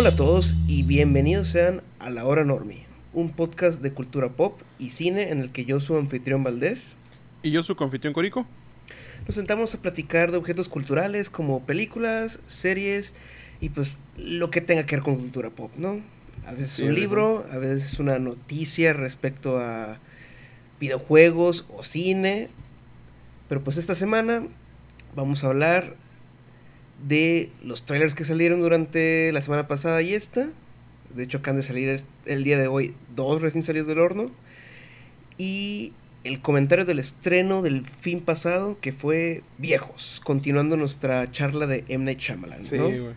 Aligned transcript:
Hola 0.00 0.08
a 0.08 0.16
todos 0.16 0.56
y 0.66 0.82
bienvenidos 0.82 1.48
sean 1.48 1.82
a 1.98 2.08
La 2.08 2.24
Hora 2.24 2.42
Normie, 2.42 2.86
un 3.12 3.32
podcast 3.32 3.82
de 3.82 3.92
cultura 3.92 4.30
pop 4.30 4.58
y 4.78 4.92
cine 4.92 5.28
en 5.28 5.40
el 5.40 5.52
que 5.52 5.66
yo 5.66 5.78
soy 5.78 5.98
anfitrión 5.98 6.42
Valdés. 6.42 6.96
Y 7.42 7.50
yo, 7.50 7.62
su 7.62 7.76
confitrión 7.76 8.14
Corico. 8.14 8.46
Nos 9.26 9.34
sentamos 9.34 9.74
a 9.74 9.82
platicar 9.82 10.30
de 10.30 10.38
objetos 10.38 10.70
culturales 10.70 11.28
como 11.28 11.66
películas, 11.66 12.40
series 12.46 13.12
y 13.60 13.68
pues 13.68 13.98
lo 14.16 14.50
que 14.50 14.62
tenga 14.62 14.86
que 14.86 14.96
ver 14.96 15.02
con 15.02 15.16
cultura 15.16 15.50
pop, 15.50 15.70
¿no? 15.76 16.00
A 16.46 16.52
veces 16.52 16.70
Sí, 16.70 16.84
un 16.84 16.94
libro, 16.94 17.46
a 17.52 17.58
veces 17.58 17.98
una 17.98 18.18
noticia 18.18 18.94
respecto 18.94 19.58
a 19.58 19.98
videojuegos 20.80 21.66
o 21.76 21.82
cine. 21.82 22.48
Pero 23.50 23.62
pues 23.62 23.76
esta 23.76 23.94
semana 23.94 24.44
vamos 25.14 25.44
a 25.44 25.48
hablar 25.48 25.94
de 27.06 27.50
los 27.64 27.84
trailers 27.84 28.14
que 28.14 28.24
salieron 28.24 28.60
durante 28.60 29.30
la 29.32 29.42
semana 29.42 29.66
pasada 29.68 30.02
y 30.02 30.14
esta. 30.14 30.48
De 31.14 31.24
hecho, 31.24 31.38
acaban 31.38 31.60
de 31.60 31.66
salir 31.66 31.94
el 32.26 32.44
día 32.44 32.58
de 32.58 32.68
hoy 32.68 32.94
dos 33.16 33.40
recién 33.42 33.62
salidos 33.62 33.88
del 33.88 33.98
horno. 33.98 34.30
Y 35.38 35.92
el 36.24 36.40
comentario 36.40 36.84
del 36.84 36.98
estreno 36.98 37.62
del 37.62 37.84
fin 37.86 38.20
pasado, 38.20 38.78
que 38.80 38.92
fue 38.92 39.42
Viejos, 39.58 40.20
continuando 40.24 40.76
nuestra 40.76 41.30
charla 41.32 41.66
de 41.66 41.84
M. 41.88 42.04
Night 42.04 42.18
Shyamalan, 42.18 42.64
Sí, 42.64 42.76
¿no? 42.76 42.84
güey. 42.88 43.14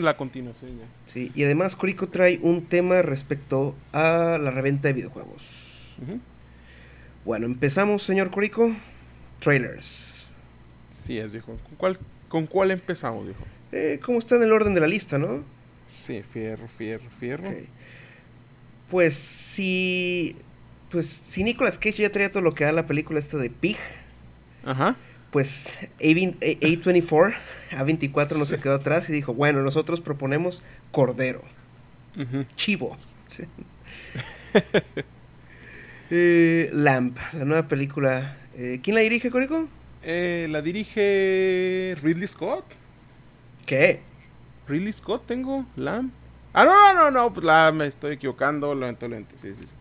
La 0.00 0.16
continuación 0.16 0.78
ya. 0.78 0.84
Sí, 1.04 1.32
y 1.34 1.42
además 1.44 1.74
Corico 1.74 2.08
trae 2.08 2.38
un 2.42 2.64
tema 2.66 3.02
respecto 3.02 3.74
a 3.92 4.38
la 4.40 4.50
reventa 4.52 4.86
de 4.88 4.94
videojuegos. 4.94 5.96
Bueno, 7.24 7.46
empezamos, 7.46 8.02
señor 8.02 8.30
Corico. 8.30 8.72
Trailers. 9.40 10.28
Sí, 11.04 11.18
es, 11.18 11.32
viejo. 11.32 11.56
¿Con 11.64 11.76
cuál, 11.76 11.98
¿Con 12.34 12.48
cuál 12.48 12.72
empezamos, 12.72 13.26
viejo? 13.26 13.44
Eh, 13.70 14.00
¿Cómo 14.04 14.18
está 14.18 14.34
en 14.34 14.42
el 14.42 14.50
orden 14.50 14.74
de 14.74 14.80
la 14.80 14.88
lista, 14.88 15.18
no? 15.18 15.44
Sí, 15.86 16.20
fierro, 16.32 16.66
fierro, 16.66 17.08
fierro. 17.20 17.48
Ok. 17.48 17.54
Pues 18.90 19.14
si. 19.14 20.34
Pues 20.90 21.06
si 21.06 21.44
Nicolas 21.44 21.78
Cage 21.78 22.02
ya 22.02 22.10
traía 22.10 22.32
todo 22.32 22.42
lo 22.42 22.52
que 22.52 22.64
da 22.64 22.72
la 22.72 22.86
película 22.86 23.20
esta 23.20 23.36
de 23.36 23.50
Pig, 23.50 23.76
Ajá. 24.64 24.96
pues 25.30 25.78
A20 26.00 26.34
A- 26.42 26.66
A24, 26.66 27.34
A24 27.70 28.36
no 28.36 28.46
se 28.46 28.58
quedó 28.58 28.74
atrás 28.74 29.08
y 29.08 29.12
dijo, 29.12 29.32
bueno, 29.32 29.62
nosotros 29.62 30.00
proponemos 30.00 30.64
Cordero. 30.90 31.40
Chivo. 32.56 32.96
Sí. 33.28 33.44
Eh, 36.10 36.68
Lamp, 36.72 37.16
la 37.32 37.44
nueva 37.44 37.66
película. 37.68 38.36
eh, 38.56 38.80
¿Quién 38.82 38.94
la 38.96 39.02
dirige, 39.02 39.30
Corico? 39.30 39.68
Eh, 40.04 40.46
la 40.50 40.60
dirige 40.62 41.96
Ridley 42.02 42.28
Scott. 42.28 42.64
¿Qué? 43.66 44.00
Ridley 44.68 44.92
Scott 44.92 45.26
tengo, 45.26 45.66
Lamb. 45.76 46.10
Ah, 46.52 46.64
no, 46.64 46.94
no, 46.94 47.04
no, 47.04 47.10
no, 47.10 47.32
pues 47.32 47.44
la 47.44 47.72
me 47.72 47.86
estoy 47.86 48.14
equivocando, 48.14 48.74
lento, 48.74 49.08
lento, 49.08 49.34
sí, 49.36 49.54
sí, 49.58 49.66
sí. 49.66 49.74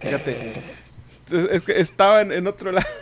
Fíjate. 0.00 0.52
Es, 1.30 1.44
es 1.50 1.62
que 1.62 1.80
estaba 1.80 2.20
en, 2.22 2.32
en 2.32 2.46
otro 2.46 2.72
lado. 2.72 2.86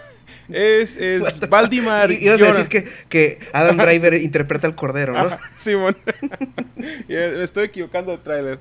Es, 0.48 0.94
es 0.94 1.40
Valdimar. 1.50 2.08
I- 2.08 2.24
Ibas 2.24 2.40
a 2.40 2.46
decir 2.46 2.68
que, 2.68 2.88
que 3.08 3.40
Adam 3.52 3.76
Driver 3.78 4.14
interpreta 4.14 4.68
al 4.68 4.76
Cordero, 4.76 5.12
¿no? 5.14 5.18
Ajá, 5.18 5.40
Simón. 5.56 5.96
Me 7.08 7.42
estoy 7.42 7.64
equivocando 7.64 8.12
de 8.12 8.18
tráiler. 8.18 8.60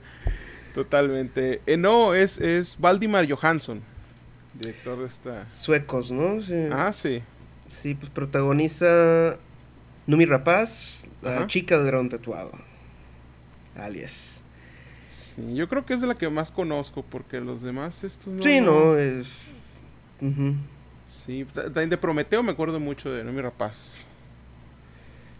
Totalmente. 0.73 1.61
Eh, 1.67 1.77
no, 1.77 2.15
es, 2.15 2.39
es 2.39 2.79
Valdimar 2.79 3.29
Johansson. 3.31 3.83
Director 4.55 4.97
de 4.99 5.05
esta. 5.05 5.45
Suecos, 5.45 6.09
¿no? 6.09 6.41
Sí. 6.41 6.55
Ah, 6.71 6.91
sí. 6.91 7.21
Sí, 7.67 7.95
pues 7.95 8.09
protagoniza 8.09 9.37
Numi 10.07 10.25
Rapaz, 10.25 11.07
la 11.21 11.47
chica 11.47 11.77
del 11.77 11.87
dragón 11.87 12.09
tatuado. 12.09 12.51
Alias. 13.75 14.41
Sí, 15.09 15.55
Yo 15.55 15.67
creo 15.67 15.85
que 15.85 15.93
es 15.95 16.01
de 16.01 16.07
la 16.07 16.15
que 16.15 16.29
más 16.29 16.51
conozco, 16.51 17.03
porque 17.03 17.41
los 17.41 17.61
demás 17.61 18.03
estos 18.03 18.27
no. 18.33 18.41
sí, 18.43 18.61
no, 18.61 18.95
es. 18.97 19.47
Sí, 21.07 21.45
ta- 21.53 21.63
también 21.65 21.89
de 21.89 21.97
Prometeo 21.97 22.41
me 22.43 22.51
acuerdo 22.51 22.79
mucho 22.79 23.11
de 23.11 23.23
Nomi 23.23 23.41
Rapaz. 23.41 24.03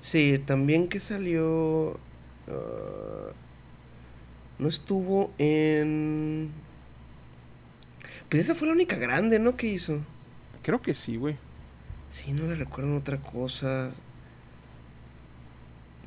Sí, 0.01 0.37
también 0.45 0.87
que 0.87 0.99
salió. 0.99 1.99
ah, 2.47 3.31
no 4.59 4.67
estuvo 4.67 5.31
en. 5.37 6.51
Pues 8.29 8.41
esa 8.43 8.55
fue 8.55 8.67
la 8.67 8.73
única 8.73 8.95
grande, 8.95 9.39
¿no? 9.39 9.55
Que 9.55 9.67
hizo. 9.67 9.99
Creo 10.61 10.81
que 10.81 10.93
sí, 10.95 11.15
güey. 11.17 11.37
Sí, 12.15 12.31
no 12.31 12.47
le 12.47 12.55
recuerdo 12.55 12.95
otra 12.95 13.17
cosa. 13.17 13.91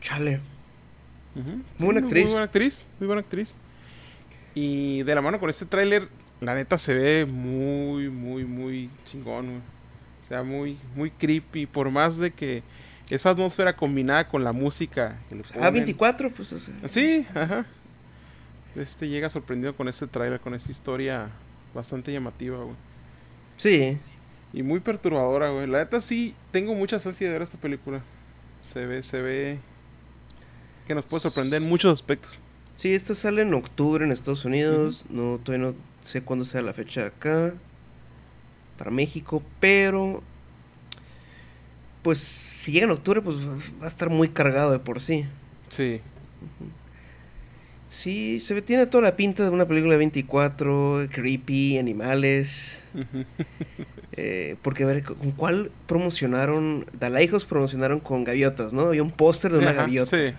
Chale. 0.01 0.41
Muy 1.35 1.85
buena 1.85 2.01
actriz. 2.01 2.25
Muy 2.25 2.31
buena 2.33 2.45
actriz, 2.47 2.87
muy 2.99 3.07
buena 3.07 3.21
actriz. 3.21 3.55
Y 4.55 5.03
de 5.03 5.15
la 5.15 5.21
mano 5.21 5.39
con 5.39 5.51
este 5.51 5.67
tráiler, 5.67 6.09
la 6.41 6.55
neta 6.55 6.79
se 6.79 6.95
ve 6.95 7.27
muy, 7.27 8.09
muy, 8.09 8.47
muy 8.47 8.89
chingón, 9.05 9.47
güey. 9.49 9.59
O 9.59 10.27
sea, 10.27 10.43
muy, 10.43 10.79
muy 10.97 11.11
creepy. 11.11 11.67
Por 11.67 11.91
más 11.91 12.17
de 12.17 12.31
que 12.31 12.63
esa 13.11 13.29
atmósfera 13.29 13.77
combinada 13.77 14.29
con 14.29 14.43
la 14.45 14.53
música 14.53 15.19
que 15.29 15.35
le 15.35 15.43
ponen- 15.43 15.63
A24, 15.63 16.33
pues. 16.35 16.55
o 16.55 16.59
sea. 16.59 16.75
Sí, 16.89 17.27
ajá. 17.35 17.67
Este 18.77 19.09
llega 19.11 19.29
sorprendido 19.29 19.77
con 19.77 19.89
este 19.89 20.07
tráiler, 20.07 20.41
con 20.41 20.55
esta 20.55 20.71
historia 20.73 21.29
bastante 21.75 22.11
llamativa, 22.15 22.57
güey. 22.65 22.77
Sí. 23.57 23.99
Y 24.53 24.63
muy 24.63 24.81
perturbadora, 24.81 25.51
güey. 25.51 25.67
La 25.67 25.79
neta 25.79 26.01
sí, 26.01 26.35
tengo 26.51 26.75
muchas 26.75 27.07
ansias 27.07 27.29
de 27.29 27.33
ver 27.33 27.43
esta 27.43 27.59
película. 27.59 28.03
Se 28.63 28.87
ve, 28.87 29.03
se 29.03 29.21
ve 29.21 29.59
que 30.87 30.95
nos 30.95 31.05
puede 31.05 31.21
sorprender 31.21 31.63
en 31.63 31.69
muchos 31.69 31.93
aspectos. 31.93 32.39
Sí, 32.77 32.95
esta 32.95 33.15
sale 33.15 33.43
en 33.43 33.53
octubre 33.55 34.05
en 34.05 34.13
Estados 34.13 34.45
Unidos. 34.45 35.05
No, 35.11 35.39
todavía 35.39 35.69
no 35.69 35.75
sé 36.03 36.23
cuándo 36.23 36.45
sea 36.45 36.63
la 36.63 36.73
fecha 36.73 37.07
acá. 37.07 37.55
Para 38.79 38.91
México, 38.91 39.43
pero. 39.61 40.23
Pues 42.03 42.19
si 42.19 42.73
llega 42.73 42.87
en 42.87 42.93
octubre, 42.93 43.21
pues 43.21 43.37
va 43.47 43.85
a 43.85 43.89
estar 43.89 44.09
muy 44.09 44.29
cargado 44.29 44.71
de 44.71 44.79
por 44.79 45.01
sí. 45.01 45.27
Sí. 45.69 46.01
Sí, 47.89 48.39
se 48.41 48.55
ve, 48.55 48.63
tiene 48.63 48.87
toda 48.87 49.03
la 49.03 49.17
pinta 49.17 49.45
de 49.45 49.51
una 49.51 49.67
película 49.67 49.93
de 49.93 49.99
24, 49.99 51.09
creepy, 51.11 51.79
animales. 51.79 52.83
eh, 54.21 54.57
porque 54.63 54.83
a 54.83 54.87
ver, 54.87 55.03
¿con 55.05 55.31
cuál 55.33 55.71
promocionaron? 55.87 56.85
Dalaijos 56.99 57.45
promocionaron 57.45 58.01
con 58.01 58.25
gaviotas, 58.25 58.73
¿no? 58.73 58.83
Había 58.87 59.03
un 59.03 59.11
póster 59.13 59.53
de 59.53 59.59
una 59.59 59.71
Ajá, 59.71 59.83
gaviota. 59.83 60.17
Sí. 60.17 60.35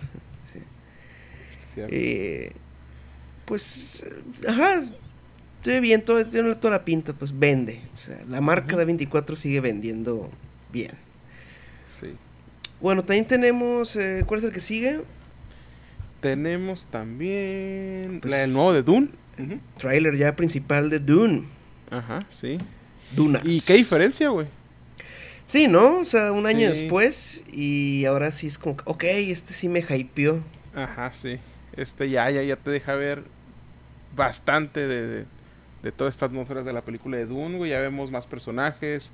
Eh, 1.77 2.51
pues, 3.45 4.03
eh, 4.05 4.47
ajá, 4.49 4.81
estoy 5.59 5.79
bien, 5.79 6.01
todo, 6.03 6.23
tiene 6.25 6.53
toda 6.55 6.71
la 6.71 6.85
pinta, 6.85 7.13
pues 7.13 7.37
vende. 7.37 7.81
O 7.93 7.97
sea, 7.97 8.19
la 8.27 8.41
marca 8.41 8.75
de 8.75 8.85
24 8.85 9.35
sigue 9.35 9.61
vendiendo 9.61 10.29
bien. 10.73 10.91
Sí. 11.87 12.07
Bueno, 12.81 13.03
también 13.03 13.27
tenemos, 13.27 13.95
eh, 13.95 14.23
¿cuál 14.25 14.39
es 14.39 14.43
el 14.45 14.51
que 14.51 14.59
sigue? 14.59 15.01
Tenemos 16.21 16.85
también 16.87 18.19
Pues- 18.21 18.29
la 18.31 18.37
del 18.37 18.51
nuevo 18.53 18.73
de 18.73 18.83
Dune. 18.83 19.09
Ujú. 19.37 19.57
Trailer 19.77 20.17
ya 20.17 20.35
principal 20.35 20.89
de 20.89 20.99
Dune. 20.99 21.45
Ajá, 21.89 22.19
sí. 22.29 22.57
Dunas. 23.11 23.41
¿Y 23.45 23.61
qué 23.61 23.73
diferencia, 23.73 24.29
güey? 24.29 24.47
Sí, 25.45 25.67
¿no? 25.67 25.99
O 25.99 26.05
sea, 26.05 26.31
un 26.31 26.45
año 26.45 26.59
Sí. 26.71 26.81
después 26.81 27.43
y 27.51 28.05
ahora 28.05 28.29
sí 28.31 28.47
es 28.47 28.57
como, 28.59 28.77
que, 28.77 28.83
ok, 28.85 29.03
este 29.05 29.53
sí 29.53 29.67
me 29.67 29.79
hypeó. 29.79 30.43
Ajá, 30.75 31.11
sí. 31.13 31.39
Este 31.75 32.09
ya, 32.09 32.29
ya, 32.29 32.43
ya 32.43 32.55
te 32.55 32.69
deja 32.69 32.93
ver 32.93 33.23
bastante 34.15 34.85
de, 34.87 35.07
de, 35.07 35.25
de 35.83 35.91
toda 35.91 36.09
esta 36.09 36.25
atmósfera 36.27 36.61
de 36.63 36.73
la 36.73 36.81
película 36.81 37.17
de 37.17 37.25
Dune, 37.25 37.57
güey. 37.57 37.71
Ya 37.71 37.79
vemos 37.79 38.11
más 38.11 38.27
personajes, 38.27 39.11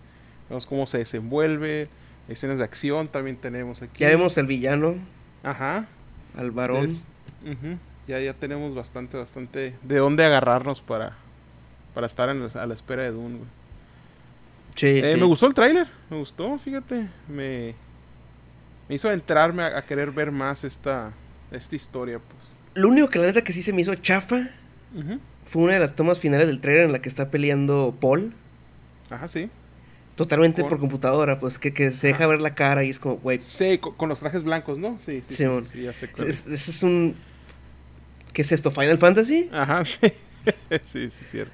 vemos 0.49 0.65
cómo 0.65 0.85
se 0.85 0.97
desenvuelve, 0.97 1.87
escenas 2.27 2.57
de 2.57 2.63
acción 2.63 3.07
también 3.07 3.37
tenemos 3.37 3.81
aquí. 3.81 3.99
Ya 3.99 4.09
vemos 4.09 4.37
al 4.37 4.47
villano, 4.47 4.95
Ajá. 5.43 5.85
al 6.35 6.51
varón. 6.51 6.89
Es-. 6.89 7.03
Ya, 8.07 8.19
ya 8.19 8.33
tenemos 8.33 8.75
bastante, 8.75 9.17
bastante 9.17 9.75
de 9.83 9.97
dónde 9.97 10.25
agarrarnos 10.25 10.81
para, 10.81 11.15
para 11.93 12.07
estar 12.07 12.29
en 12.29 12.47
a 12.55 12.65
la 12.65 12.73
espera 12.73 13.03
de 13.03 13.11
Dune, 13.11 13.37
güey. 13.37 13.49
Sí, 14.75 14.87
Eh, 14.87 15.13
sí. 15.15 15.19
Me 15.19 15.25
gustó 15.25 15.47
el 15.47 15.53
tráiler, 15.53 15.87
me 16.09 16.17
gustó, 16.17 16.57
fíjate. 16.59 17.07
Me, 17.27 17.75
me 18.89 18.95
hizo 18.95 19.11
entrarme 19.11 19.63
a, 19.63 19.77
a 19.77 19.85
querer 19.85 20.11
ver 20.11 20.31
más 20.31 20.63
esta, 20.63 21.13
esta 21.51 21.75
historia, 21.75 22.19
pues. 22.19 22.43
Lo 22.75 22.89
único 22.89 23.09
que 23.09 23.19
la 23.19 23.25
neta 23.27 23.41
que 23.43 23.53
sí 23.53 23.63
se 23.63 23.71
me 23.71 23.81
hizo 23.81 23.95
chafa 23.95 24.49
Ujú. 24.93 25.19
fue 25.45 25.63
una 25.63 25.73
de 25.73 25.79
las 25.79 25.95
tomas 25.95 26.19
finales 26.19 26.47
del 26.47 26.59
trailer 26.59 26.83
en 26.85 26.91
la 26.91 26.99
que 26.99 27.07
está 27.09 27.31
peleando 27.31 27.95
Paul. 28.01 28.33
Ajá, 29.09 29.27
sí. 29.29 29.49
Totalmente 30.15 30.63
por 30.63 30.79
computadora, 30.79 31.39
pues 31.39 31.59
que, 31.59 31.73
que 31.73 31.91
se 31.91 32.07
deja 32.07 32.25
ver 32.27 32.39
la 32.41 32.55
cara 32.55 32.83
y 32.85 32.89
es 32.89 32.99
como, 32.99 33.17
güey, 33.17 33.39
Sí, 33.41 33.77
con, 33.79 33.95
con 33.95 34.07
los 34.09 34.19
trajes 34.19 34.43
blancos, 34.43 34.79
¿no? 34.79 34.97
Sí, 34.97 35.21
sí. 35.27 35.35
sí, 35.45 35.45
sí, 35.71 35.81
ya 35.83 35.91
sé 35.93 36.09
es- 36.19 36.45
es. 36.45 36.47
ese 36.51 36.71
es 36.71 36.83
un... 36.83 37.15
¿Qué 38.33 38.41
es 38.41 38.51
esto? 38.51 38.71
¿Final 38.71 38.97
Fantasy? 38.97 39.49
Ajá, 39.53 39.83
sí. 39.85 39.97
sí, 40.85 41.09
sí, 41.09 41.25
cierto. 41.29 41.53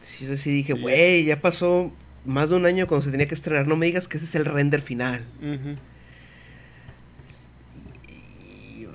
Sí, 0.00 0.30
así 0.32 0.50
dije, 0.50 0.74
Sí. 0.74 0.78
güey, 0.80 1.24
ya 1.24 1.40
pasó 1.40 1.92
más 2.24 2.50
de 2.50 2.56
un 2.56 2.66
año 2.66 2.86
cuando 2.86 3.02
se 3.02 3.10
tenía 3.10 3.26
que 3.28 3.34
estrenar. 3.34 3.66
No 3.66 3.76
me 3.76 3.86
digas 3.86 4.08
que 4.08 4.16
ese 4.18 4.26
es 4.26 4.34
el 4.34 4.44
render 4.44 4.80
final. 4.82 5.24
Y, 8.08 8.86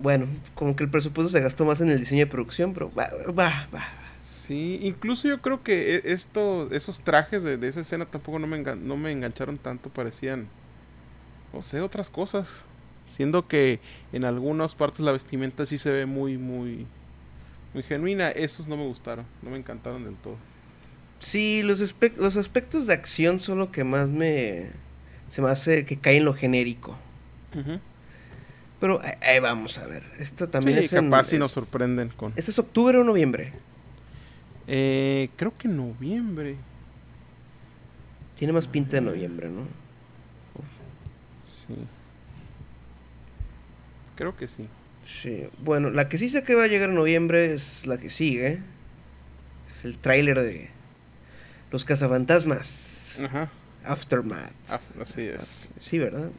bueno, 0.00 0.26
como 0.54 0.76
que 0.76 0.84
el 0.84 0.90
presupuesto 0.90 1.30
se 1.30 1.40
gastó 1.40 1.64
más 1.64 1.80
en 1.80 1.88
el 1.88 1.98
diseño 1.98 2.24
de 2.24 2.30
producción, 2.30 2.74
pero 2.74 2.92
va, 2.94 3.08
va, 3.28 3.68
va. 3.74 3.84
Sí, 4.22 4.78
incluso 4.82 5.26
yo 5.28 5.40
creo 5.40 5.62
que 5.62 5.96
e- 5.96 6.02
esto, 6.12 6.68
esos 6.72 7.00
trajes 7.00 7.42
de, 7.42 7.56
de 7.56 7.68
esa 7.68 7.80
escena 7.80 8.04
tampoco 8.06 8.38
no 8.38 8.46
me, 8.46 8.62
engan- 8.62 8.80
no 8.80 8.96
me 8.96 9.10
engancharon 9.10 9.56
tanto, 9.56 9.88
parecían, 9.88 10.46
no 11.52 11.62
sé, 11.62 11.80
otras 11.80 12.10
cosas. 12.10 12.64
Siendo 13.06 13.46
que 13.48 13.80
en 14.12 14.24
algunas 14.24 14.74
partes 14.74 15.00
la 15.00 15.12
vestimenta 15.12 15.66
sí 15.66 15.76
se 15.78 15.90
ve 15.90 16.06
muy, 16.06 16.38
muy, 16.38 16.86
muy 17.74 17.82
genuina. 17.82 18.30
Esos 18.30 18.66
no 18.66 18.76
me 18.78 18.84
gustaron, 18.86 19.26
no 19.42 19.50
me 19.50 19.58
encantaron 19.58 20.04
del 20.04 20.14
todo. 20.16 20.36
Sí, 21.24 21.62
los, 21.62 21.80
aspec- 21.80 22.16
los 22.16 22.36
aspectos 22.36 22.86
de 22.86 22.92
acción 22.92 23.40
son 23.40 23.58
lo 23.58 23.72
que 23.72 23.82
más 23.82 24.10
me... 24.10 24.68
Se 25.28 25.40
me 25.40 25.48
hace 25.50 25.86
que 25.86 25.96
cae 25.96 26.18
en 26.18 26.26
lo 26.26 26.34
genérico. 26.34 26.96
Pero 28.78 29.00
ahí, 29.02 29.14
ahí 29.22 29.40
vamos 29.40 29.78
a 29.78 29.86
ver. 29.86 30.02
Esto 30.18 30.48
también 30.50 30.78
Sí, 30.78 30.84
es 30.84 30.92
en- 30.92 31.06
capaz 31.10 31.24
si 31.24 31.38
nos 31.38 31.48
es- 31.48 31.54
sorprenden 31.64 32.10
con... 32.10 32.32
¿Este 32.36 32.50
es 32.50 32.58
octubre 32.58 32.98
o 32.98 33.04
noviembre? 33.04 33.52
Eh, 34.66 35.30
creo 35.36 35.56
que 35.56 35.66
noviembre. 35.68 36.56
Tiene 38.36 38.52
más 38.52 38.68
pinta 38.68 38.96
de 38.96 39.02
noviembre, 39.02 39.48
¿no? 39.48 39.62
Sí. 41.44 41.74
Creo 44.16 44.36
que 44.36 44.46
sí. 44.48 44.68
Sí. 45.02 45.48
Bueno, 45.62 45.90
la 45.90 46.08
que 46.08 46.18
sí 46.18 46.28
sé 46.28 46.44
que 46.44 46.54
va 46.54 46.64
a 46.64 46.68
llegar 46.68 46.90
en 46.90 46.96
noviembre 46.96 47.52
es 47.54 47.86
la 47.86 47.96
que 47.96 48.10
sigue. 48.10 48.58
Es 49.68 49.84
el 49.84 49.98
tráiler 49.98 50.40
de 50.40 50.68
Los 51.74 51.84
Cazafantasmas. 51.84 53.18
Ajá. 53.24 53.50
Aftermath. 53.84 54.52
Af- 54.68 55.02
así 55.02 55.22
es. 55.22 55.68
Sí, 55.80 55.98
¿verdad? 55.98 56.30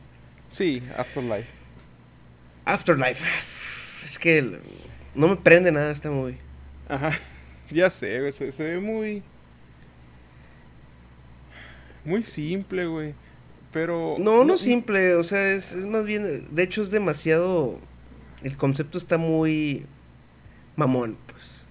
Sí, 0.50 0.82
Afterlife. 0.98 1.50
Afterlife. 2.64 3.26
Es 4.06 4.18
que 4.18 4.58
no 5.14 5.28
me 5.28 5.36
prende 5.36 5.74
nada 5.74 5.92
esta 5.92 6.10
movie. 6.10 6.38
Ajá. 6.88 7.12
Ya 7.70 7.90
sé, 7.90 8.18
güey. 8.22 8.32
Se, 8.32 8.50
se 8.54 8.64
ve 8.64 8.80
muy. 8.80 9.24
Muy 12.06 12.24
simple, 12.24 12.86
güey. 12.88 13.14
Pero. 13.74 14.16
No, 14.18 14.46
no 14.46 14.58
simple, 14.58 15.16
o 15.16 15.24
sea, 15.24 15.52
es, 15.52 15.74
es 15.74 15.84
más 15.86 16.06
bien, 16.06 16.48
de 16.56 16.64
hecho 16.64 16.82
es 16.82 16.92
demasiado, 16.92 17.80
el 18.42 18.56
concepto 18.56 18.98
está 18.98 19.18
muy 19.18 19.86
mamón, 20.78 21.18
pues. 21.28 21.66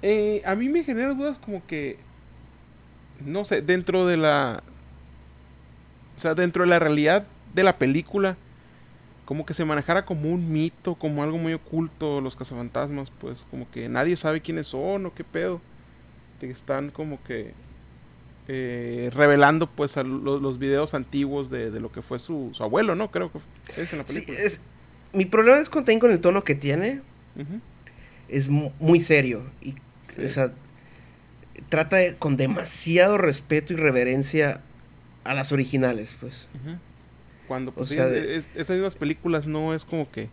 Eh, 0.00 0.40
a 0.46 0.54
mí 0.54 0.70
me 0.70 0.82
genera 0.82 1.12
dudas 1.12 1.38
como 1.38 1.66
que. 1.66 1.98
No 3.24 3.44
sé, 3.44 3.62
dentro 3.62 4.06
de 4.06 4.16
la. 4.16 4.62
O 6.16 6.20
sea, 6.20 6.34
dentro 6.34 6.62
de 6.64 6.68
la 6.70 6.78
realidad 6.78 7.26
de 7.54 7.62
la 7.62 7.78
película. 7.78 8.36
Como 9.24 9.46
que 9.46 9.54
se 9.54 9.64
manejara 9.64 10.04
como 10.04 10.28
un 10.28 10.52
mito, 10.52 10.96
como 10.96 11.22
algo 11.22 11.38
muy 11.38 11.52
oculto, 11.52 12.20
los 12.20 12.34
cazafantasmas, 12.34 13.12
pues 13.12 13.46
como 13.48 13.70
que 13.70 13.88
nadie 13.88 14.16
sabe 14.16 14.40
quiénes 14.40 14.66
son 14.66 15.06
o 15.06 15.14
qué 15.14 15.22
pedo. 15.22 15.60
Que 16.40 16.50
están 16.50 16.90
como 16.90 17.22
que 17.22 17.54
eh, 18.48 19.08
revelando 19.14 19.68
pues 19.68 19.96
a 19.96 20.02
lo- 20.02 20.40
los 20.40 20.58
videos 20.58 20.94
antiguos 20.94 21.48
de, 21.48 21.70
de 21.70 21.78
lo 21.78 21.92
que 21.92 22.02
fue 22.02 22.18
su, 22.18 22.50
su 22.54 22.64
abuelo, 22.64 22.96
¿no? 22.96 23.12
Creo 23.12 23.30
que 23.30 23.82
es 23.82 23.92
en 23.92 24.00
la 24.00 24.06
Sí, 24.06 24.14
película. 24.22 24.38
es, 24.40 24.60
mi 25.12 25.26
problema 25.26 25.58
es 25.58 25.70
con, 25.70 25.84
con 25.84 26.10
el 26.10 26.20
tono 26.20 26.42
que 26.42 26.56
tiene, 26.56 27.02
es 28.28 28.48
mu- 28.48 28.72
muy 28.80 28.98
serio, 28.98 29.44
y, 29.60 29.74
Sí. 30.16 30.24
o 30.24 30.28
sea, 30.28 30.52
trata 31.68 31.96
de- 31.96 32.16
con 32.16 32.36
demasiado 32.36 33.18
respeto 33.18 33.72
y 33.72 33.76
reverencia 33.76 34.60
a 35.24 35.34
las 35.34 35.52
originales, 35.52 36.16
pues. 36.20 36.48
Cuando 37.48 37.72
pues, 37.72 37.90
O 37.90 37.94
sea, 37.94 38.06
es- 38.06 38.10
de- 38.12 38.36
es- 38.36 38.48
esas 38.54 38.76
mismas 38.76 38.94
películas 38.94 39.46
no 39.46 39.74
es 39.74 39.84
como 39.84 40.10
que 40.10 40.22
es 40.24 40.28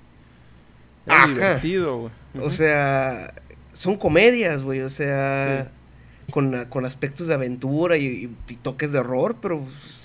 Ajá. 1.07 1.27
divertido, 1.27 1.97
güey. 1.97 2.11
O 2.45 2.51
sea, 2.51 3.33
son 3.73 3.97
comedias, 3.97 4.61
güey, 4.63 4.81
o 4.81 4.89
sea, 4.89 5.71
con, 6.31 6.65
con 6.65 6.85
aspectos 6.85 7.27
de 7.27 7.33
aventura 7.33 7.97
y, 7.97 8.05
y- 8.05 8.35
y 8.53 8.55
toques 8.57 8.91
de 8.91 8.99
horror, 8.99 9.37
pero 9.41 9.63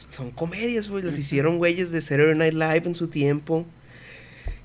son 0.09 0.31
comedias, 0.31 0.89
güey, 0.89 1.03
las 1.05 1.19
hicieron 1.19 1.59
güeyes 1.59 1.91
de 1.93 2.01
Saturday 2.01 2.37
Night 2.37 2.55
Live 2.55 2.83
en 2.87 2.95
su 2.95 3.09
tiempo. 3.09 3.67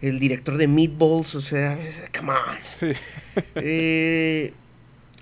El 0.02 0.20
director 0.20 0.58
de 0.58 0.68
Meatballs, 0.68 1.34
o 1.36 1.42
sea, 1.42 1.78
come 2.18 2.32
on. 2.32 2.38
Sí. 2.62 2.92
Eh, 3.56 4.54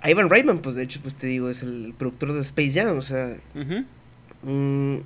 Ivan 0.04 0.30
Reitman, 0.30 0.60
pues 0.60 0.76
de 0.76 0.84
hecho, 0.84 1.00
pues 1.02 1.16
te 1.16 1.28
digo, 1.28 1.50
es 1.50 1.62
el 1.64 1.94
productor 1.98 2.34
de 2.34 2.42
Space 2.42 2.72
Jam, 2.74 2.98
o 2.98 3.02
sea, 3.02 3.38
mm, 4.44 4.98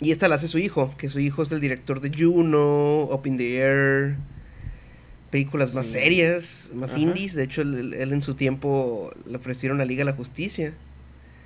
y 0.00 0.10
esta 0.12 0.28
la 0.28 0.36
hace 0.36 0.48
su 0.48 0.58
hijo, 0.58 0.94
que 0.98 1.08
su 1.08 1.20
hijo 1.20 1.42
es 1.42 1.52
el 1.52 1.60
director 1.60 2.00
de 2.00 2.10
Juno, 2.16 3.02
Up 3.04 3.22
in 3.26 3.36
the 3.38 3.56
Air, 3.58 4.16
películas 5.30 5.74
más 5.74 5.86
Sí. 5.86 5.92
serias, 5.94 6.70
más 6.74 6.92
Ajá. 6.92 7.00
indies. 7.00 7.34
De 7.34 7.44
hecho, 7.44 7.62
él, 7.62 7.94
él 7.94 8.12
en 8.12 8.22
su 8.22 8.34
tiempo 8.34 9.10
le 9.26 9.36
ofrecieron 9.36 9.78
la 9.78 9.84
Liga 9.84 10.00
de 10.00 10.10
la 10.10 10.16
Justicia. 10.16 10.72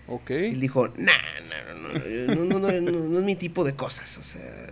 Ok. 0.08 0.30
Y 0.30 0.34
él 0.34 0.60
dijo, 0.60 0.88
nah, 0.88 1.04
nah, 1.48 1.74
no, 1.74 2.34
no, 2.34 2.44
no, 2.44 2.58
no, 2.58 2.80
no, 2.80 2.80
no, 2.90 3.08
no 3.08 3.18
es 3.18 3.24
mi 3.24 3.36
tipo 3.36 3.64
de 3.64 3.74
cosas. 3.74 4.18
O 4.18 4.22
sea, 4.22 4.68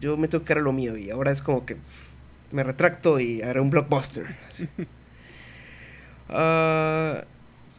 yo 0.00 0.16
me 0.18 0.28
tengo 0.28 0.44
que 0.44 0.54
lo 0.54 0.72
mío 0.72 0.96
y 0.98 1.10
ahora 1.10 1.32
es 1.32 1.40
como 1.42 1.64
que 1.66 1.76
me 2.52 2.62
retracto 2.62 3.18
y 3.18 3.40
haré 3.42 3.60
un 3.60 3.70
blockbuster. 3.70 4.36
así. 4.48 4.68
Ah, 6.32 7.24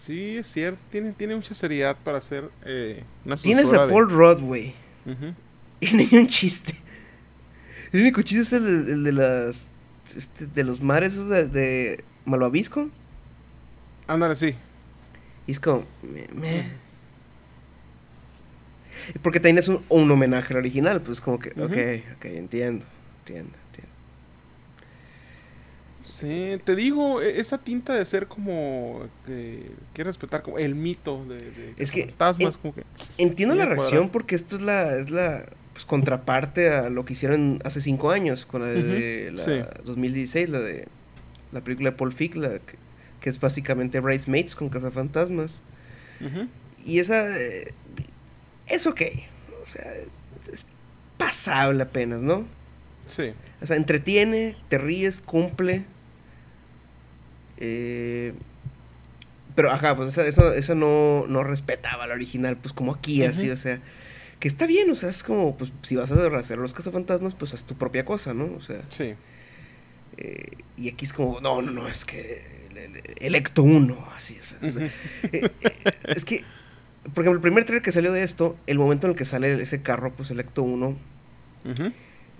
Sí, 0.05 0.35
es 0.37 0.51
cierto. 0.51 0.79
Tiene, 0.91 1.13
tiene 1.13 1.33
mucha 1.35 1.53
seriedad 1.53 1.95
para 2.03 2.17
hacer 2.17 2.49
eh, 2.65 3.03
una 3.23 3.37
tienes 3.37 3.71
a 3.73 3.83
de- 3.85 3.89
Paul 3.89 4.09
Rudd, 4.09 4.41
güey. 4.41 4.73
Y 5.79 5.93
no 5.95 5.99
hay 5.99 6.09
un 6.19 6.27
chiste. 6.27 6.73
El 7.93 8.01
único 8.01 8.21
chiste 8.21 8.41
es 8.41 8.53
el, 8.53 8.85
de- 8.85 8.93
el 8.93 9.03
de 9.05 9.11
las. 9.13 9.69
este, 10.15 10.47
de 10.47 10.63
los 10.65 10.81
mares 10.81 11.29
de, 11.29 11.47
de 11.47 12.03
Malvavisco. 12.25 12.89
Ándale, 14.07 14.35
sí. 14.35 14.55
Y 15.47 15.51
es 15.53 15.59
como. 15.61 15.85
meh, 16.01 16.27
meh. 16.33 16.67
Porque 19.21 19.39
también 19.39 19.57
es 19.57 19.67
un, 19.69 19.83
un 19.89 20.09
homenaje 20.11 20.53
al 20.53 20.57
original. 20.59 21.01
Pues 21.01 21.21
como 21.21 21.39
que. 21.39 21.49
Ujú. 21.51 21.63
Ok, 21.65 21.71
ok, 22.17 22.25
entiendo. 22.25 22.35
Entiendo, 22.35 22.85
entiendo. 23.19 23.53
Sí, 26.03 26.59
te 26.65 26.75
digo, 26.75 27.21
e- 27.21 27.39
esa 27.39 27.57
tinta 27.57 27.93
de 27.93 28.05
ser 28.05 28.27
como 28.27 29.07
que 29.25 29.71
quiere 29.93 30.09
respetar 30.09 30.41
como 30.43 30.57
el 30.59 30.75
mito 30.75 31.23
de, 31.25 31.35
de 31.37 31.73
Es 31.77 31.91
que, 31.91 32.01
fantasmas, 32.07 32.55
en- 32.55 32.61
como 32.61 32.75
que 32.75 32.83
Entiendo 33.17 33.55
la 33.55 33.65
reacción 33.65 34.09
porque 34.09 34.35
esto 34.35 34.55
es 34.57 34.61
la. 34.61 34.95
Es 34.97 35.09
la 35.09 35.45
pues, 35.73 35.85
contraparte 35.85 36.69
a 36.69 36.89
lo 36.89 37.03
que 37.05 37.13
hicieron 37.13 37.59
hace 37.63 37.81
cinco 37.81 38.11
años 38.11 38.45
con 38.45 38.61
la 38.61 38.67
de 38.67 39.29
Ujú, 39.29 39.37
la 39.37 39.45
sí. 39.45 39.81
2016, 39.85 40.49
la 40.49 40.59
de 40.59 40.87
la 41.51 41.63
película 41.63 41.91
de 41.91 41.97
Paul 41.97 42.13
Feig, 42.13 42.35
la 42.35 42.59
que, 42.59 42.75
que 43.21 43.29
es 43.29 43.39
básicamente 43.39 43.99
Bridesmaids 43.99 44.55
con 44.55 44.69
cazafantasmas. 44.69 45.61
Y 46.85 46.99
esa. 46.99 47.29
eh, 47.39 47.67
es 48.67 48.85
ok. 48.87 49.01
O 49.63 49.67
sea, 49.67 49.93
es, 49.95 50.27
es- 50.41 50.49
es 50.49 50.65
pasable 51.17 51.83
apenas, 51.83 52.21
¿no? 52.23 52.45
sí. 53.07 53.33
O 53.61 53.65
sea, 53.65 53.77
entretiene, 53.77 54.57
te 54.67 54.77
ríes, 54.77 55.21
cumple. 55.21 55.85
Eh, 57.57 58.33
pero, 59.55 59.69
ajá, 59.71 59.95
pues 59.95 60.17
eso, 60.17 60.51
eso 60.53 60.75
no, 60.75 61.25
no 61.27 61.43
respetaba 61.43 62.07
la 62.07 62.15
original, 62.15 62.57
pues 62.57 62.73
como 62.73 62.93
aquí, 62.93 63.23
así, 63.23 63.49
o 63.49 63.57
sea. 63.57 63.79
Que 64.39 64.47
está 64.47 64.65
bien, 64.67 64.89
o 64.89 64.95
sea, 64.95 65.09
es 65.09 65.23
como, 65.23 65.55
pues 65.55 65.71
si 65.83 65.95
vas 65.95 66.11
a 66.11 66.15
hacer 66.37 66.57
los 66.57 66.73
cazafantasmas, 66.73 67.33
pues 67.35 67.53
haz 67.53 67.63
tu 67.63 67.75
propia 67.75 68.03
cosa, 68.03 68.33
¿no? 68.33 68.45
O 68.57 68.61
sea. 68.61 68.81
Sí. 68.89 69.13
eh, 70.17 70.45
y 70.77 70.89
aquí 70.89 71.05
es 71.05 71.13
como, 71.13 71.39
no, 71.41 71.61
no, 71.61 71.71
no, 71.71 71.87
es 71.87 72.03
que. 72.05 72.43
el- 72.71 72.77
el- 72.77 73.01
Electo 73.19 73.63
1, 73.63 74.07
así, 74.15 74.37
o 74.39 74.43
sea. 74.43 74.57
eh, 74.61 74.89
eh, 75.31 75.49
es 76.07 76.25
que, 76.25 76.39
por 77.13 77.23
ejemplo, 77.23 77.33
el 77.33 77.39
primer 77.41 77.63
trailer 77.65 77.83
que 77.83 77.91
salió 77.91 78.11
de 78.11 78.23
esto, 78.23 78.57
el 78.67 78.79
momento 78.79 79.07
en 79.07 79.11
el 79.11 79.17
que 79.17 79.25
sale 79.25 79.61
ese 79.61 79.81
carro, 79.81 80.11
pues 80.13 80.31
Electo 80.31 80.63
1, 80.63 80.97
Ujú. 81.65 81.93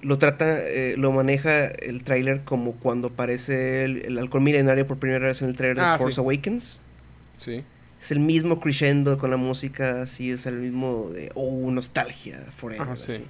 Lo 0.03 0.17
trata, 0.17 0.59
eh, 0.67 0.95
lo 0.97 1.11
maneja 1.11 1.65
el 1.67 2.03
tráiler 2.03 2.41
como 2.43 2.73
cuando 2.73 3.07
aparece 3.09 3.83
el, 3.85 4.05
el 4.05 4.17
halcón 4.19 4.43
milenario 4.43 4.85
por 4.85 4.97
primera 4.97 5.25
vez 5.27 5.41
en 5.41 5.49
el 5.49 5.55
tráiler 5.55 5.77
de 5.77 5.83
Ah, 5.83 5.97
Force 5.97 6.15
sí. 6.15 6.21
Awakens. 6.21 6.79
Sí. 7.37 7.63
Es 8.01 8.11
el 8.11 8.19
mismo 8.19 8.59
crescendo 8.59 9.17
con 9.17 9.31
la 9.31 9.37
música 9.37 10.01
así, 10.03 10.31
es 10.31 10.45
el 10.45 10.55
mismo 10.59 11.09
de, 11.09 11.31
oh, 11.35 11.71
nostalgia, 11.71 12.39
forever, 12.51 12.81
Ajá, 12.87 12.97
sí. 12.97 13.03
así. 13.13 13.23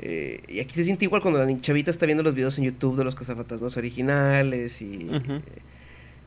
Eh, 0.00 0.42
y 0.48 0.60
aquí 0.60 0.74
se 0.74 0.84
siente 0.84 1.04
igual 1.04 1.20
cuando 1.22 1.44
la 1.44 1.60
chavita 1.60 1.90
está 1.90 2.06
viendo 2.06 2.22
los 2.22 2.34
videos 2.34 2.56
en 2.58 2.64
YouTube 2.64 2.96
de 2.96 3.04
los 3.04 3.14
cazafantasmas 3.16 3.76
originales 3.76 4.80
y, 4.80 5.08
Ujú. 5.10 5.42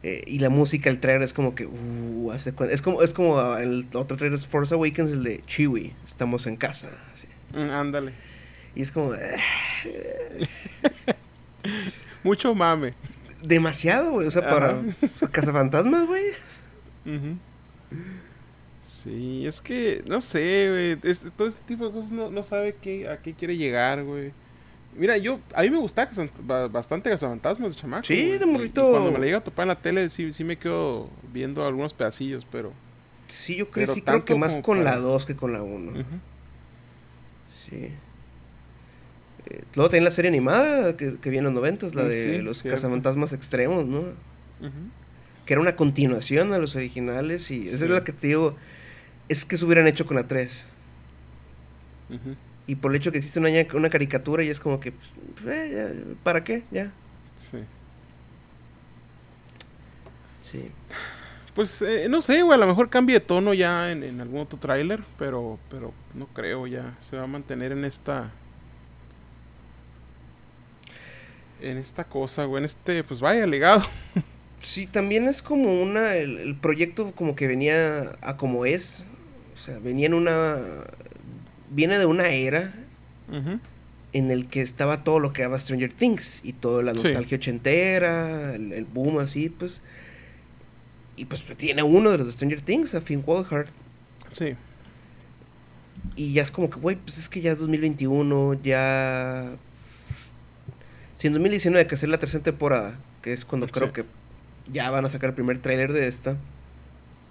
eh, 0.04 0.22
y 0.28 0.40
la 0.40 0.50
música, 0.50 0.90
el 0.90 1.00
trailer 1.00 1.24
es 1.24 1.32
como 1.34 1.56
que, 1.56 1.66
uh, 1.68 2.32
hace 2.32 2.54
es 2.70 2.82
como, 2.82 3.02
es 3.02 3.14
como 3.14 3.58
el 3.58 3.88
otro 3.94 4.18
trailer 4.18 4.38
de 4.38 4.46
Force 4.46 4.74
Awakens, 4.76 5.12
el 5.12 5.24
de 5.24 5.42
Chewie, 5.48 5.94
estamos 6.04 6.48
en 6.48 6.58
casa. 6.58 6.90
Mm, 7.54 7.70
Ándale. 7.70 8.12
Y 8.76 8.82
es 8.84 8.92
como, 8.92 9.14
eh, 9.16 9.38
Mucho 12.24 12.54
mame. 12.56 12.94
demasiado, 13.44 14.12
güey, 14.14 14.28
o 14.28 14.32
sea, 14.32 14.48
para 14.50 14.82
cazafantasmas, 15.32 16.06
güey. 16.06 16.24
Sí, 18.84 19.46
es 19.48 19.62
que, 19.62 20.04
no 20.06 20.22
sé, 20.22 20.68
güey. 20.70 21.12
este- 21.12 21.32
todo 21.32 21.48
este 21.48 21.62
tipo 21.68 21.86
de 21.88 21.92
cosas 21.92 22.12
no, 22.12 22.30
no 22.30 22.44
sabe 22.44 22.76
qué, 22.82 23.10
a 23.10 23.18
qué 23.22 23.34
quiere 23.34 23.58
llegar, 23.58 24.04
güey. 24.04 24.32
Mira, 24.96 25.18
yo, 25.18 25.40
a 25.56 25.62
mí 25.62 25.70
me 25.70 25.78
gustaba 25.80 26.10
bastante 26.68 27.10
Cazafantasmas 27.10 27.76
de 27.76 27.82
chamaco. 27.82 28.04
Sí, 28.04 28.38
de 28.38 28.46
morrito. 28.46 28.90
cuando 28.92 29.12
me 29.12 29.20
la 29.20 29.26
llega 29.26 29.38
a 29.38 29.44
topar 29.44 29.64
en 29.64 29.68
la 29.70 29.80
tele, 29.82 30.10
sí, 30.10 30.32
sí 30.34 30.44
me 30.44 30.58
quedo 30.58 31.10
viendo 31.34 31.66
algunos 31.66 31.94
pedacillos, 31.94 32.46
pero. 32.52 32.74
Sí, 33.28 33.56
yo 33.56 33.70
creo, 33.72 33.88
sí 33.88 34.02
creo 34.02 34.26
que 34.26 34.36
más 34.36 34.58
con 34.58 34.84
la 34.84 34.98
2 34.98 35.26
que 35.26 35.36
con 35.38 35.54
la 35.54 35.64
1. 35.64 36.04
Sí. 37.48 37.92
Eh, 39.52 39.64
luego 39.76 39.90
tiene 39.90 40.06
la 40.06 40.12
serie 40.12 40.30
animada 40.30 40.96
que, 40.96 41.18
que 41.20 41.30
viene 41.30 41.48
en 41.48 41.54
los 41.54 41.62
90, 41.62 41.88
la 41.94 42.04
de 42.04 42.42
los 42.42 42.64
cazafantasmas 42.64 43.34
extremos, 43.34 43.86
¿no? 43.86 44.02
Que 45.46 45.54
era 45.54 45.62
una 45.62 45.76
continuación 45.76 46.54
a 46.54 46.58
los 46.58 46.76
originales 46.76 47.52
y 47.52 47.68
esa 47.68 47.86
es 47.86 47.92
la 47.92 48.04
que 48.04 48.14
te 48.14 48.28
digo, 48.28 48.56
es 49.28 49.44
que 49.44 49.58
se 49.58 49.66
hubieran 49.66 49.88
hecho 49.88 50.06
con 50.06 50.16
la 50.16 50.28
3. 50.28 50.68
Y 52.68 52.76
por 52.76 52.92
el 52.92 52.98
hecho 52.98 53.12
que 53.12 53.18
existe 53.18 53.40
una, 53.40 53.50
una 53.74 53.90
caricatura 53.90 54.44
y 54.44 54.48
es 54.48 54.60
como 54.60 54.80
que, 54.80 54.94
pues, 54.94 55.12
eh, 55.48 56.16
¿para 56.24 56.44
qué? 56.44 56.64
Ya. 56.72 56.92
Sí. 57.36 57.58
Sí. 60.40 60.72
Pues 61.56 61.82
eh, 61.82 62.08
no 62.10 62.22
sé, 62.22 62.42
güey, 62.44 62.56
a 62.56 62.60
lo 62.60 62.68
mejor 62.68 62.90
cambie 62.90 63.16
de 63.16 63.26
tono 63.26 63.54
ya 63.54 63.92
en, 63.92 64.04
en, 64.04 64.22
algún 64.22 64.42
otro 64.42 64.58
tráiler, 64.58 65.04
pero, 65.18 65.60
pero 65.70 65.94
no 66.14 66.28
creo 66.28 66.68
ya. 66.68 66.96
Se 67.02 67.18
va 67.18 67.24
a 67.24 67.28
mantener 67.28 67.74
en 67.74 67.84
esta... 67.84 68.32
En 71.62 71.78
esta 71.78 72.04
cosa, 72.04 72.46
güey, 72.46 72.62
en 72.62 72.66
este, 72.66 73.04
pues 73.04 73.20
vaya, 73.20 73.46
legado. 73.46 73.84
Sí, 74.64 74.86
también 74.86 75.28
es 75.28 75.42
como 75.42 75.82
una, 75.82 76.14
el, 76.14 76.38
el 76.38 76.56
proyecto 76.56 77.14
como 77.16 77.36
que 77.36 77.48
venía 77.48 78.16
a 78.22 78.38
como 78.38 78.68
es. 78.68 79.08
O 79.56 79.58
sea, 79.58 79.80
venía 79.80 80.06
en 80.06 80.14
una 80.14 80.56
viene 81.72 81.98
de 81.98 82.06
una 82.06 82.30
era 82.30 82.74
en 84.14 84.30
el 84.30 84.48
que 84.48 84.62
estaba 84.62 85.06
todo 85.06 85.20
lo 85.20 85.32
que 85.32 85.42
era 85.42 85.58
Stranger 85.58 85.94
Things 85.94 86.42
y 86.44 86.52
toda 86.52 86.84
la 86.84 86.94
nostalgia 86.94 87.38
ochentera, 87.38 88.54
el, 88.56 88.86
boom 88.86 89.20
así, 89.20 89.50
pues. 89.50 89.80
Y 91.16 91.26
pues 91.26 91.46
tiene 91.56 91.82
uno 91.82 92.12
de 92.12 92.18
los 92.18 92.32
Stranger 92.34 92.62
Things, 92.62 92.94
a 92.94 93.00
Finn 93.00 93.24
Wolfhard. 93.26 93.68
Sí. 94.34 94.56
Y 96.18 96.34
ya 96.34 96.44
es 96.44 96.52
como 96.52 96.70
que, 96.70 96.78
güey, 96.78 96.98
pues 96.98 97.20
es 97.20 97.30
que 97.30 97.40
ya 97.40 97.54
es 97.54 97.60
2021, 97.60 98.56
ya. 98.62 99.56
Si 101.22 101.28
en 101.28 101.34
2019 101.34 101.82
hay 101.84 101.88
que 101.88 101.94
hacer 101.94 102.10
la 102.10 102.18
tercera 102.18 102.44
temporada, 102.44 102.98
que 103.22 103.32
es 103.32 103.46
cuando 103.46 103.68
creo 103.68 103.94
que 103.94 104.06
ya 104.74 104.90
van 104.90 105.06
a 105.06 105.10
sacar 105.10 105.30
el 105.30 105.36
primer 105.36 105.60
tráiler 105.60 105.94
de 105.94 106.08
esta, 106.08 106.36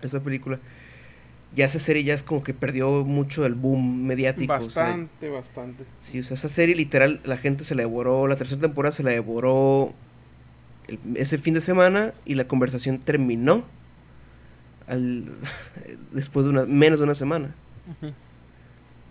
esta 0.01 0.21
película 0.21 0.61
ya 1.57 1.65
esa 1.65 1.81
serie 1.81 2.05
ya 2.05 2.15
es 2.15 2.23
como 2.23 2.45
que 2.45 2.55
perdió 2.55 3.05
mucho 3.05 3.45
el 3.45 3.57
boom 3.57 4.05
mediático. 4.05 4.53
Bastante, 4.53 5.29
bastante. 5.29 5.85
Sí, 5.99 6.21
o 6.21 6.23
sea, 6.23 6.37
esa 6.37 6.49
serie 6.49 6.77
literal 6.77 7.21
la 7.25 7.37
gente 7.37 7.65
se 7.65 7.75
la 7.75 7.83
devoró, 7.83 8.29
la 8.29 8.37
tercera 8.37 8.61
temporada 8.61 8.93
se 8.93 9.03
la 9.03 9.11
devoró 9.11 9.93
ese 11.17 11.39
fin 11.39 11.55
de 11.55 11.61
semana 11.61 12.15
y 12.25 12.37
la 12.37 12.47
conversación 12.47 13.01
terminó 13.01 13.65
al, 14.87 15.25
después 16.13 16.47
de 16.47 16.51
una, 16.51 16.65
menos 16.65 17.01
de 17.01 17.07
una 17.07 17.17
semana. 17.17 17.57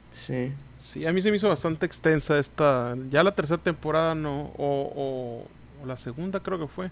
Sí. 0.09 0.53
Sí, 0.79 1.05
a 1.05 1.11
mí 1.11 1.21
se 1.21 1.29
me 1.29 1.35
hizo 1.35 1.49
bastante 1.49 1.85
extensa 1.85 2.39
esta, 2.39 2.95
ya 3.09 3.21
la 3.21 3.35
tercera 3.35 3.61
temporada 3.61 4.15
no, 4.15 4.53
o, 4.57 5.45
o, 5.83 5.85
la 5.85 5.97
segunda 5.97 6.39
creo 6.39 6.57
que 6.57 6.67
fue. 6.67 6.89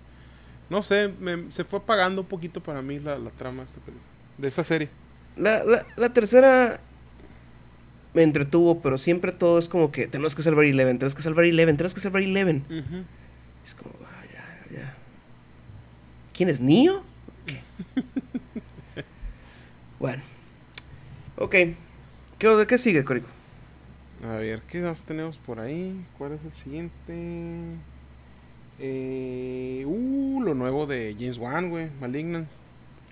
No 0.70 0.84
sé, 0.84 1.14
se 1.48 1.64
fue 1.64 1.80
apagando 1.80 2.22
un 2.22 2.28
poquito 2.28 2.62
para 2.62 2.82
mí 2.82 3.00
la, 3.00 3.18
la 3.18 3.32
trama 3.32 3.60
de 3.60 3.64
esta, 3.64 3.80
de 4.38 4.48
esta 4.50 4.64
serie. 4.66 4.90
La, 5.38 5.62
la, 5.96 6.14
tercera 6.14 6.82
me 8.14 8.24
entretuvo, 8.24 8.82
pero 8.82 8.98
siempre 8.98 9.32
todo 9.32 9.58
es 9.58 9.70
como 9.70 9.90
que 9.90 10.08
tenemos 10.08 10.36
que 10.36 10.42
salvar 10.42 10.66
Eleven, 10.66 11.00
tenemos 11.00 11.16
que 11.16 11.22
salvar 11.22 11.46
Eleven, 11.46 11.78
tenemos 11.78 11.94
que 11.94 12.02
salvar 12.02 12.24
Eleven. 12.24 12.66
Es 13.64 13.74
como, 13.74 13.96
ah, 14.04 14.26
ya, 14.34 14.78
ya. 14.78 14.98
¿Quién 16.34 16.50
es 16.50 16.60
Nio? 16.60 17.04
bueno. 20.00 20.24
Ok. 21.38 21.56
¿Qué, 22.38 22.66
¿Qué 22.68 22.78
sigue, 22.78 23.06
Corico? 23.06 23.37
A 24.24 24.36
ver, 24.36 24.62
¿qué 24.64 24.82
más 24.82 25.04
tenemos 25.04 25.38
por 25.38 25.60
ahí? 25.60 26.06
¿Cuál 26.18 26.34
es 26.34 26.44
el 26.44 26.54
siguiente? 26.54 27.76
Eh, 28.80 29.84
uh, 29.86 30.42
lo 30.42 30.54
nuevo 30.54 30.86
de 30.88 31.16
James 31.20 31.38
Wan, 31.38 31.70
güey, 31.70 31.90
Malignant. 32.00 32.48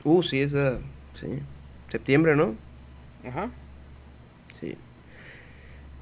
Uh, 0.04 0.22
sí, 0.24 0.40
esa, 0.40 0.80
sí 1.14 1.40
septiembre, 1.88 2.36
¿no? 2.36 2.56
Ajá. 3.28 3.50
Sí. 4.60 4.76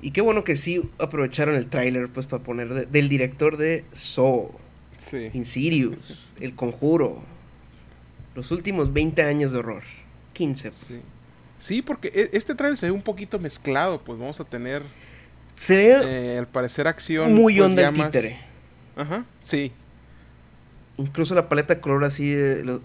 Y 0.01 0.11
qué 0.11 0.21
bueno 0.21 0.43
que 0.43 0.55
sí 0.55 0.81
aprovecharon 0.99 1.55
el 1.55 1.67
tráiler 1.67 2.09
pues 2.09 2.25
para 2.25 2.43
poner 2.43 2.89
del 2.89 3.09
director 3.09 3.57
de 3.57 3.85
Saw, 3.91 4.51
sí. 4.97 5.29
Insidious, 5.33 6.31
El 6.39 6.55
Conjuro, 6.55 7.23
los 8.35 8.51
últimos 8.51 8.91
20 8.91 9.21
años 9.23 9.51
de 9.51 9.59
horror, 9.59 9.83
15. 10.33 10.71
Pues. 10.71 10.83
Sí. 10.87 11.01
Sí. 11.63 11.81
porque 11.81 12.11
e, 12.13 12.37
este 12.37 12.55
tráiler 12.55 12.77
se 12.77 12.87
ve 12.87 12.91
un 12.91 13.01
poquito 13.01 13.39
mezclado, 13.39 14.01
pues 14.03 14.19
vamos 14.19 14.39
a 14.39 14.43
tener 14.43 14.83
se 15.55 15.75
ve 15.75 15.95
eh, 16.03 16.37
al 16.37 16.47
parecer 16.47 16.87
acción 16.87 17.33
muy 17.33 17.55
pues, 17.55 17.65
onda 17.67 17.87
el 17.87 17.93
títere. 17.93 18.39
Ajá, 18.95 19.25
sí. 19.41 19.71
Incluso 20.97 21.33
la 21.35 21.49
paleta 21.49 21.75
de 21.75 21.81
color 21.81 22.03
así 22.03 22.35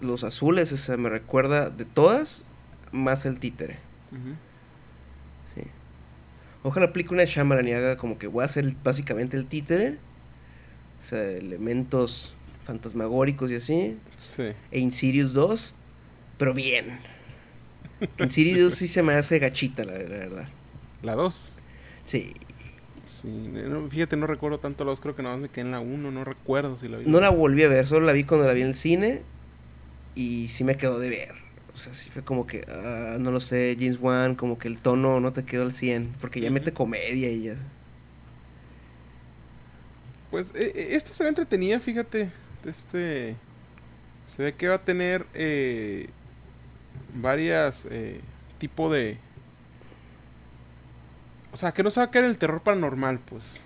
los, 0.01 0.23
azules, 0.23 0.71
esa 0.71 0.97
me 0.97 1.09
recuerda 1.09 1.69
de 1.69 1.85
todas 1.85 2.45
más 2.91 3.25
el 3.25 3.39
títere. 3.39 3.77
Sí. 5.53 5.61
Ojalá 6.63 6.87
aplique 6.87 7.13
una 7.13 7.25
Shyamalan 7.25 7.67
y 7.67 7.73
haga 7.73 7.97
como 7.97 8.17
que 8.17 8.27
voy 8.27 8.43
a 8.43 8.45
hacer 8.45 8.73
básicamente 8.83 9.37
el 9.37 9.45
títere. 9.45 9.97
O 10.99 11.03
sea, 11.03 11.21
elementos 11.21 12.35
fantasmagóricos 12.63 13.51
y 13.51 13.55
así. 13.55 13.97
Sí. 14.17 14.53
E 14.71 14.79
Insidious 14.79 15.33
2. 15.33 15.75
Pero 16.37 16.53
bien. 16.53 16.99
Insidious 18.19 18.75
sí 18.75 18.87
se 18.87 19.03
me 19.03 19.13
hace 19.13 19.39
gachita, 19.39 19.83
la, 19.83 19.93
verdad. 19.93 20.47
¿La 21.01 21.15
2? 21.15 21.53
Sí. 22.03 22.33
Sí, 23.05 23.51
fíjate, 23.89 24.15
no 24.15 24.27
recuerdo 24.27 24.59
tanto 24.59 24.85
la 24.85 24.91
2, 24.91 25.01
creo 25.01 25.15
que 25.15 25.23
nada 25.23 25.35
más 25.35 25.43
me 25.43 25.49
quedé 25.49 25.61
en 25.61 25.71
la 25.71 25.79
1, 25.79 26.11
no 26.11 26.23
recuerdo 26.23 26.77
si 26.79 26.87
la 26.87 26.97
vi. 26.97 27.05
No 27.05 27.19
la 27.19 27.29
volví 27.29 27.63
a 27.63 27.67
ver, 27.67 27.85
solo 27.85 28.05
la 28.05 28.13
vi 28.13 28.23
cuando 28.23 28.47
la 28.47 28.53
vi 28.53 28.61
en 28.61 28.67
el 28.67 28.75
cine 28.75 29.23
y 30.15 30.47
sí 30.47 30.63
me 30.63 30.77
quedó 30.77 30.99
de 30.99 31.09
ver. 31.09 31.33
O 31.73 31.77
sea, 31.77 31.93
sí 31.93 32.09
fue 32.09 32.23
como 32.23 32.47
que, 32.47 32.65
ah, 32.69 33.17
no 33.19 33.31
lo 33.31 33.39
sé, 33.39 33.75
James 33.79 33.99
Wan, 33.99 34.35
como 34.35 34.57
que 34.57 34.67
el 34.67 34.81
tono 34.81 35.19
no 35.19 35.33
te 35.33 35.43
quedó 35.43 35.63
al 35.63 35.73
100, 35.73 36.15
porque 36.21 36.39
ya 36.39 36.49
mete 36.49 36.71
comedia 36.71 37.29
y 37.29 37.43
ya. 37.43 37.55
Pues 40.31 40.51
e, 40.55 40.71
e, 40.75 40.95
esta 40.95 41.13
se 41.13 41.23
ve 41.23 41.29
entretenida, 41.29 41.79
fíjate. 41.79 42.31
Este. 42.65 43.35
Se 44.27 44.43
ve 44.43 44.53
que 44.53 44.67
va 44.67 44.75
a 44.75 44.83
tener 44.83 45.25
eh, 45.33 46.09
varias 47.15 47.87
eh, 47.89 48.21
tipo 48.57 48.91
de. 48.91 49.17
O 51.51 51.57
sea, 51.57 51.71
que 51.71 51.83
no 51.83 51.91
se 51.91 51.99
va 51.99 52.07
a 52.07 52.11
caer 52.11 52.25
el 52.25 52.37
terror 52.37 52.61
paranormal, 52.61 53.19
pues. 53.19 53.61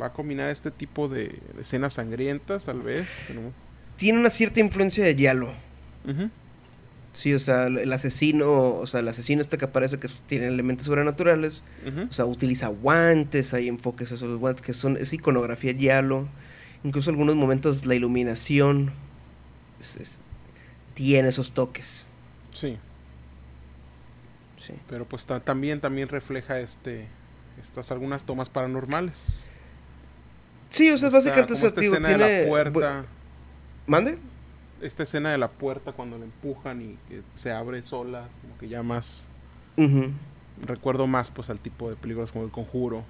Va 0.00 0.06
a 0.06 0.12
combinar 0.12 0.50
este 0.50 0.70
tipo 0.70 1.08
de, 1.08 1.40
escenas 1.60 1.94
sangrientas, 1.94 2.64
tal 2.64 2.82
vez. 2.82 3.08
Tiene 3.96 4.20
una 4.20 4.30
cierta 4.30 4.60
influencia 4.60 5.04
de 5.04 5.16
Yalo. 5.16 5.52
Sí, 7.18 7.34
o 7.34 7.38
sea, 7.40 7.66
el 7.66 7.92
asesino, 7.92 8.76
o 8.76 8.86
sea, 8.86 9.00
el 9.00 9.08
asesino 9.08 9.40
este 9.40 9.58
que 9.58 9.64
aparece 9.64 9.98
que 9.98 10.08
tiene 10.26 10.46
elementos 10.46 10.86
sobrenaturales, 10.86 11.64
o 12.08 12.12
sea, 12.12 12.26
utiliza 12.26 12.68
guantes, 12.68 13.54
hay 13.54 13.66
enfoques 13.66 14.12
a 14.12 14.14
esos 14.14 14.38
guantes 14.38 14.62
que 14.62 14.72
son, 14.72 14.96
es 14.96 15.12
iconografía 15.12 15.72
yalo, 15.72 16.28
incluso 16.84 17.10
algunos 17.10 17.34
momentos 17.34 17.86
la 17.86 17.96
iluminación 17.96 18.92
tiene 20.94 21.30
esos 21.30 21.52
toques. 21.52 22.07
Sí. 22.58 22.76
Sí. 24.56 24.74
Pero 24.88 25.04
pues 25.04 25.26
también, 25.26 25.80
también 25.80 26.08
refleja 26.08 26.58
este, 26.58 27.06
estas 27.62 27.92
algunas 27.92 28.24
tomas 28.24 28.48
paranormales. 28.48 29.44
Sí, 30.68 30.90
o 30.90 30.98
sea, 30.98 31.10
básicamente, 31.10 31.54
o 31.54 31.72
tiene... 31.72 32.46
puerta. 32.48 33.02
¿Mande? 33.86 34.18
esta 34.80 35.02
escena 35.02 35.32
de 35.32 35.38
la 35.38 35.48
puerta 35.48 35.92
cuando 35.92 36.18
la 36.18 36.24
empujan 36.24 36.80
y 36.82 36.98
que 37.08 37.22
se 37.34 37.50
abre 37.50 37.82
sola, 37.82 38.28
como 38.42 38.58
que 38.58 38.68
ya 38.68 38.82
más... 38.82 39.28
Recuerdo 40.60 41.06
más 41.06 41.30
pues 41.30 41.50
al 41.50 41.60
tipo 41.60 41.88
de 41.88 41.94
películas 41.94 42.32
como 42.32 42.44
El 42.44 42.50
Conjuro. 42.50 43.04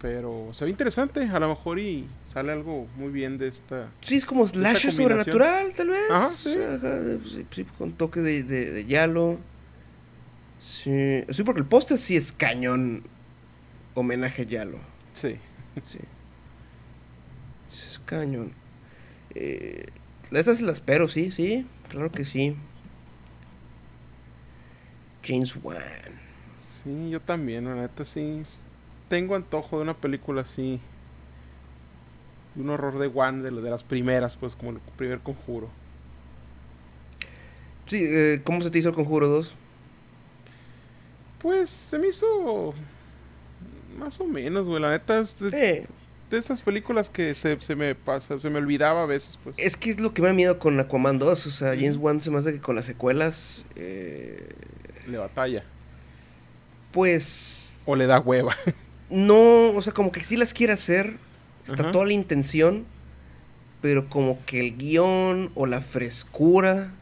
Pero 0.00 0.50
se 0.52 0.64
ve 0.64 0.70
interesante, 0.70 1.22
a 1.22 1.40
lo 1.40 1.48
mejor 1.48 1.80
y 1.80 2.06
sale 2.32 2.52
algo 2.52 2.86
muy 2.96 3.10
bien 3.10 3.36
de 3.36 3.48
esta. 3.48 3.90
Sí, 4.00 4.16
es 4.16 4.24
como 4.24 4.46
slasher 4.46 4.92
sobrenatural, 4.92 5.72
tal 5.76 5.88
vez. 5.88 6.10
Ajá, 6.10 6.28
sí. 6.28 6.56
sí, 7.50 7.64
con 7.76 7.92
toque 7.92 8.20
de, 8.20 8.44
de, 8.44 8.70
de 8.70 8.84
yalo. 8.84 9.38
Sí, 10.60 11.24
sí, 11.30 11.42
porque 11.42 11.60
el 11.60 11.66
póster 11.66 11.98
sí 11.98 12.16
es 12.16 12.32
cañón 12.32 13.02
homenaje 13.94 14.46
yalo. 14.46 14.78
Sí. 15.14 15.36
Sí. 15.82 15.98
Es 17.70 18.00
cañón. 18.04 18.52
Eh, 19.34 19.86
estas 20.30 20.60
las 20.60 20.74
espero, 20.74 21.08
sí, 21.08 21.30
sí, 21.30 21.66
claro 21.88 22.10
que 22.12 22.24
sí. 22.24 22.56
James 25.24 25.56
Wan. 25.62 25.82
Sí, 26.84 27.10
yo 27.10 27.20
también, 27.20 27.64
la 27.64 27.74
neta 27.74 28.04
sí. 28.04 28.42
Tengo 29.08 29.34
antojo 29.36 29.76
de 29.76 29.82
una 29.82 29.94
película 29.94 30.42
así. 30.42 30.80
De 32.54 32.62
un 32.62 32.70
horror 32.70 32.98
de 32.98 33.06
One, 33.14 33.42
de, 33.42 33.50
de 33.50 33.70
las 33.70 33.84
primeras, 33.84 34.36
pues, 34.36 34.54
como 34.56 34.70
el 34.72 34.78
primer 34.96 35.20
conjuro. 35.20 35.68
Sí, 37.86 38.02
eh, 38.04 38.40
¿cómo 38.44 38.60
se 38.60 38.70
te 38.70 38.78
hizo 38.78 38.90
el 38.90 38.94
conjuro 38.94 39.28
2? 39.28 39.56
Pues 41.40 41.70
se 41.70 41.98
me 41.98 42.08
hizo. 42.08 42.74
Más 43.98 44.20
o 44.20 44.24
menos, 44.24 44.66
güey. 44.66 44.80
La 44.82 44.90
neta 44.90 45.18
es 45.18 45.38
de, 45.38 45.48
Eh, 45.78 45.86
de 46.30 46.36
esas 46.38 46.62
películas 46.62 47.08
que 47.10 47.34
se, 47.34 47.60
se 47.60 47.74
me 47.76 47.94
pasa, 47.94 48.38
se 48.38 48.50
me 48.50 48.58
olvidaba 48.58 49.04
a 49.04 49.06
veces, 49.06 49.38
pues. 49.42 49.56
es 49.58 49.76
que 49.76 49.90
es 49.90 50.00
lo 50.00 50.12
que 50.12 50.20
me 50.22 50.28
da 50.28 50.34
miedo 50.34 50.58
con 50.58 50.78
Aquaman 50.78 51.18
2. 51.18 51.46
O 51.46 51.50
sea, 51.50 51.70
James. 51.74 51.96
Wan 51.96 52.20
se 52.20 52.30
me 52.30 52.38
hace 52.38 52.52
que 52.52 52.60
con 52.60 52.74
las 52.76 52.86
secuelas. 52.86 53.66
eh, 53.76 54.48
Le 55.06 55.16
batalla. 55.18 55.62
pues. 56.92 57.80
O 57.86 57.96
le 57.96 58.06
da 58.06 58.20
hueva. 58.20 58.54
No, 59.10 59.70
o 59.70 59.82
sea, 59.82 59.92
como 59.92 60.12
que 60.12 60.22
sí 60.22 60.36
las 60.36 60.54
quiere 60.54 60.72
hacer. 60.72 61.16
Está 61.66 61.82
Ajá. 61.82 61.92
toda 61.92 62.06
la 62.06 62.12
intención. 62.12 62.86
Pero 63.80 64.08
como 64.08 64.44
que 64.44 64.60
el 64.60 64.76
guion 64.76 65.50
o 65.54 65.66
la 65.66 65.80
frescura 65.80 66.92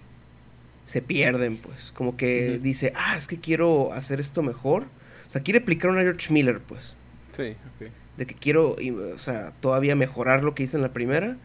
se 0.85 1.03
pierden, 1.03 1.57
pues. 1.59 1.93
Como 1.93 2.17
que 2.17 2.59
dice, 2.59 2.93
ah, 2.97 3.17
es 3.17 3.27
que 3.27 3.41
quiero 3.41 3.93
hacer 3.93 4.21
esto 4.21 4.43
mejor. 4.43 4.85
O 5.27 5.31
sea, 5.31 5.43
quiere 5.43 5.61
aplicar 5.61 5.91
una 5.91 6.03
George 6.03 6.33
Miller, 6.33 6.61
pues. 6.61 6.97
Sí, 7.37 7.57
ok. 7.77 7.91
De 8.17 8.27
que 8.27 8.35
quiero, 8.35 8.77
y, 8.79 8.91
o 8.91 9.19
sea, 9.19 9.53
todavía 9.61 9.97
mejorar 9.97 10.45
lo 10.45 10.55
que 10.55 10.63
hice 10.63 10.77
en 10.77 10.83
la 10.83 10.93
primera. 10.93 11.37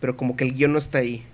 Pero 0.00 0.16
como 0.16 0.36
que 0.36 0.44
el 0.44 0.54
guion 0.54 0.72
no 0.72 0.78
está 0.78 0.98
ahí. 0.98 1.24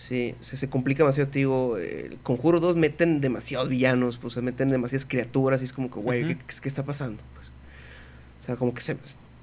Sí, 0.00 0.36
se, 0.40 0.56
se 0.56 0.70
complica 0.70 1.02
demasiado, 1.02 1.28
te 1.28 1.40
digo, 1.40 1.76
el 1.76 2.18
Conjuro 2.22 2.60
2 2.60 2.76
meten 2.76 3.20
demasiados 3.20 3.68
villanos, 3.68 4.16
pues 4.18 4.34
se 4.34 4.42
meten 4.42 4.68
demasiadas 4.68 5.04
criaturas 5.06 5.60
y 5.60 5.64
es 5.64 5.72
como 5.72 5.90
que, 5.90 5.98
güey, 5.98 6.24
¿qué, 6.24 6.36
qué- 6.38 6.44
qué 6.62 6.68
está 6.68 6.84
pasando? 6.84 7.20
Pues, 7.34 7.48
o 7.48 8.42
sea, 8.44 8.54
como 8.54 8.72
que 8.74 8.80
se, 8.80 8.96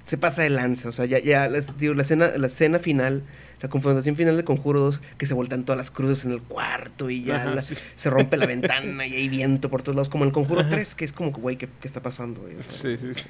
se 0.04 0.16
pasa 0.16 0.42
de 0.44 0.48
lanza, 0.48 0.88
o 0.88 0.92
sea, 0.92 1.04
ya, 1.04 1.18
ya, 1.18 1.46
digo, 1.78 1.92
la 1.92 2.00
escena, 2.00 2.28
la 2.38 2.46
escena 2.46 2.78
final, 2.78 3.22
la 3.60 3.68
confrontación 3.68 4.16
final 4.16 4.34
de 4.34 4.44
Conjuro 4.44 4.80
2, 4.80 5.02
que 5.18 5.26
se 5.26 5.34
voltean 5.34 5.66
todas 5.66 5.76
las 5.76 5.90
cruces 5.90 6.24
en 6.24 6.30
el 6.32 6.40
cuarto 6.40 7.10
y 7.10 7.22
ya 7.24 7.42
Ajá, 7.42 7.54
la- 7.56 7.60
sí. 7.62 7.74
se 7.94 8.08
rompe 8.08 8.38
la 8.38 8.46
ventana 8.46 9.06
y 9.06 9.14
hay 9.14 9.28
viento 9.28 9.68
por 9.68 9.82
todos 9.82 9.94
lados, 9.96 10.08
como 10.08 10.24
el 10.24 10.32
Conjuro 10.32 10.60
Ajá. 10.60 10.70
3, 10.70 10.94
que 10.94 11.04
es 11.04 11.12
como 11.12 11.34
que, 11.34 11.40
güey, 11.42 11.56
¿qué, 11.56 11.68
qué 11.80 11.86
está 11.86 12.00
pasando? 12.00 12.40
güey? 12.40 12.56
O 12.56 12.62
sea, 12.62 12.72
Sí, 12.72 12.96
sí, 12.96 13.12
sí. 13.12 13.22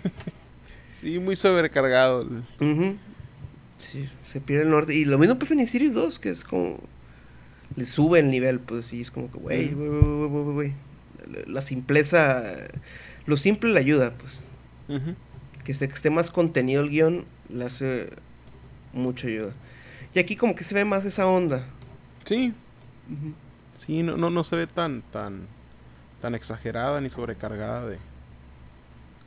Sí, 1.00 1.18
muy 1.18 1.34
sobrecargado. 1.34 2.22
Ujú. 2.60 2.94
Sí, 3.78 4.08
se 4.24 4.40
pierde 4.40 4.62
el 4.62 4.70
norte. 4.70 4.94
Y 4.94 5.04
lo 5.04 5.18
mismo 5.18 5.38
pasa 5.40 5.54
en 5.54 5.60
Insidious 5.60 5.92
2, 5.94 6.18
que 6.20 6.30
es 6.30 6.44
como. 6.44 6.78
Le 7.76 7.84
sube 7.84 8.18
el 8.20 8.30
nivel, 8.30 8.58
pues, 8.60 8.92
y 8.92 9.00
es 9.02 9.10
como 9.10 9.30
que, 9.30 9.38
güey, 9.38 9.70
güey, 9.74 9.90
güey. 10.54 10.72
La- 11.46 11.60
simpleza. 11.62 12.42
Lo 13.26 13.36
simple 13.36 13.70
le 13.72 13.80
ayuda, 13.80 14.14
pues. 14.16 14.42
Que 15.64 15.72
esté, 15.72 15.88
que 15.88 15.94
esté 15.94 16.10
más 16.10 16.30
contenido 16.30 16.82
el 16.82 16.90
guion, 16.90 17.24
le 17.48 17.64
hace 17.64 18.10
mucha 18.92 19.26
ayuda. 19.28 19.52
Y 20.14 20.18
aquí, 20.20 20.36
como 20.36 20.54
que 20.54 20.64
se 20.64 20.74
ve 20.74 20.84
más 20.84 21.04
esa 21.04 21.26
onda. 21.26 21.66
Sí, 22.24 22.54
sí, 23.76 24.02
no, 24.02 24.16
no, 24.16 24.30
no 24.30 24.42
se 24.44 24.56
ve 24.56 24.66
tan, 24.66 25.02
tan, 25.12 25.46
tan 26.22 26.34
exagerada 26.34 27.00
ni 27.00 27.10
sobrecargada 27.10 27.86
de 27.86 27.98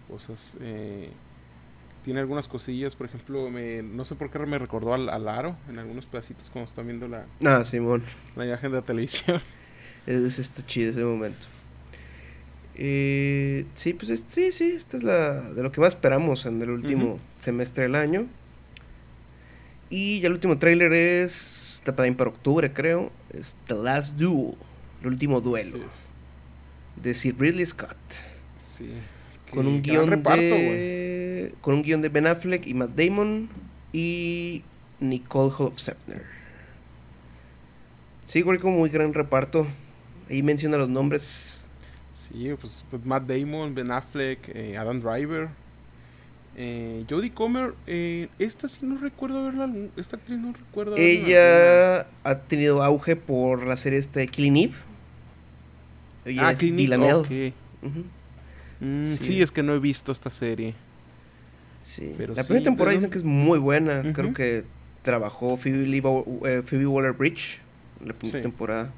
cosas. 0.10 0.56
eh, 0.62 1.12
tiene 2.04 2.20
algunas 2.22 2.48
cosillas, 2.48 2.96
por 2.96 3.08
ejemplo, 3.08 3.50
me, 3.50 3.82
no 3.84 4.06
sé 4.06 4.16
por 4.16 4.30
qué 4.32 4.40
me 4.40 4.58
recordó 4.58 4.94
al, 4.94 5.10
al 5.10 5.28
aro 5.28 5.56
en 5.70 5.80
algunos 5.80 6.06
pedacitos 6.06 6.50
cuando 6.50 6.70
están 6.70 6.86
viendo 6.88 7.08
la, 7.08 7.26
Ah, 7.44 7.64
Simón. 7.66 8.04
la 8.36 8.46
imagen 8.46 8.72
de 8.72 8.78
la 8.78 8.84
televisión. 8.84 9.42
Es, 10.08 10.40
está 10.40 10.66
chido 10.66 10.92
ese 10.92 11.04
momento. 11.04 11.46
Eh, 12.76 13.66
sí, 13.76 13.94
pues 13.94 14.10
es- 14.10 14.24
sí, 14.28 14.52
sí, 14.52 14.72
esta 14.76 14.98
es 14.98 15.04
la 15.04 15.52
de 15.52 15.62
lo 15.62 15.72
que 15.72 15.82
más 15.82 15.90
esperamos 15.90 16.46
en 16.46 16.62
el 16.62 16.70
último 16.70 17.20
semestre 17.40 17.84
del 17.84 17.96
año. 17.96 18.26
Y 19.90 20.22
ya 20.22 20.28
el 20.28 20.34
último 20.34 20.58
tráiler 20.58 20.94
es, 20.94 21.76
está 21.76 21.96
también 21.96 22.16
para 22.16 22.30
octubre 22.30 22.72
creo, 22.72 23.12
es 23.34 23.58
The 23.68 23.76
Last 23.76 24.16
Duel, 24.16 24.56
el 25.02 25.08
último 25.08 25.42
duelo, 25.42 25.78
Sí, 25.78 25.84
de 27.02 27.14
Sir 27.14 27.36
Ridley 27.38 27.66
Scott. 27.66 27.98
sí. 28.78 28.90
Con 29.52 29.66
un 29.68 29.82
guion 29.82 30.08
reparto, 30.10 30.40
güey. 30.42 30.64
de, 30.64 31.19
con 31.62 31.76
un 31.76 31.82
guion 31.82 32.02
de 32.02 32.10
Ben 32.10 32.28
Affleck 32.28 32.66
y 32.68 32.74
Matt 32.74 32.92
Damon 32.92 33.50
y 33.94 34.64
Nicole 35.00 35.52
Holofcener. 35.58 36.24
Sí, 38.26 38.42
güey, 38.42 38.60
como 38.60 38.78
muy 38.78 38.90
gran 38.90 39.14
reparto. 39.14 39.68
Ahí 40.30 40.44
menciona 40.44 40.78
los 40.78 40.90
nombres. 40.90 41.62
Sí, 42.14 42.50
pues, 42.60 42.84
pues 42.90 43.04
Matt 43.06 43.28
Damon, 43.28 43.74
Ben 43.74 43.92
Affleck, 43.92 44.50
eh, 44.54 44.78
Adam 44.78 45.00
Driver, 45.00 45.50
eh, 46.56 47.04
Jodie 47.10 47.34
Comer. 47.34 47.74
Eh, 47.88 48.28
esta 48.38 48.68
sí 48.70 48.82
no 48.84 48.98
recuerdo 49.00 49.44
verla. 49.46 49.72
Esta 49.98 50.18
actriz 50.18 50.38
no 50.38 50.54
recuerdo 50.54 50.92
verla. 50.92 51.06
Ella 51.06 52.08
ha 52.24 52.36
tenido 52.48 52.84
auge 52.84 53.16
por 53.16 53.66
la 53.66 53.76
serie 53.76 53.98
este 53.98 54.20
de 54.20 54.28
Killing 54.28 54.58
Eve. 54.58 54.74
Ella 56.26 56.48
Ah, 56.50 56.52
es 56.52 56.60
Clinic, 56.60 56.78
Villanelle. 56.78 57.14
ok. 57.16 57.54
Ujú, 57.88 58.04
Mm, 58.82 59.04
Sí. 59.06 59.18
sí. 59.24 59.42
es 59.42 59.52
que 59.52 59.62
no 59.64 59.74
he 59.74 59.80
visto 59.80 60.12
esta 60.12 60.30
serie. 60.30 60.74
Sí. 61.82 62.14
Pero 62.18 62.34
La 62.36 62.44
sí, 62.44 62.48
primera 62.48 62.64
temporada 62.66 62.92
pero- 62.92 63.00
dicen 63.00 63.12
que 63.12 63.18
es 63.18 63.24
muy 63.24 63.60
buena. 63.60 64.14
Creo 64.14 64.34
que 64.34 64.64
trabajó 65.02 65.58
Phoebe, 65.58 65.86
eh, 66.46 66.62
Phoebe 66.66 66.86
Waller-Bridge 66.88 67.62
en 68.02 68.08
la 68.08 68.14
primera 68.14 68.40
Sí. 68.40 68.42
temporada 68.44 68.94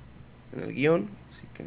en 0.56 0.64
el 0.64 0.74
guion. 0.74 1.10
Así 1.30 1.44
que... 1.54 1.66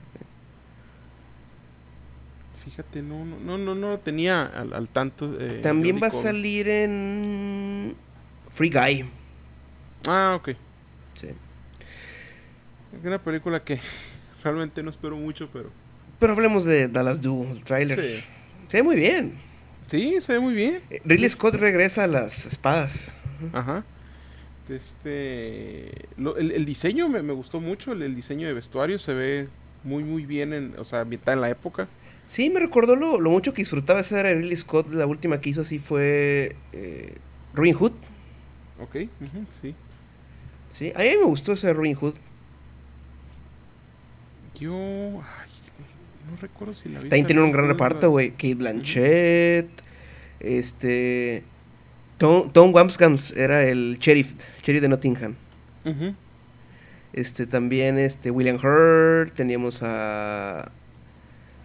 Fíjate, 2.64 3.02
no, 3.02 3.24
no, 3.26 3.38
no, 3.38 3.58
no, 3.58 3.74
no 3.74 3.90
lo 3.90 3.98
tenía 3.98 4.42
al, 4.44 4.72
al 4.72 4.88
tanto. 4.88 5.36
eh, 5.38 5.60
También 5.62 6.00
va 6.02 6.06
a 6.06 6.10
salir 6.10 6.66
en 6.68 7.94
Free 8.48 8.70
Guy. 8.70 9.04
Ah, 10.06 10.34
ok. 10.40 10.50
Sí. 11.14 11.28
Es 12.98 13.04
una 13.04 13.22
película 13.22 13.62
que 13.62 13.80
realmente 14.42 14.82
no 14.82 14.90
espero 14.90 15.16
mucho, 15.16 15.48
pero. 15.52 15.70
Pero 16.18 16.32
hablemos 16.32 16.64
de 16.64 16.88
Dallas 16.88 17.20
Duel, 17.20 17.50
el 17.50 17.64
tráiler. 17.64 18.00
Sí. 18.00 18.24
Se 18.68 18.76
ve 18.78 18.82
muy 18.82 18.96
bien. 18.96 19.34
Sí, 19.86 20.16
se 20.20 20.32
ve 20.34 20.40
muy 20.40 20.54
bien. 20.54 20.82
Eh, 20.90 21.00
Ridley 21.04 21.28
Scott 21.28 21.54
regresa 21.54 22.04
a 22.04 22.06
las 22.06 22.46
espadas. 22.46 23.12
Ajá. 23.52 23.84
Este. 24.68 25.90
lo- 26.16 26.36
el, 26.36 26.52
el 26.52 26.64
diseño 26.64 27.08
me, 27.08 27.22
me 27.22 27.32
gustó 27.32 27.60
mucho. 27.60 27.92
El, 27.92 28.02
el 28.02 28.14
diseño 28.16 28.46
de 28.46 28.54
vestuario 28.54 28.98
se 28.98 29.12
ve 29.12 29.48
muy, 29.82 30.02
muy 30.04 30.24
bien. 30.26 30.52
En, 30.52 30.74
o 30.78 30.84
sea, 30.84 31.00
ambientada 31.02 31.34
en 31.34 31.40
la 31.42 31.50
época. 31.50 31.86
Sí, 32.24 32.48
me 32.48 32.60
recordó 32.60 32.96
lo, 32.96 33.20
lo 33.20 33.28
mucho 33.30 33.52
que 33.52 33.60
disfrutaba 33.62 34.00
esa 34.00 34.20
era 34.20 34.30
de 34.30 34.36
Ridley 34.36 34.56
Scott. 34.56 34.88
La 34.88 35.06
última 35.06 35.40
que 35.40 35.50
hizo 35.50 35.60
así 35.60 35.78
fue 35.78 36.56
eh, 36.72 37.14
Robin 37.52 37.74
Hood. 37.74 37.92
Ok, 38.80 38.96
ujú, 39.20 39.46
sí. 39.62 39.74
Sí, 40.70 40.92
a 40.96 41.00
mí 41.00 41.08
me 41.20 41.24
gustó 41.26 41.52
ese 41.52 41.72
Robin 41.74 41.94
Hood. 41.94 42.14
Yo. 44.58 45.22
No 46.34 46.40
recuerdo 46.40 46.74
si 46.74 46.88
la 46.88 46.98
vi. 47.00 47.08
También 47.08 47.26
tiene 47.26 47.42
un 47.42 47.52
gran 47.52 47.68
reparto, 47.68 48.10
güey. 48.10 48.30
Kate 48.32 48.54
Blanchett. 48.56 49.68
Este. 50.40 51.44
Tom, 52.18 52.50
Tom 52.52 52.72
Wamsgams 52.74 53.32
era 53.36 53.62
el 53.64 53.98
sheriff, 54.00 54.34
sheriff 54.62 54.82
de 54.82 54.88
Nottingham. 54.88 55.34
Este, 57.12 57.46
también 57.46 57.98
este, 57.98 58.30
William 58.30 58.56
Hurt. 58.56 59.34
Teníamos 59.34 59.82
a. 59.82 60.72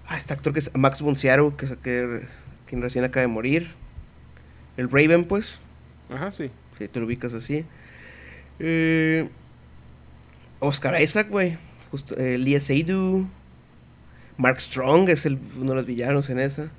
Ah, 0.08 0.18
este 0.18 0.34
actor 0.34 0.54
que 0.54 0.60
es 0.60 0.72
Max 0.76 1.04
Sydow, 1.16 1.56
que 1.56 1.66
es 1.66 1.72
aquel- 1.72 2.28
quien 2.66 2.82
recién 2.82 3.04
acaba 3.04 3.22
de 3.22 3.28
morir. 3.28 3.72
El 4.78 4.90
Raven, 4.90 5.26
pues. 5.26 5.60
Ajá, 6.10 6.32
sí. 6.32 6.50
Si 6.78 6.88
te 6.88 7.00
lo 7.00 7.06
ubicas 7.06 7.34
así. 7.34 7.66
Eh, 8.60 9.28
Oscar 10.60 11.00
Isaac, 11.02 11.28
güey. 11.30 11.58
Eh, 12.18 12.38
Lia 12.40 12.60
Seydoux. 12.60 13.28
Mark 14.40 14.62
Strong 14.62 15.10
es 15.10 15.26
el, 15.26 15.38
uno 15.60 15.72
de 15.72 15.76
los 15.76 15.86
villanos 15.86 16.30
en 16.30 16.40
esa. 16.40 16.72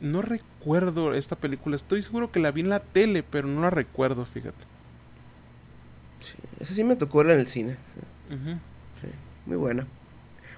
No 0.00 0.22
recuerdo 0.22 1.12
esta 1.12 1.36
película. 1.36 1.76
Estoy 1.76 2.02
seguro 2.02 2.32
que 2.32 2.40
la 2.40 2.50
vi 2.52 2.62
en 2.62 2.70
la 2.70 2.80
tele, 2.80 3.22
pero 3.22 3.46
no 3.46 3.60
la 3.60 3.68
recuerdo, 3.70 4.24
fíjate. 4.24 4.56
Sí, 6.20 6.34
esa 6.58 6.72
sí 6.72 6.82
me 6.84 6.96
tocó 6.96 7.18
verla 7.18 7.34
en 7.34 7.40
el 7.40 7.46
cine. 7.46 7.76
Ujú. 8.30 8.52
Sí, 9.00 9.08
muy 9.44 9.58
buena. 9.58 9.86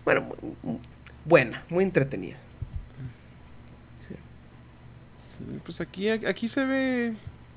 Bueno, 0.05 0.29
buena, 1.25 1.65
muy 1.69 1.83
entretenida. 1.83 2.37
Sí, 4.09 5.45
pues 5.65 5.81
aquí, 5.81 6.09
aquí 6.09 6.49
se 6.49 6.65
ve. 6.65 7.15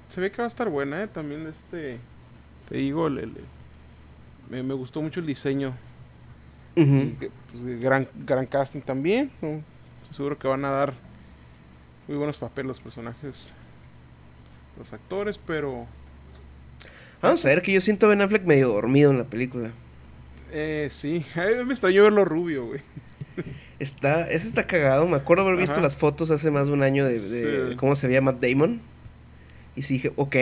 Se 0.10 0.20
ve 0.22 0.32
que 0.32 0.38
va 0.38 0.46
a 0.46 0.48
estar 0.48 0.70
buena, 0.70 1.04
¿eh? 1.04 1.08
También 1.08 1.46
este. 1.48 2.00
Te 2.68 2.78
digo, 2.78 3.08
el- 3.08 3.20
el- 3.20 3.34
me, 4.50 4.64
me 4.64 4.74
gustó 4.74 5.02
mucho 5.04 5.20
el 5.20 5.26
diseño. 5.28 5.74
Y 6.76 6.84
pues, 7.52 7.82
gran, 7.82 8.08
gran 8.26 8.46
casting 8.46 8.82
también. 8.82 9.32
seguro 10.12 10.38
que 10.38 10.48
van 10.48 10.64
a 10.66 10.72
dar 10.72 10.94
muy 12.08 12.18
buenos 12.18 12.38
papeles 12.38 12.68
los 12.68 12.80
personajes. 12.80 13.54
Los 14.78 14.94
actores, 14.94 15.38
pero. 15.38 15.86
Vamos 17.22 17.46
a 17.46 17.50
ver 17.50 17.62
que 17.62 17.72
yo 17.74 17.82
siento 17.82 18.06
a 18.06 18.10
Ben 18.10 18.22
Affleck 18.22 18.44
medio 18.46 18.70
dormido 18.70 19.12
en 19.12 19.18
la 19.18 19.26
película. 19.26 19.72
Eh, 20.52 20.88
sí, 20.92 21.26
a 21.36 21.42
mí 21.46 21.64
me 21.66 21.74
extrañó 21.74 22.04
verlo 22.04 22.26
rubio, 22.26 22.66
güey. 22.66 22.82
Está, 23.80 24.28
eso 24.28 24.48
está 24.48 24.66
cagado. 24.68 25.08
Me 25.08 25.16
acuerdo 25.18 25.44
haber 25.44 25.58
visto 25.58 25.74
Ajá. 25.74 25.82
las 25.82 25.96
fotos 25.96 26.30
hace 26.32 26.52
más 26.52 26.68
de 26.68 26.74
un 26.74 26.84
año 26.84 27.06
de, 27.06 27.20
de 27.20 27.70
Sí. 27.70 27.76
cómo 27.76 27.96
se 27.96 28.08
veía 28.08 28.22
Matt 28.22 28.42
Damon. 28.44 28.82
Y 29.76 29.84
sí 29.84 29.96
dije, 29.96 30.12
ok. 30.16 30.36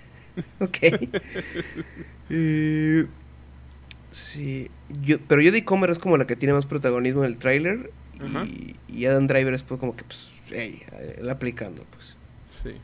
ok. 0.60 0.78
Eh, 2.34 3.06
sí. 4.12 4.70
Yo, 5.02 5.18
pero 5.26 5.42
Jodie 5.42 5.64
Comer 5.64 5.90
es 5.90 5.98
como 5.98 6.16
la 6.16 6.26
que 6.26 6.36
tiene 6.36 6.52
más 6.52 6.66
protagonismo 6.66 7.24
en 7.24 7.30
el 7.30 7.38
tráiler. 7.38 7.90
Ajá. 8.20 8.44
Y, 8.44 8.76
y 8.88 9.06
Adam 9.06 9.26
Driver 9.26 9.52
es 9.52 9.64
pues 9.64 9.80
como 9.80 9.96
que, 9.96 10.04
pues, 10.04 10.30
hey, 10.50 10.82
él 11.18 11.28
aplicando, 11.28 11.84
pues. 11.90 12.16
Sí. 12.48 12.76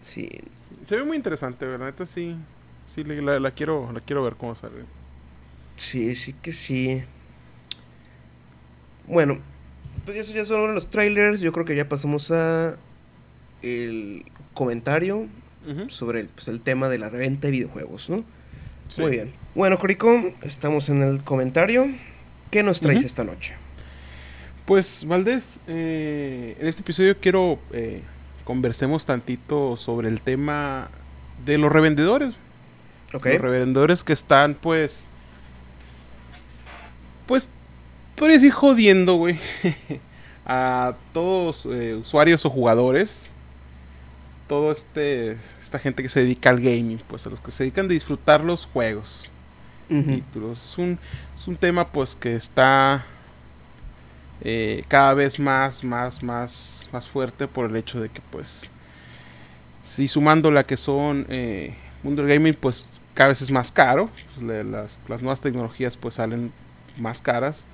Sí. 0.00 0.30
Se 0.84 0.96
ve 0.96 1.04
muy 1.04 1.16
interesante, 1.16 1.66
¿verdad? 1.66 1.86
Neta 1.86 2.06
sí. 2.06 2.36
Sí, 2.86 3.02
la, 3.02 3.40
la 3.40 3.50
quiero, 3.50 3.90
la 3.92 4.00
quiero 4.00 4.22
ver 4.22 4.36
cómo 4.36 4.54
sale. 4.54 4.84
Sí, 5.76 6.14
sí 6.14 6.32
que 6.34 6.52
sí. 6.52 7.02
Bueno, 9.08 9.38
pues 10.04 10.16
eso 10.16 10.32
ya 10.32 10.44
son 10.44 10.74
los 10.74 10.88
trailers. 10.90 11.40
Yo 11.40 11.50
creo 11.52 11.64
que 11.64 11.74
ya 11.74 11.88
pasamos 11.88 12.30
a 12.30 12.76
el 13.62 14.24
comentario 14.54 15.26
sobre 15.88 16.20
el, 16.20 16.28
pues, 16.28 16.46
el 16.46 16.60
tema 16.60 16.88
de 16.88 16.98
la 16.98 17.08
reventa 17.08 17.48
de 17.48 17.52
videojuegos, 17.52 18.08
¿no? 18.08 18.24
Sí. 18.88 19.00
Muy 19.00 19.10
bien. 19.10 19.32
Bueno, 19.54 19.78
Corico, 19.78 20.10
estamos 20.42 20.88
en 20.88 21.02
el 21.02 21.22
comentario. 21.22 21.86
¿Qué 22.50 22.62
nos 22.62 22.80
traes 22.80 23.04
esta 23.04 23.24
noche? 23.24 23.54
Pues, 24.64 25.04
Valdés, 25.06 25.60
eh, 25.66 26.56
en 26.58 26.66
este 26.66 26.82
episodio 26.82 27.18
quiero 27.20 27.58
eh, 27.72 28.02
conversemos 28.44 29.06
tantito 29.06 29.76
sobre 29.76 30.08
el 30.08 30.20
tema 30.20 30.90
de 31.44 31.58
los 31.58 31.70
revendedores. 31.70 32.34
Los 33.12 33.22
revendedores 33.22 34.02
que 34.04 34.12
están, 34.12 34.54
pues. 34.54 35.06
Pues. 37.26 37.48
Podría 38.16 38.36
decir 38.36 38.52
jodiendo, 38.52 39.14
güey. 39.14 39.38
a 40.46 40.94
todos 41.12 41.66
eh, 41.66 41.94
usuarios 41.94 42.44
o 42.46 42.50
jugadores. 42.50 43.30
Todo 44.48 44.70
este. 44.72 45.38
Esta 45.62 45.78
gente 45.78 46.02
que 46.02 46.08
se 46.08 46.20
dedica 46.20 46.50
al 46.50 46.60
gaming, 46.60 47.00
pues 47.08 47.26
a 47.26 47.30
los 47.30 47.40
que 47.40 47.50
se 47.50 47.64
dedican 47.64 47.86
a 47.86 47.88
disfrutar 47.88 48.42
los 48.44 48.66
juegos. 48.66 49.30
Títulos. 49.88 50.70
Es 50.72 50.78
un, 50.78 50.98
es 51.36 51.46
un 51.48 51.56
tema 51.56 51.86
pues 51.86 52.14
que 52.16 52.34
está 52.34 53.04
eh, 54.42 54.82
cada 54.88 55.14
vez 55.14 55.38
más, 55.38 55.84
más, 55.84 56.22
más, 56.22 56.88
más 56.92 57.08
fuerte 57.08 57.46
por 57.48 57.70
el 57.70 57.76
hecho 57.76 58.00
de 58.00 58.08
que 58.08 58.20
pues 58.30 58.70
si 59.84 60.08
sumando 60.08 60.50
la 60.50 60.64
que 60.64 60.76
son 60.76 61.26
eh, 61.28 61.74
mundo 62.02 62.22
del 62.22 62.32
gaming 62.32 62.54
pues 62.54 62.88
cada 63.14 63.28
vez 63.28 63.42
es 63.42 63.50
más 63.50 63.70
caro. 63.72 64.10
Pues, 64.34 64.44
le- 64.46 64.64
las, 64.64 64.98
las 65.08 65.22
nuevas 65.22 65.40
tecnologías 65.40 65.96
pues 65.96 66.16
salen 66.16 66.52
más 66.98 67.20
caras. 67.22 67.64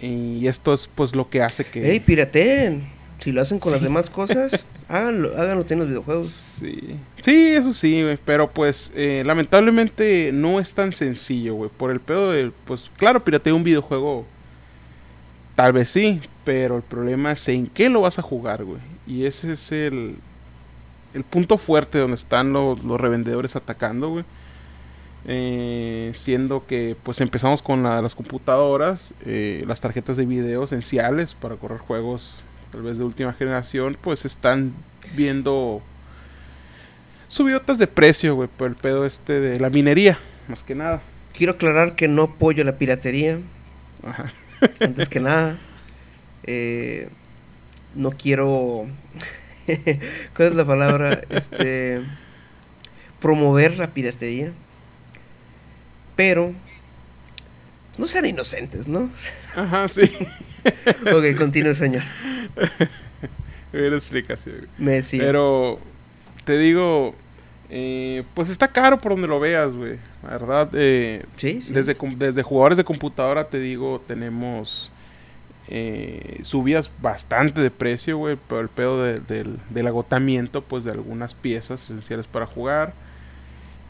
Y 0.00 0.46
esto 0.46 0.74
es 0.74 0.86
pues 0.94 1.14
lo 1.16 1.30
que 1.30 1.42
hace 1.42 1.64
que... 1.64 1.90
¡Ey, 1.92 2.00
pirateen! 2.00 2.86
Si 3.18 3.32
lo 3.32 3.40
hacen 3.40 3.58
con 3.58 3.72
las 3.72 3.80
demás 3.80 4.10
cosas, 4.10 4.66
háganlo, 4.88 5.36
háganlo 5.36 5.64
en 5.68 5.78
los 5.78 5.88
videojuegos. 5.88 6.28
Sí, 6.28 6.96
sí, 7.22 7.48
eso 7.54 7.72
sí, 7.72 8.02
güey, 8.02 8.18
pero 8.24 8.50
pues 8.50 8.92
eh, 8.94 9.22
lamentablemente 9.26 10.30
no 10.32 10.58
es 10.60 10.72
tan 10.74 10.92
sencillo, 10.92 11.54
güey, 11.54 11.70
por 11.76 11.90
el 11.90 12.00
pedo 12.00 12.30
de, 12.32 12.52
pues 12.64 12.90
claro, 12.96 13.22
piratear 13.24 13.54
un 13.54 13.64
videojuego, 13.64 14.24
tal 15.54 15.72
vez 15.72 15.90
sí, 15.90 16.20
pero 16.44 16.76
el 16.76 16.82
problema 16.82 17.32
es 17.32 17.48
en 17.48 17.66
qué 17.66 17.88
lo 17.88 18.02
vas 18.02 18.18
a 18.18 18.22
jugar, 18.22 18.64
güey, 18.64 18.80
y 19.06 19.24
ese 19.24 19.52
es 19.52 19.72
el, 19.72 20.16
el 21.14 21.24
punto 21.24 21.58
fuerte 21.58 21.98
donde 21.98 22.16
están 22.16 22.52
los, 22.52 22.82
los 22.84 23.00
revendedores 23.00 23.56
atacando, 23.56 24.08
güey, 24.10 24.24
Eh, 25.28 26.12
siendo 26.14 26.66
que 26.68 26.94
pues 27.02 27.20
empezamos 27.20 27.60
con 27.60 27.82
la- 27.82 28.00
las 28.00 28.14
computadoras, 28.14 29.12
eh, 29.24 29.64
las 29.66 29.80
tarjetas 29.80 30.16
de 30.16 30.24
video 30.24 30.62
esenciales 30.62 31.34
para 31.34 31.56
correr 31.56 31.78
juegos 31.80 32.44
tal 32.76 32.82
vez 32.82 32.98
de 32.98 33.04
última 33.04 33.32
generación, 33.32 33.96
pues 33.98 34.26
están 34.26 34.74
viendo 35.14 35.82
subidotas 37.26 37.78
de 37.78 37.86
precio, 37.86 38.34
güey, 38.34 38.50
por 38.54 38.68
el 38.68 38.76
pedo 38.76 39.06
este 39.06 39.40
de 39.40 39.58
la 39.58 39.70
minería, 39.70 40.18
más 40.46 40.62
que 40.62 40.74
nada. 40.74 41.00
Quiero 41.32 41.54
aclarar 41.54 41.96
que 41.96 42.06
no 42.06 42.24
apoyo 42.24 42.64
la 42.64 42.76
piratería. 42.76 43.40
Ajá. 44.06 44.30
Antes 44.80 45.08
que 45.08 45.20
nada, 45.20 45.56
eh, 46.42 47.08
no 47.94 48.10
quiero. 48.10 48.86
¿Cuál 50.36 50.48
es 50.48 50.54
la 50.54 50.66
palabra? 50.66 51.22
Este. 51.30 52.02
Promover 53.20 53.78
la 53.78 53.86
piratería. 53.94 54.52
Pero. 56.14 56.52
No 57.96 58.06
sean 58.06 58.26
inocentes, 58.26 58.86
¿no? 58.86 59.08
Ajá, 59.54 59.88
sí. 59.88 60.12
ok, 61.14 61.36
continúe, 61.38 61.74
señor. 61.74 62.02
Buena 63.72 63.96
explicación. 63.96 64.68
Me 64.78 64.92
decía. 64.92 65.22
Pero 65.24 65.78
te 66.44 66.56
digo, 66.58 67.14
eh, 67.70 68.22
pues 68.34 68.48
está 68.48 68.68
caro 68.68 69.00
por 69.00 69.12
donde 69.12 69.28
lo 69.28 69.40
veas, 69.40 69.74
güey. 69.74 69.98
La 70.22 70.30
verdad, 70.30 70.68
eh, 70.74 71.24
sí, 71.36 71.60
sí. 71.62 71.72
desde, 71.72 71.96
desde 72.16 72.42
jugadores 72.42 72.78
de 72.78 72.84
computadora, 72.84 73.48
te 73.48 73.58
digo, 73.58 74.02
tenemos 74.06 74.90
eh, 75.68 76.38
subidas 76.42 76.90
bastante 77.02 77.60
de 77.60 77.70
precio, 77.70 78.16
güey, 78.18 78.36
por 78.36 78.60
el 78.60 78.68
pedo 78.68 79.02
de- 79.02 79.20
del, 79.20 79.58
del 79.70 79.86
agotamiento, 79.88 80.62
pues, 80.62 80.84
de 80.84 80.92
algunas 80.92 81.34
piezas 81.34 81.82
esenciales 81.84 82.26
para 82.26 82.46
jugar. 82.46 82.94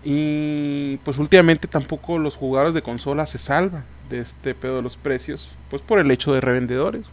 Y 0.05 0.99
pues 1.05 1.19
últimamente 1.19 1.67
tampoco 1.67 2.19
los 2.19 2.37
jugadores 2.37 2.75
de 2.75 2.83
consola 2.83 3.27
se 3.27 3.39
salvan 3.39 3.85
de 4.09 4.21
este 4.21 4.55
pedo 4.55 4.77
de 4.77 4.83
los 4.83 4.97
precios, 4.97 5.51
pues 5.71 5.83
por 5.83 5.99
el 5.99 6.11
hecho 6.11 6.33
de 6.33 6.41
revendedores. 6.41 7.07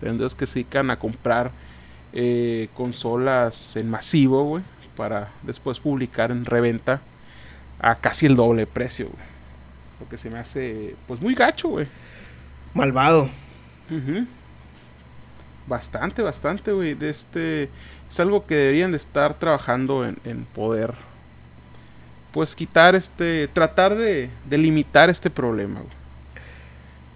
Revendedores 0.00 0.34
que 0.34 0.46
se 0.46 0.54
dedican 0.54 0.90
a 0.90 0.98
comprar 0.98 1.50
eh, 2.12 2.68
consolas 2.74 3.76
en 3.76 3.90
masivo, 3.90 4.44
güey, 4.44 4.64
para 4.96 5.30
después 5.42 5.80
publicar 5.80 6.30
en 6.30 6.44
reventa 6.44 7.00
a 7.78 7.94
casi 7.96 8.26
el 8.26 8.36
doble 8.36 8.66
precio, 8.66 9.06
güey. 9.06 9.26
Lo 10.00 10.08
que 10.08 10.18
se 10.18 10.30
me 10.30 10.38
hace, 10.38 10.94
pues, 11.06 11.20
muy 11.20 11.34
gacho, 11.34 11.68
güey. 11.68 11.86
Malvado. 12.74 13.30
Bastante, 15.66 16.22
bastante, 16.22 16.72
güey. 16.72 16.94
De 16.94 17.08
este, 17.08 17.70
es 18.10 18.20
algo 18.20 18.46
que 18.46 18.54
deberían 18.54 18.90
de 18.90 18.98
estar 18.98 19.34
trabajando 19.34 20.06
en, 20.06 20.18
en 20.24 20.44
poder, 20.44 20.94
pues, 22.32 22.54
quitar 22.54 22.94
este, 22.94 23.48
tratar 23.48 23.96
de, 23.96 24.28
de 24.48 24.58
limitar 24.58 25.08
este 25.08 25.30
problema, 25.30 25.80
güey. 25.80 26.05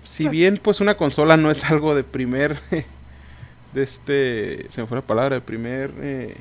Si 0.02 0.28
bien, 0.28 0.58
pues, 0.62 0.80
una 0.80 0.96
consola 0.96 1.36
no 1.36 1.50
es 1.50 1.64
algo 1.64 1.94
de 1.94 2.04
primer, 2.04 2.58
de 3.74 3.82
este, 3.82 4.66
se 4.68 4.80
me 4.80 4.86
fue 4.86 4.98
la 4.98 5.06
palabra, 5.06 5.36
de 5.36 5.40
primer, 5.40 5.92
eh, 6.00 6.36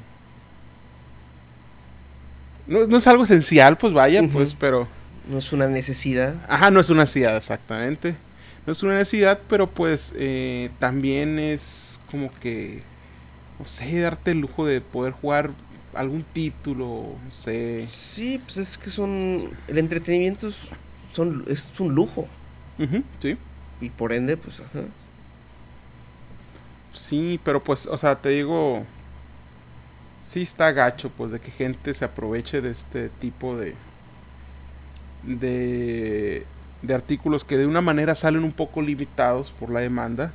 no, 2.67 2.85
no 2.87 2.97
es 2.97 3.07
algo 3.07 3.23
esencial, 3.23 3.77
pues, 3.77 3.93
vaya, 3.93 4.21
pues, 4.31 4.55
pero... 4.57 4.87
No 5.29 5.37
es 5.37 5.53
una 5.53 5.67
necesidad. 5.67 6.43
Ajá, 6.47 6.71
no 6.71 6.79
es 6.79 6.89
una 6.89 7.01
necesidad, 7.03 7.37
exactamente. 7.37 8.15
No 8.65 8.73
es 8.73 8.83
una 8.83 8.93
necesidad, 8.93 9.39
pero 9.47 9.67
pues 9.67 10.13
eh, 10.15 10.71
también 10.79 11.39
es 11.39 11.99
como 12.09 12.31
que, 12.31 12.81
no 13.59 13.65
sé, 13.65 13.99
darte 13.99 14.31
el 14.31 14.39
lujo 14.39 14.65
de 14.65 14.81
poder 14.81 15.13
jugar 15.13 15.51
algún 15.93 16.23
título, 16.23 17.15
no 17.23 17.31
sé. 17.31 17.87
Sí, 17.89 18.39
pues 18.43 18.57
es 18.57 18.77
que 18.77 18.89
son. 18.89 19.51
El 19.67 19.77
entretenimiento 19.77 20.47
es, 20.47 20.69
son, 21.13 21.45
es 21.47 21.67
un 21.79 21.93
lujo. 21.93 22.27
Sí. 23.19 23.37
Y 23.81 23.89
por 23.89 24.13
ende, 24.13 24.37
pues, 24.37 24.59
ajá. 24.59 24.81
Sí, 26.93 27.39
pero 27.43 27.63
pues, 27.63 27.85
o 27.87 27.97
sea, 27.97 28.15
te 28.15 28.29
digo, 28.29 28.83
sí 30.23 30.41
está 30.41 30.71
gacho, 30.71 31.09
pues, 31.09 31.31
de 31.31 31.39
que 31.39 31.51
gente 31.51 31.93
se 31.93 32.05
aproveche 32.05 32.61
de 32.61 32.71
este 32.71 33.09
tipo 33.09 33.55
de, 33.57 33.75
de, 35.23 36.45
de 36.81 36.93
artículos 36.93 37.43
que 37.43 37.57
de 37.57 37.67
una 37.67 37.81
manera 37.81 38.15
salen 38.15 38.43
un 38.43 38.51
poco 38.51 38.81
limitados 38.81 39.51
por 39.51 39.69
la 39.69 39.79
demanda, 39.81 40.31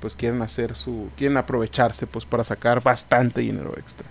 pues 0.00 0.16
quieren 0.16 0.42
hacer 0.42 0.76
su, 0.76 1.10
quieren 1.16 1.36
aprovecharse, 1.36 2.06
pues, 2.06 2.24
para 2.24 2.44
sacar 2.44 2.82
bastante 2.82 3.40
dinero 3.42 3.74
extra. 3.78 4.06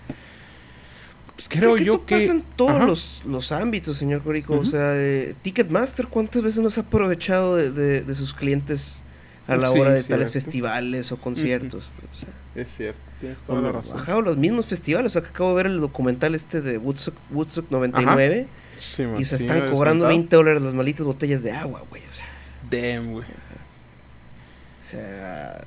Pues, 1.48 1.60
creo, 1.60 1.74
que 1.74 1.84
yo 1.84 1.92
esto 1.94 2.06
que 2.06 2.16
pasa 2.18 2.30
en 2.32 2.42
todos 2.56 2.70
Ajá. 2.76 2.86
los, 2.86 3.22
los 3.24 3.52
ámbitos, 3.52 3.96
señor 3.96 4.22
Corico. 4.22 4.58
O 4.58 4.64
sea, 4.64 4.92
eh, 4.94 5.34
Ticketmaster, 5.42 6.06
¿cuántas 6.08 6.42
veces 6.42 6.60
nos 6.60 6.76
ha 6.78 6.82
aprovechado 6.82 7.56
de, 7.56 7.70
de- 7.70 8.02
de 8.02 8.14
sus 8.14 8.34
clientes 8.34 9.02
a 9.46 9.56
la 9.56 9.72
Sí, 9.72 9.78
hora 9.78 9.92
de 9.94 10.04
tales 10.04 10.30
cierto. 10.30 10.32
festivales 10.46 11.12
o 11.12 11.16
conciertos? 11.16 11.90
O 12.12 12.14
sea, 12.16 12.28
es 12.62 12.76
cierto, 12.76 13.00
tienes 13.20 13.38
toda 13.40 13.58
o 13.58 13.62
la 13.62 13.72
razón. 13.72 13.96
ajá, 13.98 14.20
los 14.20 14.36
mismos 14.36 14.66
festivales. 14.66 15.10
O 15.10 15.12
sea, 15.14 15.22
que 15.22 15.28
acabo 15.28 15.50
de 15.50 15.56
ver 15.56 15.66
el 15.66 15.80
documental 15.80 16.34
este 16.34 16.60
de 16.60 16.78
Woodstock, 16.78 17.14
Woodstock 17.30 17.70
99 17.70 18.48
Sí, 18.76 19.04
man, 19.06 19.20
y 19.20 19.24
se 19.24 19.36
sí, 19.38 19.44
están 19.44 19.60
cobrando 19.70 20.04
contado. 20.04 20.08
20 20.08 20.36
dólares 20.36 20.62
las 20.62 20.74
malitas 20.74 21.04
botellas 21.06 21.42
de 21.42 21.52
agua, 21.52 21.84
güey. 21.88 22.02
O 22.08 22.12
sea, 22.12 22.26
Damn, 22.70 23.12
güey. 23.12 23.24
o 23.24 24.84
sea, 24.84 25.60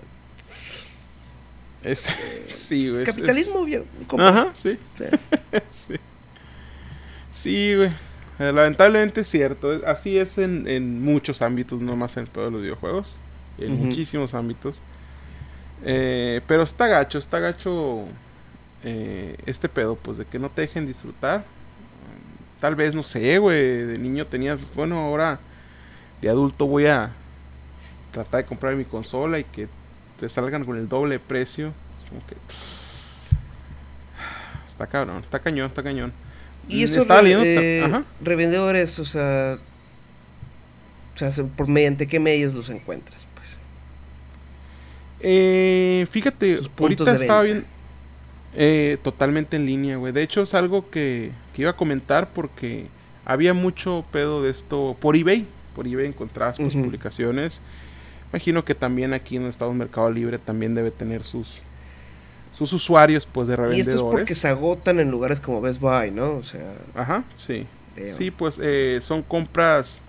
Es, 1.83 2.07
sí, 2.49 2.85
es 2.85 2.89
güey. 2.91 3.01
es- 3.03 3.09
capitalismo, 3.09 3.65
viejo. 3.65 3.85
Ajá, 4.19 4.51
sí. 4.55 4.77
Sí. 5.71 5.95
Sí, 7.31 7.75
güey. 7.75 7.89
Eh, 8.39 8.51
lamentablemente 8.51 9.21
es 9.21 9.27
cierto. 9.29 9.81
Así 9.85 10.17
es 10.17 10.37
en, 10.37 10.67
en 10.67 11.03
muchos 11.03 11.41
ámbitos, 11.41 11.81
no 11.81 11.95
más 11.95 12.15
en 12.17 12.23
el 12.23 12.29
pedo 12.29 12.45
de 12.45 12.51
los 12.51 12.61
videojuegos. 12.61 13.19
en 13.57 13.85
muchísimos 13.85 14.33
ámbitos. 14.33 14.81
Eh, 15.83 16.41
pero 16.47 16.63
está 16.63 16.87
gacho, 16.87 17.19
está 17.19 17.39
gacho 17.39 18.05
eh, 18.83 19.35
este 19.45 19.69
pedo, 19.69 19.95
pues 19.95 20.17
de 20.17 20.25
que 20.25 20.39
no 20.39 20.49
te 20.49 20.61
dejen 20.61 20.87
disfrutar. 20.87 21.43
Tal 22.59 22.75
vez, 22.75 22.95
no 22.95 23.03
sé, 23.03 23.37
güey, 23.39 23.83
de 23.83 23.97
niño 23.97 24.25
tenías, 24.25 24.59
bueno, 24.73 24.97
ahora 24.99 25.39
de 26.21 26.29
adulto 26.29 26.65
voy 26.65 26.85
a 26.85 27.11
tratar 28.11 28.43
de 28.43 28.47
comprar 28.47 28.75
mi 28.75 28.85
consola 28.85 29.37
y 29.39 29.43
que 29.43 29.67
te 30.19 30.29
salgan 30.29 30.65
con 30.65 30.77
el 30.77 30.87
doble 30.87 31.19
precio. 31.19 31.73
Es 31.99 32.09
como 32.09 32.25
que... 32.25 32.35
Está 34.67 34.87
cabrón, 34.87 35.23
está 35.23 35.39
cañón, 35.39 35.67
está 35.67 35.83
cañón. 35.83 36.11
Y 36.67 36.83
esos 36.83 37.05
eh, 37.09 37.83
revendedores, 38.21 38.97
o 38.99 39.05
sea, 39.05 39.59
o 41.13 41.17
sea, 41.17 41.45
por 41.55 41.67
mediante 41.67 42.07
qué 42.07 42.19
medios 42.19 42.53
los 42.53 42.69
encuentras, 42.69 43.27
pues. 43.35 43.57
Eh, 45.19 46.07
fíjate, 46.09 46.59
ahorita 46.79 47.15
estaba 47.15 47.43
bien 47.43 47.65
eh, 48.55 48.97
totalmente 49.03 49.57
en 49.57 49.65
línea, 49.65 49.97
güey. 49.97 50.13
De 50.13 50.21
hecho, 50.23 50.41
es 50.41 50.53
algo 50.53 50.89
que, 50.89 51.31
iba 51.55 51.71
a 51.71 51.77
comentar 51.77 52.29
porque 52.33 52.87
había 53.25 53.53
mucho 53.53 54.05
pedo 54.11 54.41
de 54.41 54.51
esto 54.51 54.95
por 54.99 55.15
eBay. 55.15 55.45
Por 55.75 55.87
eBay 55.87 56.07
encontrabas 56.07 56.57
pues, 56.57 56.75
publicaciones. 56.75 57.61
Imagino 58.33 58.65
que 58.65 58.73
también 58.73 59.13
aquí 59.13 59.35
en 59.35 59.43
el 59.43 59.49
Estado 59.49 59.71
Mercado 59.73 60.09
Libre 60.09 60.39
también 60.39 60.73
debe 60.73 60.89
tener 60.89 61.23
sus 61.23 61.61
sus 62.57 62.73
usuarios 62.73 63.25
pues 63.25 63.47
de 63.47 63.55
revendedores. 63.55 63.87
Y 63.87 63.89
esto 63.91 64.07
es 64.07 64.11
porque 64.11 64.35
se 64.35 64.47
agotan 64.47 64.99
en 64.99 65.11
lugares 65.11 65.39
como 65.39 65.61
Best 65.61 65.79
Buy, 65.79 66.11
¿no? 66.11 66.33
O 66.33 66.43
sea. 66.43 66.73
Ajá, 66.95 67.23
sí. 67.33 67.67
Sí, 68.11 68.31
pues 68.31 68.59
eh, 68.61 68.97
son 69.01 69.21
compras, 69.21 70.01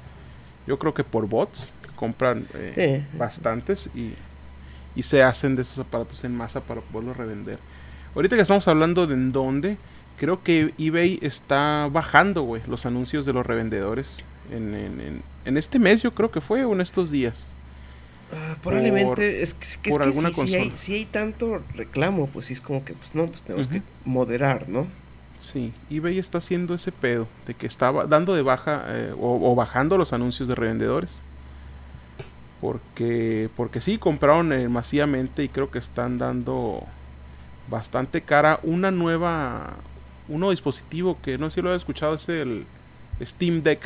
yo 0.67 0.79
creo 0.79 0.95
que 0.95 1.05
por 1.05 1.29
bots, 1.29 1.75
compran 1.97 2.47
eh, 2.55 3.07
bastantes 3.19 3.91
y, 3.95 4.15
y, 4.95 5.03
se 5.03 5.23
hacen 5.23 5.55
de 5.55 5.63
esos 5.63 5.79
aparatos 5.79 6.25
en 6.25 6.35
masa 6.35 6.63
para 6.63 6.81
poderlos 6.81 7.17
revender. 7.17 7.59
Ahorita 8.15 8.37
que 8.37 8.43
estamos 8.43 8.67
hablando 8.69 9.07
de 9.07 9.13
en 9.13 9.33
dónde, 9.33 9.77
creo 10.19 10.43
que 10.43 10.73
eBay 10.79 11.19
está 11.21 11.91
bajando, 11.93 12.43
güey, 12.43 12.63
los 12.67 12.87
anuncios 12.87 13.27
de 13.27 13.35
los 13.35 13.45
revendedores. 13.45 14.25
En, 14.51 14.75
en, 14.75 15.23
en, 15.45 15.57
este 15.59 15.79
mes 15.79 16.03
yo 16.03 16.15
creo 16.15 16.31
que 16.31 16.41
fue 16.41 16.65
o 16.65 16.73
en 16.73 16.81
estos 16.81 17.11
días. 17.11 17.53
Ah, 18.35 18.57
probablemente 18.63 19.43
es 19.43 19.55
que, 19.55 19.65
es 19.65 19.77
que, 19.77 19.93
si, 19.93 20.55
hay, 20.55 20.73
si, 20.75 20.95
hay, 20.95 21.05
tanto 21.05 21.63
reclamo, 21.75 22.27
pues 22.27 22.47
sí 22.47 22.53
es 22.55 22.61
como 22.61 22.85
que, 22.85 22.95
pues 22.95 23.15
no, 23.15 23.27
pues 23.27 23.45
tenemos 23.45 23.69
que 23.69 23.83
moderar, 24.05 24.69
¿no? 24.69 24.89
Sí, 25.39 25.73
eBay 25.91 26.19
está 26.19 26.39
haciendo 26.39 26.75
ese 26.75 26.91
pedo 26.91 27.29
de 27.47 27.55
que 27.55 27.67
estaba 27.67 28.07
dando 28.07 28.35
de 28.35 28.43
baja 28.43 28.87
eh, 28.89 29.15
o, 29.19 29.55
bajando 29.55 29.99
los 29.99 30.13
anuncios 30.13 30.49
de 30.49 30.55
revendedores. 30.55 31.21
Porque, 32.61 33.51
porque 33.57 33.81
sí, 33.81 33.99
compraron 33.99 34.53
eh, 34.53 34.69
masivamente 34.69 35.45
y 35.45 35.49
creo 35.49 35.71
que 35.71 35.79
están 35.79 36.19
dando 36.19 36.83
bastante 37.69 38.23
cara 38.23 38.59
una 38.63 38.91
nueva, 38.91 39.75
un 40.29 40.41
nuevo 40.41 40.51
dispositivo 40.51 41.19
que 41.23 41.37
no 41.37 41.51
sé 41.51 41.57
si 41.57 41.63
lo 41.63 41.73
he 41.73 41.77
escuchado, 41.77 42.15
es 42.15 42.29
el 42.29 42.67
Steam 43.23 43.63
Deck. 43.63 43.81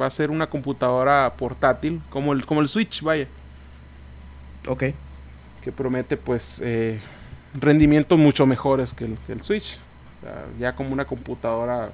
Va 0.00 0.06
a 0.06 0.10
ser 0.10 0.30
una 0.30 0.48
computadora 0.48 1.32
portátil, 1.38 2.02
como 2.10 2.32
el, 2.32 2.44
como 2.44 2.60
el 2.60 2.68
Switch, 2.68 3.02
vaya. 3.02 3.28
Ok. 4.66 4.84
Que 5.62 5.72
promete 5.72 6.16
pues 6.16 6.60
eh, 6.62 7.00
rendimientos 7.54 8.18
mucho 8.18 8.46
mejores 8.46 8.94
que 8.94 9.04
el, 9.04 9.42
Switch. 9.42 9.78
O 10.18 10.20
sea, 10.20 10.44
ya 10.58 10.74
como 10.74 10.92
una 10.92 11.04
computadora 11.04 11.90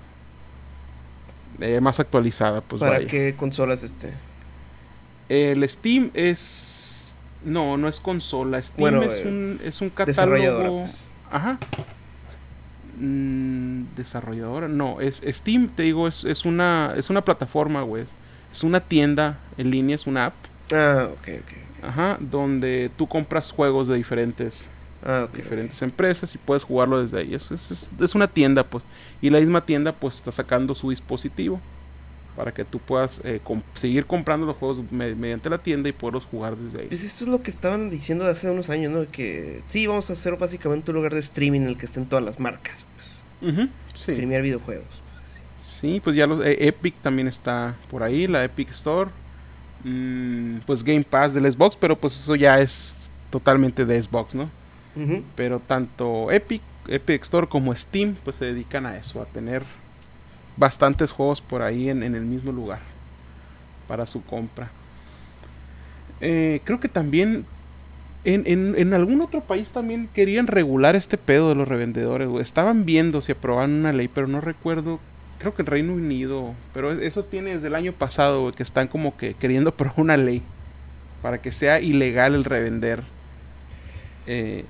eh, 1.60 1.80
más 1.80 2.00
actualizada. 2.00 2.60
Pues, 2.60 2.80
¿Para 2.80 3.00
qué 3.06 3.34
consolas 3.36 3.82
este? 3.82 4.12
El 5.28 5.68
Steam 5.68 6.10
es... 6.14 7.14
No, 7.44 7.76
no 7.76 7.88
es 7.88 8.00
consola. 8.00 8.60
Steam 8.60 9.02
es, 9.02 9.24
eh, 9.24 9.28
un, 9.28 9.60
es 9.64 9.80
un 9.80 9.90
catálogo... 9.90 10.80
Pues. 10.80 11.08
Ajá. 11.30 11.58
Mm, 12.98 13.84
desarrolladora. 13.96 14.68
No, 14.68 15.00
es 15.00 15.22
Steam, 15.26 15.68
te 15.68 15.84
digo, 15.84 16.06
es, 16.08 16.24
es, 16.24 16.44
una, 16.44 16.94
es 16.96 17.08
una 17.08 17.24
plataforma, 17.24 17.82
güey. 17.82 18.04
Es 18.52 18.62
una 18.62 18.80
tienda 18.80 19.38
en 19.56 19.70
línea, 19.70 19.94
es 19.94 20.06
una 20.06 20.26
app. 20.26 20.34
Ah, 20.72 21.08
ok, 21.12 21.28
ok. 21.40 21.84
Ajá, 21.84 22.18
donde 22.20 22.90
tú 22.96 23.06
compras 23.06 23.50
juegos 23.50 23.88
de 23.88 23.96
diferentes, 23.96 24.68
ah, 25.04 25.28
diferentes 25.34 25.80
empresas 25.82 26.34
y 26.34 26.38
puedes 26.38 26.64
jugarlo 26.64 27.00
desde 27.00 27.20
ahí. 27.20 27.34
Es, 27.34 27.50
es, 27.50 27.90
es, 27.98 28.14
una 28.14 28.28
tienda, 28.28 28.64
pues. 28.64 28.84
Y 29.20 29.30
la 29.30 29.40
misma 29.40 29.64
tienda, 29.64 29.92
pues, 29.92 30.16
está 30.16 30.30
sacando 30.30 30.74
su 30.74 30.90
dispositivo 30.90 31.60
para 32.36 32.52
que 32.52 32.64
tú 32.64 32.78
puedas 32.78 33.20
eh, 33.24 33.40
seguir 33.74 34.06
comprando 34.06 34.46
los 34.46 34.56
juegos 34.56 34.80
mediante 34.90 35.50
la 35.50 35.58
tienda 35.58 35.88
y 35.88 35.92
poderlos 35.92 36.24
jugar 36.24 36.56
desde 36.56 36.82
ahí. 36.82 36.86
Pues 36.88 37.02
esto 37.02 37.24
es 37.24 37.30
lo 37.30 37.42
que 37.42 37.50
estaban 37.50 37.90
diciendo 37.90 38.24
hace 38.24 38.50
unos 38.50 38.70
años, 38.70 38.92
¿no? 38.92 39.10
Que 39.10 39.62
sí, 39.68 39.86
vamos 39.86 40.10
a 40.10 40.14
hacer 40.14 40.36
básicamente 40.36 40.90
un 40.90 40.96
lugar 40.96 41.12
de 41.12 41.20
streaming 41.20 41.62
en 41.62 41.68
el 41.68 41.76
que 41.76 41.86
estén 41.86 42.06
todas 42.06 42.24
las 42.24 42.38
marcas, 42.38 42.86
pues. 42.94 43.24
Streamear 43.96 44.42
videojuegos. 44.42 45.02
Pues, 45.14 45.40
sí, 45.60 46.00
pues 46.02 46.16
ya 46.16 46.26
los, 46.26 46.44
eh, 46.44 46.66
Epic 46.66 46.94
también 47.02 47.28
está 47.28 47.76
por 47.90 48.02
ahí, 48.02 48.26
la 48.26 48.44
Epic 48.44 48.70
Store. 48.70 49.10
Mm, 49.84 50.58
pues 50.66 50.84
Game 50.84 51.04
Pass 51.04 51.32
del 51.32 51.50
Xbox, 51.50 51.76
pero 51.76 51.98
pues 51.98 52.18
eso 52.20 52.34
ya 52.34 52.60
es 52.60 52.96
totalmente 53.30 53.84
de 53.84 54.02
Xbox, 54.02 54.34
¿no? 54.34 54.50
Pero 55.34 55.60
tanto 55.60 56.30
Epic, 56.30 56.60
Epic 56.86 57.22
Store 57.22 57.48
como 57.48 57.74
Steam, 57.74 58.16
pues 58.22 58.36
se 58.36 58.46
dedican 58.46 58.84
a 58.84 58.98
eso, 58.98 59.22
a 59.22 59.24
tener 59.24 59.62
bastantes 60.56 61.10
juegos 61.10 61.40
por 61.40 61.62
ahí 61.62 61.88
en, 61.88 62.02
el 62.02 62.26
mismo 62.26 62.52
lugar 62.52 62.80
para 63.88 64.04
su 64.04 64.22
compra. 64.22 64.70
Eh, 66.20 66.60
creo 66.64 66.80
que 66.80 66.88
también 66.88 67.46
en, 68.24 68.74
en, 68.76 68.92
algún 68.92 69.22
otro 69.22 69.40
país 69.40 69.70
también 69.70 70.10
querían 70.12 70.48
regular 70.48 70.96
este 70.96 71.16
pedo 71.16 71.48
de 71.48 71.54
los 71.54 71.66
revendedores. 71.66 72.28
Estaban 72.40 72.84
viendo 72.84 73.22
si 73.22 73.32
aprobaban 73.32 73.70
una 73.70 73.92
ley, 73.92 74.08
pero 74.08 74.26
no 74.26 74.42
recuerdo 74.42 75.00
creo 75.40 75.54
que 75.54 75.62
en 75.62 75.66
Reino 75.66 75.94
Unido, 75.94 76.54
pero 76.72 76.92
eso 76.92 77.24
tiene 77.24 77.54
desde 77.54 77.66
el 77.66 77.74
año 77.74 77.92
pasado, 77.92 78.52
que 78.52 78.62
están 78.62 78.86
como 78.86 79.16
que 79.16 79.34
queriendo 79.34 79.74
probar 79.76 79.98
una 79.98 80.16
ley 80.16 80.42
para 81.22 81.38
que 81.38 81.50
sea 81.50 81.80
ilegal 81.80 82.34
el 82.34 82.44
revender 82.44 83.02
eh, 84.26 84.64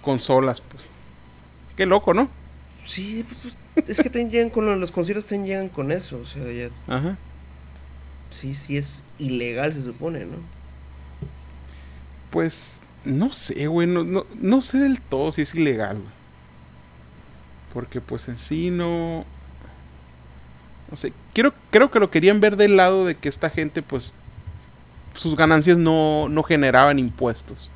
consolas, 0.00 0.60
pues. 0.60 0.82
Qué 1.76 1.86
loco, 1.86 2.12
¿no? 2.12 2.28
Sí, 2.82 3.24
pues, 3.28 3.56
pues, 3.74 3.88
es 3.88 4.00
que 4.00 4.10
te 4.10 4.24
llegan 4.28 4.50
con 4.50 4.80
los 4.80 4.90
conciertos, 4.90 5.26
te 5.26 5.38
llegan 5.38 5.68
con 5.68 5.92
eso, 5.92 6.18
o 6.18 6.26
sea, 6.26 6.50
ya. 6.50 6.70
Ajá. 6.88 7.16
Sí, 8.30 8.54
sí 8.54 8.78
es 8.78 9.04
ilegal, 9.18 9.72
se 9.74 9.82
supone, 9.82 10.24
¿no? 10.24 10.38
Pues, 12.30 12.78
no 13.04 13.32
sé, 13.32 13.66
güey, 13.66 13.86
no, 13.86 14.04
no, 14.04 14.26
no 14.40 14.62
sé 14.62 14.78
del 14.78 15.00
todo 15.00 15.30
si 15.30 15.42
es 15.42 15.54
ilegal, 15.54 16.00
Porque 17.74 18.00
pues 18.00 18.28
en 18.28 18.38
sí 18.38 18.70
no, 18.70 19.26
no 20.92 20.98
sé, 20.98 21.14
creo, 21.32 21.54
creo 21.70 21.90
que 21.90 21.98
lo 21.98 22.10
querían 22.10 22.38
ver 22.38 22.58
del 22.58 22.76
lado 22.76 23.06
de 23.06 23.14
que 23.14 23.30
esta 23.30 23.48
gente, 23.48 23.80
pues, 23.80 24.12
sus 25.14 25.34
ganancias 25.36 25.78
no, 25.78 26.28
no 26.28 26.42
generaban 26.42 26.98
impuestos. 26.98 27.70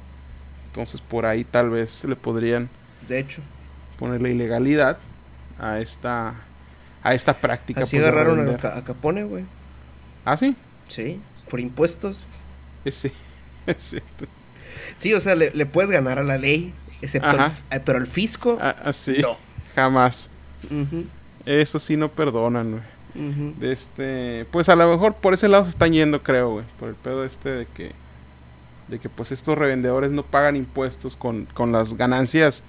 Entonces 0.67 1.01
por 1.01 1.25
ahí 1.25 1.43
tal 1.43 1.71
vez 1.71 1.91
se 1.91 2.09
le 2.09 2.15
podrían... 2.15 2.69
De 3.09 3.19
hecho. 3.19 3.41
Poner 3.99 4.21
la 4.21 4.29
ilegalidad 4.29 4.99
a 5.59 5.79
esta, 5.79 6.35
a 7.03 7.15
esta 7.15 7.33
práctica. 7.33 7.81
Así 7.81 7.97
pues, 7.97 8.07
agarraron 8.07 8.51
a, 8.51 8.85
Capone, 8.85 9.25
güey. 9.25 9.47
¿Ah, 10.27 10.37
sí? 10.37 10.55
Sí, 10.87 11.19
por 11.49 11.61
impuestos. 11.61 12.29
Sí, 12.85 13.11
Sí, 14.97 15.15
o 15.15 15.23
sea, 15.23 15.35
le, 15.37 15.65
puedes 15.65 15.91
ganar 15.91 16.19
a 16.19 16.23
la 16.23 16.37
ley, 16.37 16.75
excepto 17.01 17.31
el, 17.71 17.81
pero 17.81 17.97
el 17.97 18.07
fisco, 18.07 18.59
ah, 18.61 18.77
ah 18.85 18.93
no. 19.23 19.39
Jamás. 19.75 20.29
Eso 21.47 21.79
sí 21.79 21.97
no 21.97 22.11
perdonan, 22.13 22.73
güey 22.73 22.96
este, 23.61 24.47
pues 24.51 24.69
a 24.69 24.77
lo 24.77 24.91
mejor 24.91 25.15
por 25.15 25.35
ese 25.35 25.49
lado 25.49 25.65
se 25.65 25.71
están 25.71 25.93
yendo, 25.93 26.23
creo, 26.23 26.51
güey. 26.51 26.65
Por 26.79 26.89
el 26.89 26.95
pedo 26.95 27.25
este 27.25 27.51
de 27.51 27.67
que, 27.67 27.93
de 28.89 28.99
que 28.99 29.09
pues 29.09 29.33
estos 29.33 29.57
revendedores 29.57 30.11
no 30.11 30.23
pagan 30.23 30.57
impuestos 30.57 31.17
con, 31.17 31.47
con 31.55 31.73
las 31.73 31.95
ganancias 31.95 32.63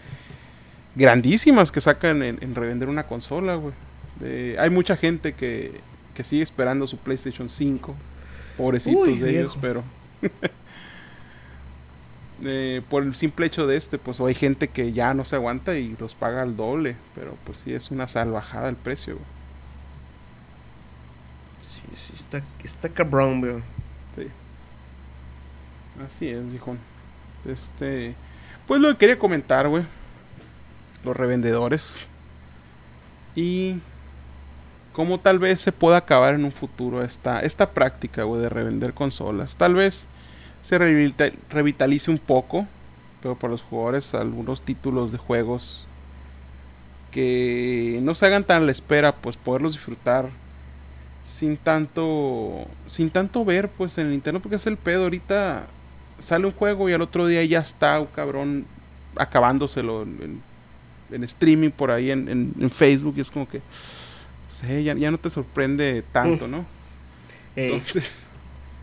grandísimas 0.95 1.71
que 1.71 1.81
sacan 1.81 2.23
en, 2.23 2.55
revender 2.55 2.89
una 2.89 3.03
consola, 3.03 3.55
güey. 3.55 3.73
hay 4.57 4.69
mucha 4.69 4.97
gente 4.97 5.33
que, 5.33 5.81
que 6.15 6.23
sigue 6.23 6.43
esperando 6.43 6.87
su 6.87 6.97
PlayStation 6.97 7.49
5. 7.49 7.95
Pobrecitos 8.57 9.19
de 9.19 9.29
ellos, 9.29 9.57
pero... 9.61 9.83
Eh, 12.43 12.83
por 12.87 13.01
el 13.01 13.15
simple 13.15 13.47
hecho 13.47 13.65
de 13.65 13.77
este, 13.77 13.97
pues 13.97 14.19
hay 14.19 14.35
gente 14.35 14.67
que 14.67 14.93
ya 14.93 15.15
no 15.15 15.25
se 15.25 15.35
aguanta 15.35 15.75
y 15.75 15.95
los 15.99 16.13
paga 16.13 16.43
al 16.43 16.55
doble, 16.55 16.95
pero 17.15 17.35
pues 17.43 17.57
sí 17.57 17.73
es 17.73 17.89
una 17.89 18.07
salvajada 18.07 18.69
el 18.69 18.75
precio. 18.75 19.15
Güey. 19.15 19.25
Sí, 21.67 21.81
sí, 21.95 22.13
está, 22.15 22.41
está 22.63 22.87
cabrón, 22.87 23.41
veo. 23.41 23.61
Sí. 24.15 24.27
Así 26.05 26.29
es, 26.29 26.45
hijo. 26.53 26.77
Este. 27.45 28.15
Pues 28.65 28.79
lo 28.79 28.89
que 28.91 28.97
quería 28.97 29.19
comentar, 29.19 29.67
güey. 29.67 29.83
Los 31.03 31.17
revendedores. 31.17 32.07
Y. 33.35 33.79
Cómo 34.93 35.19
tal 35.19 35.39
vez 35.39 35.59
se 35.59 35.73
pueda 35.73 35.97
acabar 35.97 36.33
en 36.35 36.45
un 36.45 36.51
futuro 36.51 37.03
esta, 37.03 37.41
esta 37.41 37.71
práctica, 37.71 38.23
güey, 38.23 38.41
de 38.41 38.49
revender 38.49 38.93
consolas. 38.93 39.55
Tal 39.55 39.75
vez 39.75 40.07
se 40.63 40.77
revitalice 40.77 42.09
un 42.09 42.17
poco, 42.17 42.65
pero 43.21 43.35
para 43.35 43.51
los 43.51 43.61
jugadores 43.61 44.15
algunos 44.15 44.63
títulos 44.63 45.11
de 45.11 45.19
juegos 45.19 45.85
que 47.11 47.99
no 48.01 48.15
se 48.15 48.25
hagan 48.25 48.43
tan 48.43 48.63
a 48.63 48.65
la 48.65 48.71
espera, 48.71 49.15
pues 49.15 49.37
poderlos 49.37 49.73
disfrutar 49.73 50.29
sin 51.27 51.57
tanto 51.57 52.65
sin 52.85 53.09
tanto 53.09 53.43
ver 53.43 53.67
pues 53.67 53.97
en 53.97 54.07
el 54.07 54.13
internet 54.13 54.41
porque 54.41 54.55
es 54.55 54.65
el 54.65 54.77
pedo 54.77 55.03
ahorita 55.03 55.67
sale 56.19 56.45
un 56.45 56.53
juego 56.53 56.87
y 56.87 56.93
al 56.93 57.01
otro 57.01 57.27
día 57.27 57.43
ya 57.43 57.59
está 57.59 57.99
un 57.99 58.07
cabrón 58.07 58.65
acabándoselo 59.17 60.03
en, 60.03 60.41
streaming 61.23 61.69
por 61.69 61.91
ahí 61.91 62.11
en, 62.11 62.71
Facebook 62.71 63.15
y 63.17 63.21
es 63.21 63.29
como 63.29 63.47
que 63.47 63.61
ya, 64.81 65.11
no 65.11 65.17
te 65.17 65.29
sorprende 65.29 66.03
tanto, 66.11 66.47
¿no? 66.47 66.65
Entonces, 67.55 68.05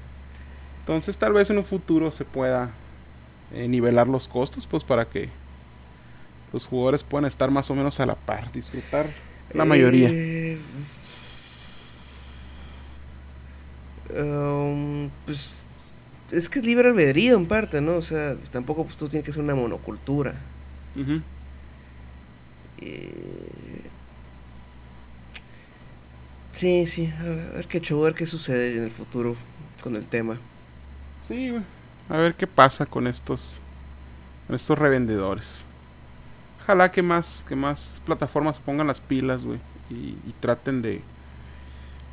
entonces 0.80 1.16
tal 1.16 1.32
vez 1.32 1.50
en 1.50 1.58
un 1.58 1.64
futuro 1.64 2.10
se 2.10 2.24
pueda 2.24 2.70
eh, 3.52 3.68
nivelar 3.68 4.06
los 4.06 4.28
costos 4.28 4.66
pues 4.66 4.84
para 4.84 5.06
que 5.06 5.28
los 6.52 6.66
jugadores 6.66 7.02
puedan 7.02 7.26
estar 7.26 7.50
más 7.50 7.70
o 7.70 7.74
menos 7.74 7.98
a 8.00 8.06
la 8.06 8.14
par, 8.14 8.52
disfrutar 8.52 9.06
la 9.52 9.64
mayoría. 9.64 10.08
Eh, 10.12 10.58
um, 14.10 15.10
pues 15.24 15.58
es 16.30 16.48
que 16.48 16.58
es 16.58 16.66
libre 16.66 16.88
albedrío 16.88 17.36
en 17.36 17.46
parte, 17.46 17.80
¿no? 17.80 17.96
O 17.96 18.02
sea, 18.02 18.36
tampoco 18.50 18.84
pues, 18.84 18.96
tú 18.96 19.08
tienes 19.08 19.24
que 19.24 19.32
ser 19.32 19.42
una 19.42 19.54
monocultura. 19.54 20.34
Eh, 22.80 23.82
sí, 26.52 26.86
sí, 26.86 27.12
a 27.20 27.56
ver 27.56 27.66
qué 27.66 27.78
a 27.78 27.96
ver 27.96 28.14
qué 28.14 28.26
sucede 28.26 28.76
en 28.76 28.84
el 28.84 28.90
futuro 28.90 29.36
con 29.82 29.96
el 29.96 30.06
tema. 30.06 30.38
Sí, 31.20 31.52
A 32.08 32.16
ver 32.18 32.34
qué 32.34 32.46
pasa 32.46 32.84
con 32.84 33.06
estos, 33.06 33.60
con 34.46 34.56
estos 34.56 34.78
revendedores. 34.78 35.64
Ojalá 36.62 36.90
que 36.90 37.02
más, 37.02 37.44
que 37.46 37.56
más 37.56 38.00
plataformas 38.04 38.58
pongan 38.58 38.86
las 38.86 39.00
pilas, 39.00 39.44
güey. 39.44 39.58
Y, 39.90 40.16
traten 40.40 40.80
de, 40.82 41.02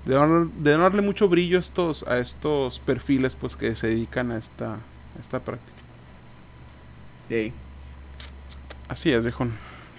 de, 0.05 0.77
darle 0.77 1.01
mucho 1.01 1.29
brillo 1.29 1.57
a 1.57 1.61
estos, 1.61 2.03
a 2.03 2.19
estos 2.19 2.79
perfiles 2.79 3.35
pues 3.35 3.55
que 3.55 3.75
se 3.75 3.87
dedican 3.87 4.31
a 4.31 4.37
esta, 4.37 4.77
esta 5.19 5.39
práctica. 5.39 5.81
Así 8.87 9.11
es, 9.11 9.23
viejón. 9.23 9.53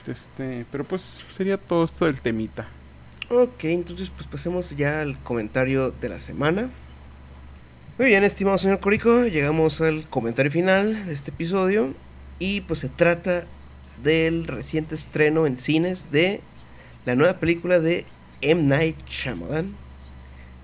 Este, 0.06 0.66
pero 0.70 0.84
pues 0.84 1.02
sería 1.02 1.56
todo 1.56 1.84
esto 1.84 2.04
del 2.04 2.20
temita. 2.20 2.68
Ok, 3.30 3.64
entonces 3.64 4.10
pues 4.10 4.26
pasemos 4.26 4.76
ya 4.76 5.00
al 5.00 5.18
comentario 5.20 5.90
de 5.90 6.08
la 6.08 6.18
semana. 6.18 6.68
Muy 7.98 8.08
bien, 8.08 8.24
estimado 8.24 8.58
señor 8.58 8.80
Corico, 8.80 9.26
llegamos 9.26 9.80
al 9.80 10.08
comentario 10.08 10.50
final 10.50 11.06
de 11.06 11.12
este 11.12 11.30
episodio 11.30 11.94
y 12.38 12.62
pues 12.62 12.80
se 12.80 12.88
trata 12.88 13.46
del 14.02 14.46
reciente 14.46 14.94
estreno 14.94 15.46
en 15.46 15.56
cines 15.56 16.10
de 16.10 16.40
la 17.04 17.14
nueva 17.14 17.38
película 17.38 17.78
de 17.78 18.04
M. 18.40 18.62
Night 18.62 18.96
Shyamalan. 19.08 19.81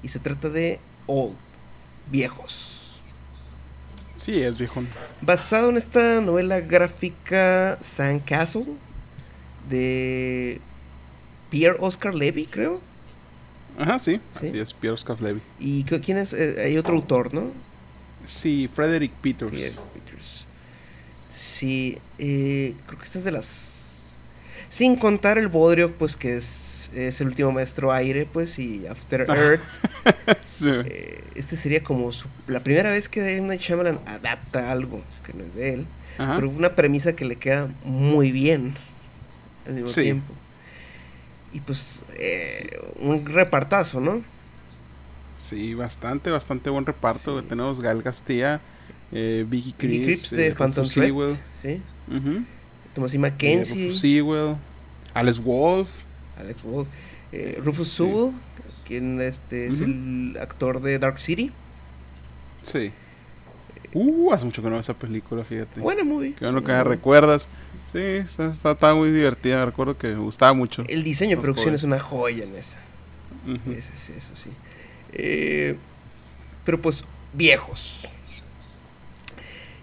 Y 0.02 0.08
se 0.08 0.18
trata 0.18 0.48
de 0.48 0.80
Old, 1.06 1.36
Viejos. 2.10 2.78
Sí, 4.18 4.42
es 4.42 4.58
viejo. 4.58 4.82
Basado 5.20 5.70
en 5.70 5.76
esta 5.76 6.20
novela 6.20 6.60
gráfica 6.60 7.78
Castle 8.26 8.66
de 9.68 10.60
Pierre 11.50 11.78
Oscar 11.80 12.14
Levy, 12.14 12.46
creo. 12.46 12.82
Ajá, 13.78 13.98
sí, 13.98 14.20
sí. 14.38 14.58
es, 14.58 14.72
Pierre 14.72 14.94
Oscar 14.94 15.20
Levy. 15.22 15.40
¿Y 15.60 15.84
quién 15.84 16.18
es? 16.18 16.32
Eh, 16.32 16.56
hay 16.64 16.76
otro 16.76 16.94
autor, 16.94 17.32
¿no? 17.32 17.52
Sí, 18.26 18.68
Frederick 18.74 19.12
Peters. 19.12 19.52
Peters. 19.52 20.46
Sí, 21.28 21.98
eh, 22.18 22.74
creo 22.86 22.98
que 22.98 23.04
esta 23.04 23.18
es 23.18 23.24
de 23.24 23.32
las... 23.32 23.77
Sin 24.68 24.96
contar 24.96 25.38
el 25.38 25.48
Bodrio, 25.48 25.92
pues 25.92 26.16
que 26.16 26.36
es, 26.36 26.90
es 26.94 27.20
el 27.20 27.28
último 27.28 27.52
maestro 27.52 27.92
aire, 27.92 28.28
pues, 28.30 28.58
y 28.58 28.86
After 28.86 29.22
Earth. 29.28 29.60
Eh, 30.64 31.22
este 31.36 31.56
sería 31.56 31.84
como 31.84 32.10
la 32.48 32.64
primera 32.64 32.90
vez 32.90 33.08
que 33.08 33.36
M. 33.36 33.46
Night 33.46 33.60
Shyamalan 33.60 34.00
adapta 34.06 34.72
algo 34.72 35.02
que 35.24 35.32
no 35.32 35.44
es 35.44 35.54
de 35.54 35.74
él, 35.74 35.86
pero 36.16 36.50
una 36.50 36.74
premisa 36.74 37.14
que 37.14 37.24
le 37.24 37.36
queda 37.36 37.68
muy 37.84 38.32
bien 38.32 38.74
al 39.66 39.74
mismo 39.74 39.90
tiempo. 39.90 40.34
Y 41.52 41.60
pues, 41.60 42.04
eh, 42.18 42.66
un 43.00 43.24
repartazo, 43.26 44.00
¿no? 44.00 44.22
Sí, 45.36 45.74
bastante, 45.74 46.30
bastante 46.30 46.70
buen 46.70 46.84
reparto. 46.84 47.42
Tenemos 47.44 47.80
Gal 47.80 48.02
Castilla, 48.02 48.60
eh, 49.12 49.46
Vicky 49.48 49.72
Crips, 49.74 50.30
de 50.30 50.48
eh, 50.48 50.54
Phantom 50.54 50.88
Thread, 50.88 51.36
sí. 51.62 51.80
Uh 52.08 52.42
Mackenzie, 52.98 53.94
Sewell, 53.96 54.56
Alex 55.14 55.38
Wolf, 55.42 55.88
Alex 56.36 56.62
Wolf, 56.62 56.88
eh, 57.32 57.60
Rufus 57.62 57.88
Sewell, 57.88 58.32
quien 58.86 59.20
este 59.20 59.66
es 59.66 59.80
el 59.80 60.36
actor 60.40 60.80
de 60.80 60.98
Dark 60.98 61.18
City. 61.18 61.52
Sí. 62.62 62.92
Uh, 63.94 64.32
hace 64.32 64.44
mucho 64.44 64.60
que 64.62 64.68
no 64.68 64.72
veo 64.72 64.80
esa 64.80 64.94
película, 64.94 65.44
fíjate. 65.44 65.80
Buena 65.80 66.04
movie. 66.04 66.34
Que 66.34 66.46
lo 66.46 66.62
que 66.62 66.84
recuerdas. 66.84 67.48
Sí, 67.92 67.98
está, 67.98 68.50
está, 68.50 68.94
muy 68.94 69.10
divertida. 69.10 69.64
Recuerdo 69.64 69.96
que 69.96 70.08
me 70.08 70.18
gustaba 70.18 70.52
mucho. 70.52 70.84
El 70.88 71.02
diseño 71.02 71.36
de 71.36 71.42
producción 71.42 71.74
es 71.74 71.82
una 71.82 71.98
joya 71.98 72.44
en 72.44 72.54
esa. 72.54 72.78
eso 73.76 74.36
sí. 74.36 74.50
Eh, 75.12 75.76
pero 76.64 76.80
pues, 76.80 77.04
viejos. 77.32 78.06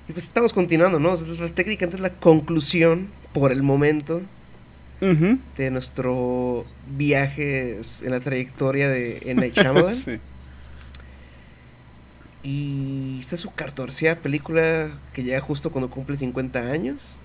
Y 0.07 0.13
pues 0.13 0.25
estamos 0.25 0.53
continuando, 0.53 0.99
¿no? 0.99 1.15
la 1.15 1.47
técnica 1.49 1.85
es 1.85 1.99
la 1.99 2.11
conclusión, 2.11 3.09
por 3.33 3.51
el 3.51 3.63
momento, 3.63 4.21
de 5.01 5.71
nuestro 5.71 6.65
viaje 6.95 7.79
en 8.01 8.11
la 8.11 8.19
trayectoria 8.19 8.89
de 8.89 9.21
N. 9.25 9.51
Shyamalan. 9.55 9.95
sí. 9.95 10.19
Y 12.45 13.17
esta 13.19 13.33
es 13.33 13.41
su 13.41 13.51
cartorcea 13.51 14.21
película 14.21 14.99
que 15.13 15.23
llega 15.23 15.41
justo 15.41 15.71
cuando 15.71 15.89
cumple 15.89 16.15
50 16.15 16.59
años. 16.59 17.17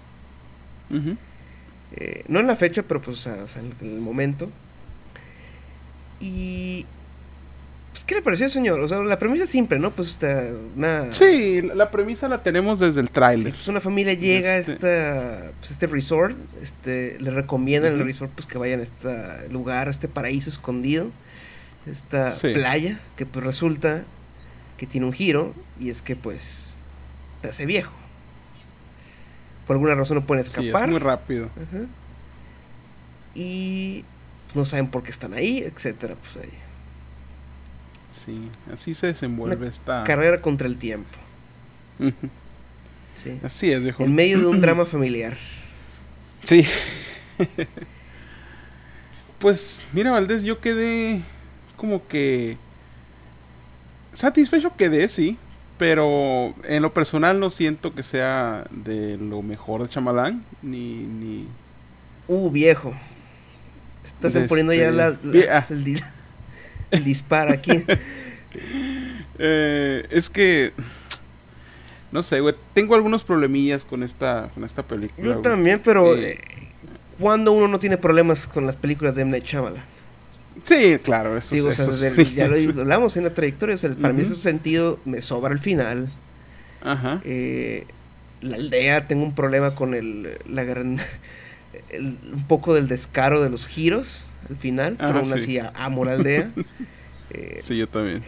Eh, 1.92 2.24
no 2.26 2.40
en 2.40 2.46
la 2.46 2.56
fecha, 2.56 2.82
pero 2.82 3.02
pues 3.02 3.26
o 3.26 3.46
sea, 3.46 3.60
en 3.60 3.74
el 3.80 4.00
momento. 4.00 4.50
Y 6.20 6.86
pues, 7.92 8.04
¿Qué 8.04 8.14
le 8.14 8.22
pareció, 8.22 8.48
señor? 8.48 8.80
O 8.80 8.88
sea, 8.88 9.02
la 9.02 9.18
premisa 9.18 9.44
es 9.44 9.50
simple, 9.50 9.78
¿no? 9.78 9.90
Pues 9.90 10.10
está 10.10 10.50
una... 10.76 11.12
Sí, 11.12 11.60
la 11.60 11.90
premisa 11.90 12.28
la 12.28 12.42
tenemos 12.42 12.78
desde 12.78 13.00
el 13.00 13.10
tráiler. 13.10 13.52
pues 13.52 13.66
una 13.68 13.80
familia 13.80 14.14
llega 14.14 14.50
a 14.50 14.58
este, 14.58 15.52
pues, 15.58 15.72
este 15.72 15.86
resort, 15.88 16.36
este, 16.62 17.16
le 17.20 17.30
recomiendan 17.30 17.94
el 17.94 18.04
resort 18.04 18.30
pues 18.32 18.46
que 18.46 18.58
vayan 18.58 18.80
a 18.80 18.84
este 18.84 19.48
lugar, 19.48 19.88
a 19.88 19.90
este 19.90 20.06
paraíso 20.06 20.50
escondido, 20.50 21.10
esta 21.86 22.32
playa, 22.40 23.00
que 23.16 23.26
pues 23.26 23.44
resulta 23.44 24.04
que 24.76 24.86
tiene 24.86 25.06
un 25.06 25.12
giro 25.12 25.54
y 25.78 25.90
es 25.90 26.00
que 26.00 26.14
pues 26.14 26.76
te 27.42 27.48
hace 27.48 27.66
viejo. 27.66 27.92
Por 29.66 29.76
alguna 29.76 29.94
razón 29.94 30.16
no 30.16 30.26
pueden 30.26 30.42
escapar. 30.42 30.88
muy 30.88 31.00
rápido. 31.00 31.48
Y 33.34 34.04
no 34.54 34.64
saben 34.64 34.88
por 34.88 35.02
qué 35.02 35.10
están 35.10 35.34
ahí, 35.34 35.58
etcétera, 35.58 36.14
pues 36.16 36.44
ahí. 36.44 36.69
Sí, 38.24 38.50
así 38.72 38.94
se 38.94 39.08
desenvuelve 39.08 39.68
esta... 39.68 40.04
Carrera 40.04 40.40
contra 40.40 40.66
el 40.66 40.76
tiempo. 40.76 41.18
sí. 43.16 43.38
Así 43.42 43.72
es, 43.72 43.82
viejo. 43.82 44.04
En 44.04 44.14
medio 44.14 44.38
de 44.38 44.46
un 44.46 44.60
drama 44.62 44.84
familiar. 44.86 45.36
Sí. 46.42 46.66
pues, 49.38 49.86
mira, 49.92 50.10
Valdés, 50.10 50.42
yo 50.42 50.60
quedé 50.60 51.22
como 51.76 52.06
que... 52.08 52.58
Satisfecho 54.12 54.76
quedé, 54.76 55.08
sí. 55.08 55.38
Pero 55.78 56.54
en 56.64 56.82
lo 56.82 56.92
personal 56.92 57.40
no 57.40 57.48
siento 57.48 57.94
que 57.94 58.02
sea 58.02 58.66
de 58.70 59.16
lo 59.16 59.40
mejor 59.40 59.82
de 59.82 59.88
Chamalán. 59.88 60.44
Ni, 60.60 60.96
ni... 60.96 61.48
Uh, 62.28 62.50
viejo. 62.50 62.94
Estás 64.04 64.36
poniendo 64.46 64.74
ya 64.74 64.90
la, 64.90 65.18
ah. 65.50 65.66
el 65.70 65.84
dispara 66.98 67.52
aquí. 67.52 67.84
Eh, 69.42 70.06
es 70.10 70.28
que. 70.28 70.74
No 72.12 72.22
sé, 72.22 72.40
güey. 72.40 72.54
Tengo 72.74 72.94
algunos 72.94 73.24
problemillas 73.24 73.86
con 73.86 74.02
esta, 74.02 74.50
con 74.52 74.64
esta 74.64 74.82
película. 74.82 75.26
Yo 75.26 75.38
también, 75.38 75.80
pero. 75.82 76.14
Eh, 76.14 76.36
cuando 77.18 77.52
uno 77.52 77.66
no 77.66 77.78
tiene 77.78 77.96
problemas 77.96 78.46
con 78.46 78.66
las 78.66 78.76
películas 78.76 79.14
de 79.14 79.22
M. 79.22 79.30
Night 79.30 79.46
Sí, 80.64 80.98
claro, 81.02 81.38
eso, 81.38 81.54
Digo, 81.54 81.70
Ya 82.34 82.48
lo 82.48 82.56
hablamos 82.80 83.16
en 83.16 83.24
la 83.24 83.32
trayectoria. 83.32 83.76
para 84.00 84.12
mí, 84.12 84.20
en 84.20 84.26
ese 84.26 84.34
sentido, 84.34 84.98
me 85.04 85.22
sobra 85.22 85.52
el 85.52 85.58
final. 85.58 86.12
Ajá. 86.82 87.20
Eh, 87.24 87.86
la 88.40 88.56
aldea, 88.56 89.06
tengo 89.06 89.24
un 89.24 89.34
problema 89.34 89.74
con 89.74 89.94
el, 89.94 90.38
la 90.46 90.64
gran, 90.64 90.98
un 91.98 92.44
poco 92.46 92.74
del 92.74 92.88
descaro 92.88 93.42
de 93.42 93.50
los 93.50 93.66
giros 93.66 94.26
al 94.48 94.56
final, 94.56 94.96
pero 94.96 95.18
aún 95.18 95.32
así 95.32 95.58
amo 95.74 96.04
la 96.04 96.12
aldea. 96.12 96.50
Eh, 97.30 97.60
sí, 97.62 97.76
yo 97.76 97.88
también. 97.88 98.22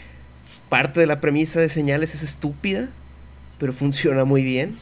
Parte 0.68 1.00
de 1.00 1.06
la 1.06 1.20
premisa 1.20 1.60
de 1.60 1.68
señales 1.68 2.14
es 2.14 2.22
estúpida. 2.22 2.90
pero 3.58 3.72
funciona 3.72 4.24
muy 4.24 4.42
bien. 4.42 4.78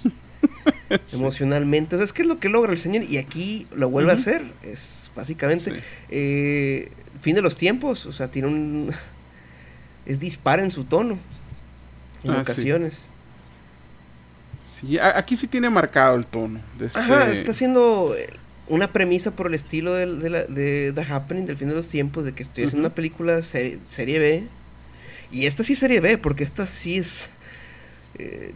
Emocionalmente. 1.12 1.96
O 1.96 1.98
sea, 1.98 2.04
es 2.04 2.12
que 2.12 2.22
es 2.22 2.28
lo 2.28 2.40
que 2.40 2.48
logra 2.48 2.72
el 2.72 2.78
señor 2.78 3.04
y 3.04 3.18
aquí 3.18 3.66
lo 3.74 3.90
vuelve 3.90 4.12
a 4.12 4.14
hacer. 4.14 4.44
Es 4.62 5.10
básicamente 5.14 5.80
eh, 6.08 6.90
fin 7.20 7.34
de 7.34 7.42
los 7.42 7.56
tiempos. 7.56 8.06
O 8.06 8.12
sea, 8.12 8.30
tiene 8.30 8.48
un... 8.48 8.92
Es 10.06 10.18
dispara 10.18 10.64
en 10.64 10.70
su 10.70 10.84
tono. 10.84 11.18
En 12.24 12.32
ah, 12.32 12.40
ocasiones. 12.40 13.04
Sí. 14.80 14.98
aquí 14.98 15.36
sí 15.36 15.46
tiene 15.46 15.68
marcado 15.68 16.16
el 16.16 16.26
tono. 16.26 16.60
Ajá, 16.94 17.20
este 17.24 17.32
está 17.34 17.50
haciendo 17.50 18.14
eh, 18.16 18.26
una 18.70 18.92
premisa 18.92 19.32
por 19.32 19.48
el 19.48 19.54
estilo 19.54 19.92
de, 19.94 20.06
de, 20.06 20.92
The 20.92 21.02
Happening, 21.02 21.44
del 21.44 21.56
fin 21.56 21.68
de 21.68 21.74
los 21.74 21.88
tiempos, 21.88 22.24
de 22.24 22.32
que 22.32 22.42
estoy 22.42 22.64
haciendo 22.64 22.86
una 22.86 22.94
película 22.94 23.42
serie 23.42 24.18
B. 24.18 24.44
Y 25.32 25.46
esta 25.46 25.64
sí 25.64 25.74
es 25.74 25.80
serie 25.80 26.00
B, 26.00 26.18
porque 26.18 26.44
esta 26.44 26.66
sí 26.66 26.96
es 26.96 27.30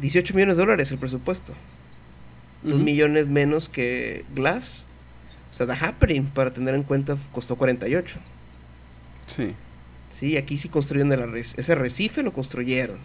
18 0.00 0.32
eh, 0.32 0.36
millones 0.36 0.56
de 0.56 0.62
dólares 0.62 0.90
el 0.92 0.98
presupuesto. 0.98 1.52
Dos 2.62 2.80
millones 2.80 3.26
menos 3.26 3.68
que 3.68 4.24
Glass. 4.34 4.86
O 5.50 5.54
sea, 5.54 5.66
The 5.66 5.74
Happening, 5.84 6.26
para 6.26 6.52
tener 6.52 6.74
en 6.74 6.84
cuenta, 6.84 7.16
costó 7.32 7.56
48. 7.56 8.18
Sí. 9.26 9.54
Sí, 10.08 10.36
aquí 10.36 10.58
sí 10.58 10.68
construyeron 10.68 11.12
el 11.12 11.34
ese 11.34 11.74
recife, 11.74 12.22
lo 12.22 12.32
construyeron. 12.32 12.98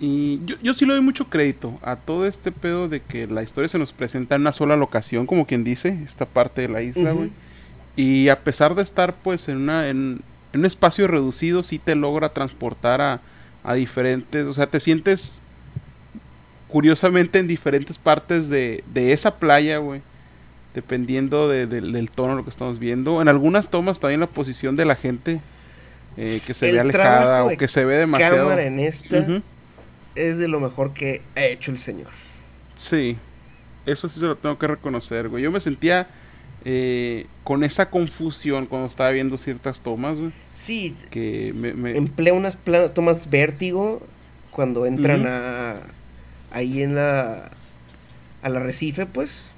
Y 0.00 0.40
yo, 0.44 0.56
yo 0.62 0.74
sí 0.74 0.86
le 0.86 0.92
doy 0.92 1.02
mucho 1.02 1.28
crédito 1.28 1.78
a 1.82 1.96
todo 1.96 2.26
este 2.26 2.52
pedo 2.52 2.88
de 2.88 3.00
que 3.00 3.26
la 3.26 3.42
historia 3.42 3.68
se 3.68 3.78
nos 3.78 3.92
presenta 3.92 4.36
en 4.36 4.42
una 4.42 4.52
sola 4.52 4.76
locación, 4.76 5.26
como 5.26 5.46
quien 5.46 5.64
dice, 5.64 5.98
esta 6.04 6.24
parte 6.24 6.62
de 6.62 6.68
la 6.68 6.82
isla, 6.82 7.12
güey. 7.12 7.30
Y 7.96 8.28
a 8.28 8.40
pesar 8.44 8.76
de 8.76 8.82
estar, 8.82 9.16
pues, 9.16 9.48
en, 9.48 9.56
una, 9.56 9.88
en, 9.88 10.20
en, 10.52 10.60
un 10.60 10.66
espacio 10.66 11.08
reducido, 11.08 11.64
sí 11.64 11.80
te 11.80 11.96
logra 11.96 12.28
transportar 12.28 13.00
a, 13.00 13.20
a 13.64 13.74
diferentes, 13.74 14.46
o 14.46 14.54
sea, 14.54 14.68
te 14.68 14.78
sientes 14.78 15.40
curiosamente 16.68 17.38
en 17.38 17.48
diferentes 17.48 17.98
partes 17.98 18.48
de, 18.48 18.84
de 18.92 19.12
esa 19.12 19.36
playa, 19.36 19.78
güey. 19.78 20.02
Dependiendo 20.74 21.48
del 21.48 22.10
tono 22.10 22.32
de 22.32 22.36
lo 22.36 22.44
que 22.44 22.50
estamos 22.50 22.78
viendo. 22.78 23.20
En 23.20 23.26
algunas 23.26 23.68
tomas 23.68 23.98
también 23.98 24.20
la 24.20 24.28
posición 24.28 24.76
de 24.76 24.84
la 24.84 24.94
gente 24.94 25.40
eh, 26.16 26.40
que 26.46 26.54
se 26.54 26.70
ve 26.70 26.78
alejada 26.78 27.42
o 27.42 27.48
que 27.58 27.66
se 27.66 27.84
ve 27.84 27.96
demasiado. 27.96 28.36
cámara 28.36 28.62
en 28.62 28.78
esta 28.78 29.26
es 30.14 30.38
de 30.38 30.48
lo 30.48 30.60
mejor 30.60 30.92
que 30.92 31.22
ha 31.36 31.44
hecho 31.44 31.70
el 31.70 31.78
señor. 31.78 32.10
Sí, 32.74 33.16
eso 33.86 34.08
sí 34.08 34.20
se 34.20 34.26
lo 34.26 34.36
tengo 34.36 34.58
que 34.58 34.66
reconocer, 34.66 35.28
güey. 35.28 35.42
Yo 35.42 35.50
me 35.50 35.60
sentía 35.60 36.08
eh, 36.64 37.26
con 37.44 37.64
esa 37.64 37.90
confusión 37.90 38.66
cuando 38.66 38.86
estaba 38.86 39.10
viendo 39.10 39.38
ciertas 39.38 39.80
tomas, 39.80 40.18
güey. 40.18 40.32
Sí, 40.52 40.96
que 41.10 41.52
me, 41.54 41.96
emplea 41.96 42.34
unas 42.34 42.58
tomas 42.94 43.30
vértigo 43.30 44.02
cuando 44.50 44.86
entran 44.86 45.26
a 45.26 45.76
ahí 46.50 46.82
en 46.82 46.94
la 46.94 47.50
al 48.42 48.56
arrecife, 48.56 49.06
pues. 49.06 49.52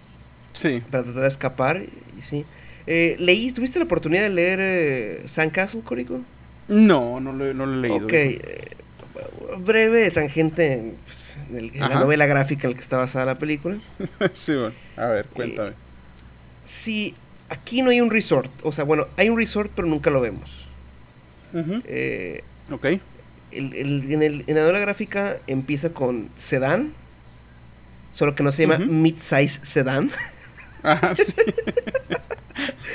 Sí. 0.52 0.82
Para 0.90 1.04
tratar 1.04 1.22
de 1.22 1.28
escapar, 1.28 1.82
y 2.18 2.22
sí. 2.22 2.44
Eh, 2.86 3.16
¿Leí, 3.18 3.50
tuviste 3.52 3.78
la 3.78 3.84
oportunidad 3.84 4.22
de 4.22 4.30
leer 4.30 4.58
eh, 4.60 5.22
Sandcastle, 5.26 5.82
Córico? 5.82 6.20
No, 6.68 7.20
no 7.20 7.32
lo, 7.32 7.52
no 7.54 7.66
lo 7.66 7.74
he 7.74 7.76
leído. 7.76 8.04
Ok, 8.04 8.12
eh, 8.12 8.40
breve 9.58 10.10
tangente 10.10 10.94
pues, 11.04 11.38
en, 11.52 11.78
la 11.78 12.00
novela 12.00 12.26
gráfica 12.26 12.66
en 12.66 12.72
la 12.72 12.76
que 12.76 12.82
está 12.82 12.98
basada 12.98 13.24
la 13.24 13.38
película. 13.38 13.80
sí, 14.32 14.54
bueno, 14.54 14.74
a 14.96 15.06
ver, 15.06 15.26
cuéntame. 15.26 15.72
sí, 16.62 17.14
aquí 17.48 17.82
no 17.82 17.90
hay 17.90 18.00
un 18.00 18.10
resort, 18.10 18.50
o 18.62 18.72
sea, 18.72 18.84
bueno, 18.84 19.06
hay 19.16 19.28
un 19.28 19.38
resort, 19.38 19.70
pero 19.74 19.88
nunca 19.88 20.10
lo 20.10 20.20
vemos. 20.20 20.68
ok 22.70 22.86
en, 23.52 24.22
el, 24.22 24.44
la 24.46 24.60
novela 24.62 24.78
gráfica 24.78 25.38
empieza 25.46 25.92
con 25.92 26.30
sedán, 26.36 26.92
solo 28.12 28.34
que 28.34 28.42
no 28.42 28.52
se 28.52 28.66
llama 28.66 28.78
mid-size 28.78 29.60
sedán. 29.62 30.10
Ah, 30.82 31.14
sí. 31.16 31.34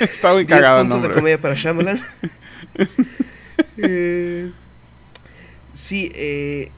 Está 0.00 0.34
muy 0.34 0.46
cagado 0.46 0.82
puntos 0.82 1.02
de 1.02 1.12
comedia 1.12 1.40
para 1.40 1.54
Shyamalan. 1.54 2.00
Eh, 3.78 4.52
sí, 5.76 6.10
eh, 6.14 6.70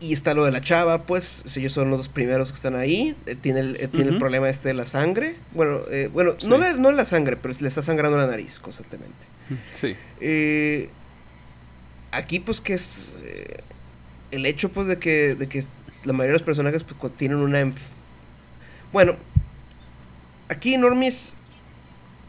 y 0.00 0.12
está 0.12 0.32
lo 0.32 0.44
de 0.44 0.52
la 0.52 0.62
chava, 0.62 1.04
pues, 1.04 1.44
ellos 1.56 1.72
son 1.72 1.90
los 1.90 1.98
dos 1.98 2.08
primeros 2.08 2.50
que 2.50 2.56
están 2.56 2.76
ahí. 2.76 3.14
Eh, 3.26 3.34
tiene 3.34 3.60
el, 3.60 3.90
tiene 3.90 4.10
el 4.10 4.18
problema 4.18 4.48
este 4.48 4.68
de 4.68 4.74
la 4.74 4.86
sangre. 4.86 5.36
Bueno, 5.52 5.80
bueno 6.12 6.36
no, 6.46 6.56
la, 6.56 6.72
no 6.74 6.92
la 6.92 7.04
sangre, 7.04 7.36
pero 7.36 7.52
le 7.60 7.68
está 7.68 7.82
sangrando 7.82 8.16
la 8.16 8.26
nariz 8.26 8.58
constantemente. 8.58 9.26
Sí 9.80 9.96
aquí 12.12 12.40
pues 12.40 12.60
que 12.60 12.74
es 12.74 13.16
eh, 13.22 13.58
el 14.30 14.46
hecho 14.46 14.70
pues 14.70 14.86
de 14.86 14.98
que, 14.98 15.34
de 15.34 15.48
que 15.48 15.64
la 16.04 16.12
mayoría 16.12 16.32
de 16.32 16.34
los 16.34 16.42
personajes 16.42 16.84
pues, 16.84 17.16
tienen 17.16 17.38
una... 17.38 17.70
Bueno, 18.92 19.16
aquí 20.48 20.76
Normis... 20.76 21.34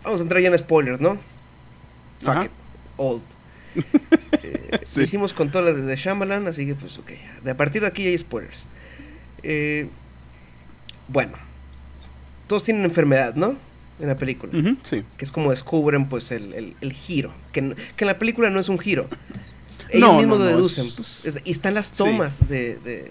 Vamos 0.04 0.22
a 0.22 0.24
entrar 0.24 0.42
ya 0.42 0.48
en 0.48 0.58
spoilers, 0.58 1.02
¿no? 1.02 1.20
Fuck 2.22 2.46
it. 2.46 2.52
Old. 2.96 3.24
Lo 4.96 5.04
hicimos 5.04 5.34
con 5.34 5.52
todo 5.52 5.64
lo 5.64 5.74
de 5.74 5.96
Shyamalan, 5.96 6.48
así 6.48 6.66
que 6.66 6.76
pues 6.76 6.98
ok. 6.98 7.12
De 7.44 7.52
a 7.52 7.58
partir 7.58 7.82
de 7.82 7.88
aquí 7.88 8.08
hay 8.08 8.18
spoilers. 8.18 8.68
Eh, 9.44 9.90
bueno. 11.08 11.38
Todos 12.48 12.64
tienen 12.64 12.84
enfermedad, 12.84 13.36
¿no? 13.36 13.58
En 14.00 14.08
la 14.08 14.18
película. 14.18 14.52
sí. 14.84 15.04
Que 15.18 15.26
es 15.26 15.32
como 15.32 15.52
descubren 15.52 16.10
pues 16.10 16.32
el, 16.32 16.76
el, 16.82 16.94
giro. 16.94 17.34
Que, 17.52 17.76
que 17.96 18.04
en 18.04 18.08
la 18.08 18.18
película 18.18 18.50
no 18.50 18.60
es 18.60 18.70
un 18.70 18.80
giro 18.80 19.10
ellos 19.90 20.16
mismos 20.16 20.40
lo 20.40 20.46
deducen. 20.46 20.88
y 21.46 21.52
están 21.52 21.74
las 21.74 21.92
tomas 21.92 22.48
de, 22.48 22.78
de, 22.78 23.10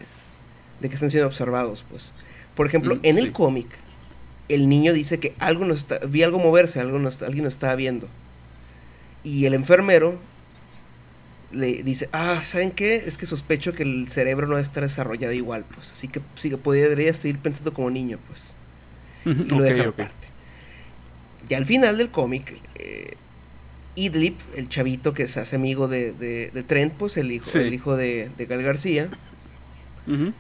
que 0.81 0.95
están 0.95 1.11
siendo 1.11 1.27
observados, 1.27 1.85
pues. 1.89 2.13
Por 2.55 2.67
ejemplo, 2.67 2.97
mm, 2.97 3.01
en 3.03 3.19
el 3.19 3.33
cómic, 3.33 3.67
el 4.49 4.69
niño 4.69 4.93
dice 4.93 5.21
que 5.21 5.35
algo 5.39 5.65
nos 5.65 5.79
está, 5.79 5.99
vi 6.07 6.23
algo 6.23 6.39
moverse, 6.39 6.81
algo 6.81 6.97
alguien 6.97 7.45
nos 7.45 7.55
estaba 7.55 7.75
viendo. 7.77 8.09
Y 9.25 9.47
el 9.47 9.55
enfermero 9.55 10.19
le 11.51 11.83
dice, 11.83 12.09
ah, 12.13 12.41
¿saben 12.43 12.71
qué? 12.71 12.97
Es 12.97 13.17
que 13.17 13.27
sospecho 13.27 13.73
que 13.73 13.83
el 13.83 14.09
cerebro 14.11 14.47
no 14.47 14.59
estar 14.59 14.83
desarrollado 14.83 15.33
igual, 15.33 15.65
pues. 15.75 15.93
Así 15.93 16.09
que, 16.09 16.21
sí 16.35 16.51
que 16.51 16.59
podría 16.59 17.13
seguir 17.15 17.39
pensando 17.39 17.73
como 17.73 17.91
niño, 17.91 18.19
pues. 18.27 18.55
Y 19.25 19.49
lo 19.49 19.63
deja 19.63 19.89
aparte. 19.89 20.29
Y 21.49 21.55
al 21.55 21.65
final 21.65 21.97
del 21.97 22.11
cómic, 22.11 22.61
eh, 22.79 23.15
Idlib, 23.97 24.35
el 24.57 24.69
chavito 24.69 25.15
que 25.15 25.27
se 25.29 25.41
hace 25.41 25.57
amigo 25.57 25.89
de, 25.89 26.13
de, 26.13 26.63
Trent, 26.63 26.93
pues 26.95 27.17
el 27.17 27.33
hijo, 27.33 27.59
el 27.59 27.73
hijo 27.73 27.97
de, 27.97 28.31
de 28.37 28.47
Gal 28.47 28.63
García, 28.63 29.11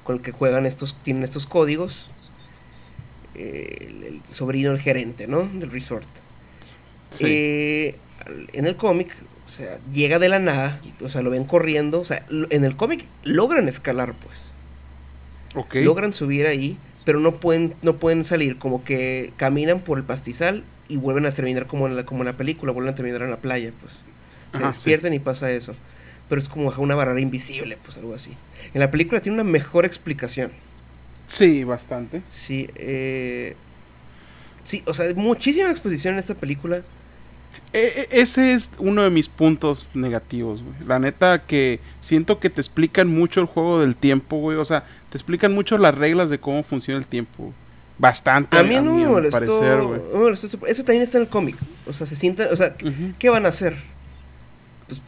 con 0.05 0.17
el 0.17 0.23
que 0.23 0.33
juegan 0.33 0.67
estos, 0.67 0.97
tienen 1.03 1.23
estos 1.23 1.47
códigos. 1.47 2.11
el, 3.35 4.21
sobrino, 4.31 4.73
el 4.73 4.81
gerente, 4.81 5.27
¿no? 5.27 5.43
Del 5.45 5.71
resort. 5.71 6.09
Eh, 7.21 7.97
en 8.53 8.67
el 8.67 8.77
cómic, 8.77 9.15
o 9.49 9.51
sea, 9.51 9.81
llega 9.91 10.19
de 10.19 10.29
la 10.29 10.39
nada, 10.39 10.79
o 11.01 11.09
sea, 11.09 11.23
lo 11.23 11.31
ven 11.31 11.45
corriendo, 11.45 12.01
o 12.01 12.05
sea, 12.05 12.23
en 12.51 12.65
el 12.65 12.77
cómic 12.77 13.07
logran 13.25 13.67
escalar, 13.67 14.15
pues. 14.15 14.53
Logran 15.73 16.13
subir 16.13 16.47
ahí, 16.47 16.79
pero 17.07 17.19
no 17.19 17.41
pueden, 17.41 17.75
no 17.81 17.97
pueden 17.97 18.25
salir, 18.25 18.59
como 18.59 18.85
que 18.85 19.33
caminan 19.39 19.81
por 19.81 19.97
el 19.97 20.05
pastizal 20.05 20.65
y 20.87 20.99
vuelven 20.99 21.25
a 21.25 21.33
terminar 21.33 21.67
como 21.67 21.87
en 21.87 21.97
la, 21.97 22.05
como 22.05 22.25
la 22.25 22.37
película, 22.37 22.73
vuelven 22.73 22.93
a 22.93 22.95
terminar 22.95 23.23
en 23.23 23.31
la 23.31 23.39
playa, 23.39 23.73
pues. 23.81 24.05
Se 24.53 24.67
despiertan 24.67 25.15
y 25.15 25.19
pasa 25.19 25.51
eso. 25.51 25.75
Pero 26.29 26.39
es 26.39 26.51
como 26.51 26.69
una 26.69 26.95
barrera 26.95 27.21
invisible, 27.21 27.79
pues 27.83 27.97
algo 27.97 28.15
así. 28.15 28.37
En 28.75 28.81
la 28.81 28.91
película 28.91 29.23
tiene 29.23 29.41
una 29.41 29.51
mejor 29.51 29.87
explicación. 29.87 30.53
Sí, 31.27 31.65
bastante. 31.65 32.21
Sí, 32.27 32.69
eh, 32.75 33.57
sí, 34.65 34.83
o 34.87 34.93
sea, 34.93 35.07
muchísima 35.15 35.71
exposición 35.71 36.15
en 36.15 36.21
esta 36.21 36.35
película. 36.35 36.83
E, 37.73 38.09
e, 38.11 38.21
ese 38.21 38.55
es 38.55 38.71
uno 38.79 39.03
de 39.03 39.11
mis 39.11 39.29
puntos 39.29 39.91
negativos, 39.95 40.63
güey. 40.63 40.75
La 40.87 40.99
neta 40.99 41.45
que 41.45 41.81
siento 42.01 42.39
que 42.41 42.51
te 42.51 42.61
explican 42.61 43.09
mucho 43.09 43.41
el 43.41 43.47
juego 43.47 43.81
del 43.81 43.97
tiempo, 43.97 44.37
güey. 44.39 44.57
O 44.57 44.65
sea, 44.65 44.85
te 45.11 45.19
explican 45.19 45.53
mucho 45.55 45.79
las 45.79 45.95
reglas 45.95 46.31
de 46.31 46.39
cómo 46.39 46.63
funciona 46.63 46.99
el 46.99 47.07
tiempo 47.07 47.53
bastante. 47.99 48.59
A 48.59 48.63
mí 48.63 48.77
no 48.77 48.95
me 48.95 49.07
molestó. 49.07 49.63
Eso 50.67 50.85
también 50.85 51.03
está 51.03 51.19
en 51.19 51.25
el 51.25 51.29
cómic. 51.29 51.57
O 51.87 51.93
sea, 51.93 52.07
se 52.07 52.17
sienta. 52.17 52.49
O 52.53 52.57
sea, 52.57 52.77
¿qué 53.19 53.29
van 53.29 53.47
a 53.47 53.51
hacer? 53.51 53.77
Pues, 54.87 55.03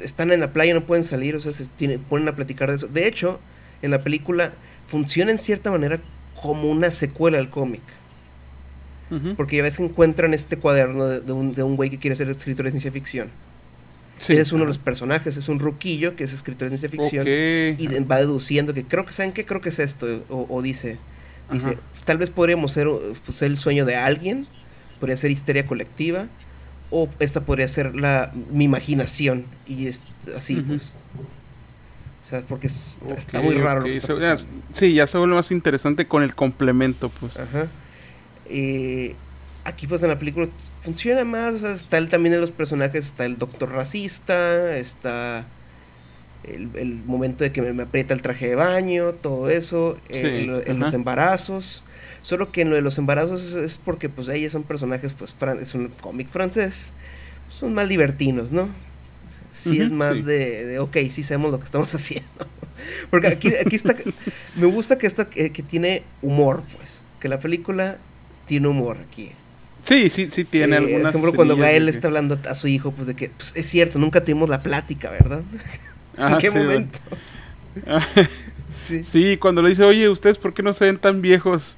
están 0.00 0.30
en 0.30 0.40
la 0.40 0.52
playa, 0.52 0.74
no 0.74 0.84
pueden 0.84 1.04
salir. 1.04 1.36
O 1.36 1.40
sea, 1.40 1.52
se 1.52 1.66
ponen 2.08 2.28
a 2.28 2.36
platicar 2.36 2.68
de 2.70 2.76
eso. 2.76 2.88
De 2.88 3.06
hecho, 3.06 3.40
en 3.80 3.90
la 3.90 4.02
película 4.02 4.52
funciona 4.86 5.30
en 5.30 5.38
cierta 5.38 5.70
manera 5.70 6.00
como 6.40 6.70
una 6.70 6.90
secuela 6.90 7.38
al 7.38 7.50
cómic. 7.50 7.82
Porque 9.36 9.56
ya 9.56 9.62
ves 9.62 9.76
que 9.76 9.84
encuentran 9.84 10.32
este 10.34 10.56
cuaderno 10.58 11.06
de, 11.06 11.32
un, 11.32 11.52
de 11.52 11.62
un 11.62 11.76
güey 11.76 11.90
que 11.90 11.98
quiere 11.98 12.16
ser 12.16 12.28
escritor 12.28 12.64
de 12.64 12.70
ciencia 12.70 12.90
ficción. 12.92 13.28
Sí, 14.18 14.34
es 14.34 14.52
uno 14.52 14.60
de 14.62 14.68
los 14.68 14.78
personajes, 14.78 15.36
es 15.36 15.48
un 15.48 15.58
ruquillo 15.58 16.14
que 16.16 16.24
es 16.24 16.32
escritor 16.32 16.70
de 16.70 16.76
ciencia 16.78 16.88
ficción. 16.88 17.24
Y 17.78 17.88
va 18.04 18.16
deduciendo 18.18 18.72
que 18.72 18.84
creo 18.84 19.04
que, 19.04 19.12
¿saben 19.12 19.32
qué? 19.32 19.44
Creo 19.44 19.60
que 19.60 19.68
es 19.70 19.78
esto. 19.78 20.06
o 20.28 20.62
dice, 20.62 20.98
Dice, 21.50 21.76
tal 22.06 22.16
vez 22.18 22.30
podríamos 22.30 22.72
ser, 22.72 22.88
pues, 23.26 23.42
el 23.42 23.56
sueño 23.58 23.84
de 23.84 23.96
alguien, 23.96 24.46
podría 25.00 25.16
ser 25.18 25.30
histeria 25.30 25.66
colectiva, 25.66 26.28
o 26.88 27.08
esta 27.18 27.42
podría 27.42 27.68
ser 27.68 27.94
la, 27.94 28.32
mi 28.50 28.64
imaginación, 28.64 29.44
y 29.66 29.86
es 29.88 30.00
así, 30.34 30.56
pues. 30.62 30.94
O 32.22 32.24
sea, 32.24 32.40
porque 32.42 32.68
es- 32.68 32.96
está 33.18 33.40
muy 33.42 33.54
raro. 33.56 33.80
lo 33.80 33.86
que 33.86 33.94
está 33.94 34.18
ya- 34.18 34.36
sí, 34.72 34.94
ya 34.94 35.06
se 35.06 35.18
vuelve 35.18 35.34
más 35.34 35.50
interesante 35.50 36.06
con 36.06 36.22
el 36.22 36.34
complemento, 36.34 37.10
pues. 37.10 37.36
Ajá. 37.36 37.66
Eh, 38.52 39.14
aquí 39.64 39.86
pues 39.86 40.02
en 40.02 40.08
la 40.10 40.18
película 40.18 40.48
funciona 40.82 41.24
más, 41.24 41.54
o 41.54 41.58
sea, 41.58 41.72
está 41.72 41.98
el, 41.98 42.08
también 42.08 42.34
en 42.34 42.40
los 42.42 42.52
personajes, 42.52 43.06
está 43.06 43.24
el 43.26 43.38
doctor 43.38 43.72
racista, 43.72 44.76
está 44.76 45.46
el, 46.44 46.70
el 46.76 47.04
momento 47.06 47.44
de 47.44 47.52
que 47.52 47.62
me, 47.62 47.72
me 47.72 47.84
aprieta 47.84 48.14
el 48.14 48.22
traje 48.22 48.48
de 48.48 48.54
baño, 48.56 49.12
todo 49.14 49.48
eso, 49.48 49.96
eh, 50.08 50.20
Sí, 50.20 50.26
en, 50.26 50.46
lo- 50.48 50.66
en 50.66 50.78
los 50.80 50.92
embarazos. 50.92 51.84
Solo 52.20 52.52
que 52.52 52.62
en 52.62 52.70
lo 52.70 52.76
de 52.76 52.82
los 52.82 52.98
embarazos 52.98 53.42
es, 53.42 53.54
es 53.54 53.76
porque 53.76 54.08
pues 54.08 54.28
ellos 54.28 54.52
son 54.52 54.64
personajes, 54.64 55.14
pues 55.14 55.34
fran- 55.38 55.60
es 55.60 55.74
un 55.74 55.88
cómic 56.00 56.28
francés, 56.28 56.92
son 57.48 57.74
más 57.74 57.88
divertinos, 57.88 58.52
¿no? 58.52 58.68
Sí 59.54 59.80
es 59.80 59.90
más 59.92 60.16
sí. 60.16 60.22
de, 60.24 60.64
de, 60.66 60.78
ok, 60.80 60.96
sí 61.10 61.22
sabemos 61.22 61.52
lo 61.52 61.58
que 61.58 61.64
estamos 61.64 61.94
haciendo. 61.94 62.46
Porque 63.10 63.28
aquí, 63.28 63.52
aquí 63.64 63.76
está, 63.76 63.94
me 64.56 64.66
gusta 64.66 64.98
que, 64.98 65.06
esta, 65.06 65.28
que, 65.30 65.52
que 65.52 65.62
tiene 65.62 66.02
humor, 66.22 66.62
pues, 66.76 67.02
que 67.20 67.28
la 67.28 67.38
película 67.38 67.98
tiene 68.46 68.68
humor 68.68 68.98
aquí. 69.08 69.32
Sí, 69.84 70.10
sí, 70.10 70.28
sí 70.32 70.44
tiene 70.44 70.74
Eh, 70.76 70.78
algunas. 70.78 71.02
Por 71.12 71.20
ejemplo, 71.20 71.32
cuando 71.34 71.56
Gael 71.56 71.86
de 71.86 71.90
está 71.90 72.02
que- 72.02 72.06
hablando 72.08 72.38
a 72.48 72.54
su 72.54 72.68
hijo, 72.68 72.92
pues 72.92 73.06
de 73.08 73.14
que 73.16 73.30
pues, 73.30 73.52
es 73.56 73.66
cierto, 73.68 73.98
nunca 73.98 74.22
tuvimos 74.24 74.48
la 74.48 74.62
plática, 74.62 75.10
¿verdad? 75.10 75.42
Ajá, 76.16 76.32
¿En 76.34 76.38
qué 76.38 76.50
sí, 76.50 76.56
momento? 76.56 76.98
Sí. 78.74 79.04
Sí, 79.04 79.36
cuando 79.36 79.60
le 79.60 79.68
dice, 79.68 79.84
oye, 79.84 80.08
¿ustedes 80.08 80.38
por 80.38 80.54
qué 80.54 80.62
no 80.62 80.72
se 80.72 80.86
ven 80.86 80.96
tan 80.96 81.20
viejos? 81.20 81.76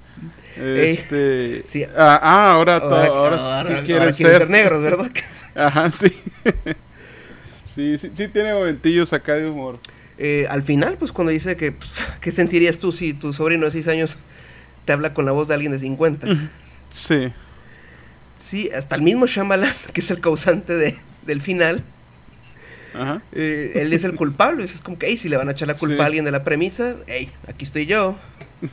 Este. 0.56 1.64
sí. 1.66 1.82
Ah, 1.96 2.20
ah, 2.22 2.52
ahora, 2.52 2.76
Ahora, 2.76 3.06
ahora, 3.06 3.16
ahora- 3.16 3.36
sí 3.38 3.42
ahora 3.42 3.64
quieren 3.84 3.84
quieren 3.84 4.14
ser. 4.14 4.36
ser 4.38 4.50
negros, 4.50 4.80
¿verdad? 4.82 5.10
Ajá, 5.56 5.90
sí. 5.90 6.12
sí, 7.74 7.98
sí. 7.98 8.10
Sí 8.14 8.28
tiene 8.28 8.52
momentillos 8.54 9.12
acá 9.12 9.34
de 9.34 9.48
humor. 9.48 9.78
Eh, 10.18 10.46
al 10.48 10.62
final, 10.62 10.96
pues 10.98 11.10
cuando 11.10 11.32
dice 11.32 11.56
que, 11.56 11.72
pues, 11.72 11.94
¿qué 12.20 12.30
sentirías 12.30 12.78
tú 12.78 12.92
si 12.92 13.12
tu 13.14 13.32
sobrino 13.32 13.64
de 13.64 13.72
6 13.72 13.88
años 13.88 14.18
te 14.84 14.92
habla 14.92 15.14
con 15.14 15.24
la 15.26 15.32
voz 15.32 15.48
de 15.48 15.54
alguien 15.54 15.72
de 15.72 15.78
50? 15.78 16.26
Sí. 16.90 17.32
Sí, 18.36 18.70
hasta 18.74 18.96
el 18.96 19.02
mismo 19.02 19.26
Shyamalan, 19.26 19.72
que 19.92 20.00
es 20.00 20.10
el 20.10 20.20
causante 20.20 20.74
de, 20.74 20.96
del 21.22 21.40
final, 21.40 21.82
Ajá. 22.94 23.22
eh, 23.32 23.72
él 23.76 23.92
es 23.92 24.04
el 24.04 24.14
culpable. 24.14 24.64
Es 24.64 24.80
como 24.80 24.98
que, 24.98 25.06
hey, 25.06 25.16
si 25.16 25.28
le 25.28 25.36
van 25.36 25.48
a 25.48 25.52
echar 25.52 25.68
la 25.68 25.74
culpa 25.74 25.96
Sí. 25.96 26.00
a 26.02 26.06
alguien 26.06 26.24
de 26.24 26.30
la 26.30 26.42
premisa, 26.44 26.96
hey, 27.06 27.30
aquí 27.48 27.64
estoy 27.64 27.86
yo. 27.86 28.16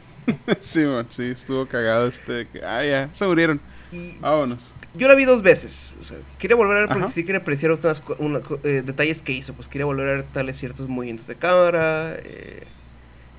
Sí, 0.61 0.81
man, 0.81 1.07
sí, 1.09 1.23
estuvo 1.25 1.65
cagado 1.67 2.07
este. 2.07 2.47
Ah, 2.63 2.85
ya, 2.85 3.09
se 3.11 3.25
murieron. 3.25 3.59
Y 3.91 4.17
Vámonos. 4.19 4.71
yo 4.93 5.07
la 5.07 5.15
vi 5.15 5.25
dos 5.25 5.41
veces. 5.41 5.95
O 5.99 6.03
sea, 6.03 6.17
quería 6.37 6.55
volver 6.55 6.77
a 6.77 6.79
ver 6.81 6.89
porque 6.89 7.09
sí 7.09 7.23
quería 7.25 7.41
apreciar 7.41 7.71
co- 8.05 8.59
eh, 8.63 8.83
detalles 8.85 9.21
que 9.23 9.31
hizo. 9.31 9.53
Pues 9.55 9.67
quería 9.67 9.85
volver 9.85 10.07
a 10.07 10.11
ver 10.13 10.23
tales 10.23 10.57
ciertos 10.57 10.87
movimientos 10.87 11.25
de 11.27 11.35
cámara. 11.35 12.13
eh, 12.23 12.63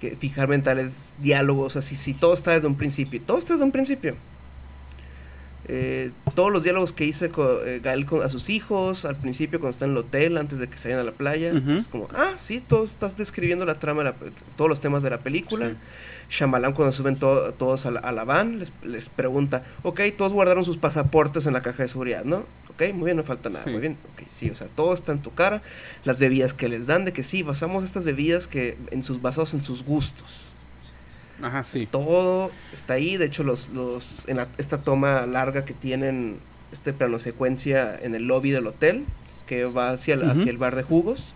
que 0.03 0.17
fijarme 0.17 0.57
en 0.57 0.63
tales 0.63 1.15
diálogos. 1.21 1.77
Así, 1.77 1.95
si 1.95 2.13
todo 2.13 2.35
está 2.35 2.51
desde 2.51 2.67
un 2.67 2.75
principio. 2.75 3.23
Todo 3.23 3.39
está 3.39 3.55
desde 3.55 3.65
un 3.65 3.71
principio. 3.71 4.17
Eh, 5.69 6.11
todos 6.35 6.51
los 6.53 6.65
diálogos 6.65 6.93
que 6.93 7.05
hice 7.05 7.31
con 7.31 7.47
eh, 7.65 7.79
Gael 7.81 8.05
con, 8.05 8.21
a 8.23 8.29
sus 8.29 8.51
hijos 8.51 9.05
al 9.05 9.15
principio 9.17 9.61
cuando 9.61 9.71
está 9.71 9.85
en 9.85 9.93
el 9.93 9.97
hotel 9.99 10.37
antes 10.37 10.59
de 10.59 10.69
que 10.69 10.77
se 10.77 10.89
vayan 10.89 11.03
a 11.03 11.05
la 11.05 11.13
playa 11.13 11.53
es 11.69 11.87
como 11.87 12.09
ah 12.13 12.33
sí 12.37 12.61
todo 12.61 12.85
estás 12.85 13.17
describiendo 13.17 13.65
la 13.65 13.79
trama 13.79 14.03
de 14.03 14.11
la 14.11 14.17
todos 14.57 14.69
los 14.69 14.81
temas 14.81 15.05
de 15.05 15.11
la 15.11 15.21
película 15.21 15.69
Sí. 15.71 15.77
Shyamalan 16.31 16.73
cuando 16.73 16.91
suben 16.93 17.17
to- 17.17 17.53
todos 17.55 17.87
a 17.87 17.91
la, 17.93 18.01
a 18.01 18.11
la 18.11 18.25
van 18.25 18.59
les, 18.59 18.73
les 18.83 19.09
pregunta, 19.11 19.65
ok, 19.83 20.01
todos 20.17 20.33
guardaron 20.33 20.65
sus 20.65 20.79
pasaportes 20.79 21.45
en 21.47 21.53
la 21.53 21.61
caja 21.63 21.83
de 21.83 21.89
seguridad, 21.89 22.25
¿no? 22.25 22.47
Ok, 22.71 22.95
muy 22.95 23.05
bien, 23.05 23.19
no 23.19 23.23
falta 23.23 23.51
nada, 23.51 23.65
Sí. 23.65 23.71
muy 23.71 23.81
bien, 23.83 23.99
ok, 24.15 24.23
sí, 24.29 24.49
o 24.49 24.55
sea, 24.55 24.67
todo 24.69 24.95
está 24.95 25.13
en 25.13 25.21
tu 25.21 25.35
cara, 25.35 25.61
las 26.05 26.19
bebidas 26.19 26.55
que 26.55 26.71
les 26.71 26.87
dan, 26.87 27.05
de 27.05 27.13
que 27.13 27.23
sí, 27.23 27.43
basamos 27.43 27.85
estas 27.85 28.07
bebidas 28.07 28.47
que 28.47 28.79
en 28.93 29.05
sus, 29.05 29.21
basados 29.21 29.53
en 29.53 29.63
sus 29.63 29.85
gustos, 29.85 30.52
Ajá, 31.43 31.65
sí. 31.65 31.87
todo 31.91 32.51
está 32.73 32.95
ahí, 32.95 33.17
de 33.17 33.27
hecho, 33.27 33.43
los, 33.43 33.69
los, 33.71 34.29
en 34.29 34.37
la- 34.39 34.49
esta 34.59 34.79
toma 34.83 35.27
larga 35.27 35.65
que 35.65 35.75
tienen, 35.75 36.39
este 36.73 36.93
plano 36.93 37.19
secuencia 37.19 37.99
en 38.01 38.15
el 38.15 38.25
lobby 38.27 38.51
del 38.51 38.67
hotel, 38.67 39.05
que 39.47 39.65
va 39.65 39.91
hacia 39.91 40.15
el, 40.15 40.31
hacia 40.31 40.51
el 40.51 40.57
bar 40.59 40.77
de 40.77 40.83
jugos, 40.83 41.35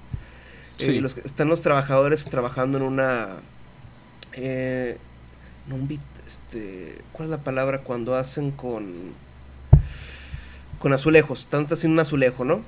eh, 0.79 0.87
Sí. 0.87 1.01
los, 1.01 1.17
están 1.19 1.49
los 1.49 1.63
trabajadores 1.63 2.25
trabajando 2.27 2.79
en 2.79 2.85
una. 2.85 3.29
Eh, 4.35 4.99
no 5.67 5.75
un 5.75 5.89
bit. 5.89 6.01
Este, 6.27 6.99
¿Cuál 7.13 7.27
es 7.27 7.31
la 7.31 7.39
palabra 7.45 7.81
cuando 7.83 8.15
hacen 8.17 8.51
con. 8.51 9.13
con 10.79 10.93
azulejos? 10.93 11.41
Están 11.41 11.67
haciendo 11.71 11.95
un 11.95 12.01
azulejo, 12.01 12.45
¿no? 12.45 12.63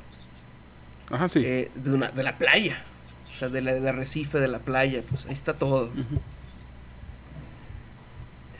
Ajá, 1.10 1.28
sí. 1.28 1.42
Eh, 1.44 1.70
de, 1.74 1.92
una, 1.92 2.08
de 2.10 2.22
la 2.22 2.38
playa. 2.38 2.82
O 3.30 3.34
sea, 3.34 3.48
de 3.48 3.60
del 3.60 3.86
arrecife 3.86 4.40
de 4.40 4.48
la 4.48 4.58
playa. 4.60 5.02
Pues 5.08 5.26
ahí 5.26 5.32
está 5.34 5.54
todo. 5.54 5.90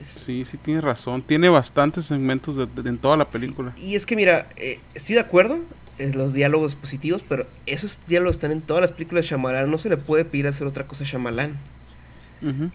Sí, 0.03 0.45
sí, 0.45 0.57
tiene 0.59 0.81
razón. 0.81 1.23
Tiene 1.23 1.49
bastantes 1.49 2.07
segmentos 2.07 2.57
de- 2.57 2.67
de- 2.67 2.89
en 2.89 2.99
toda 2.99 3.17
la 3.17 3.29
película. 3.29 3.73
Y 3.77 3.95
es 3.97 4.07
que 4.07 4.15
mira, 4.17 4.49
eh, 4.57 4.79
estoy 4.95 5.17
de 5.17 5.21
acuerdo 5.21 5.61
en 5.99 6.17
los 6.17 6.33
diálogos 6.33 6.77
positivos, 6.77 7.25
pero 7.29 7.47
esos 7.67 7.99
diálogos 8.07 8.37
están 8.37 8.53
en 8.53 8.63
todas 8.63 8.81
las 8.81 8.93
películas 8.93 9.25
de 9.25 9.31
Shyamalan. 9.31 9.69
No 9.71 9.79
se 9.79 9.89
le 9.89 9.97
puede 9.97 10.25
pedir 10.25 10.47
hacer 10.47 10.67
otra 10.67 10.87
cosa 10.87 11.03
a 11.05 11.07
Shyamalan. 11.07 11.59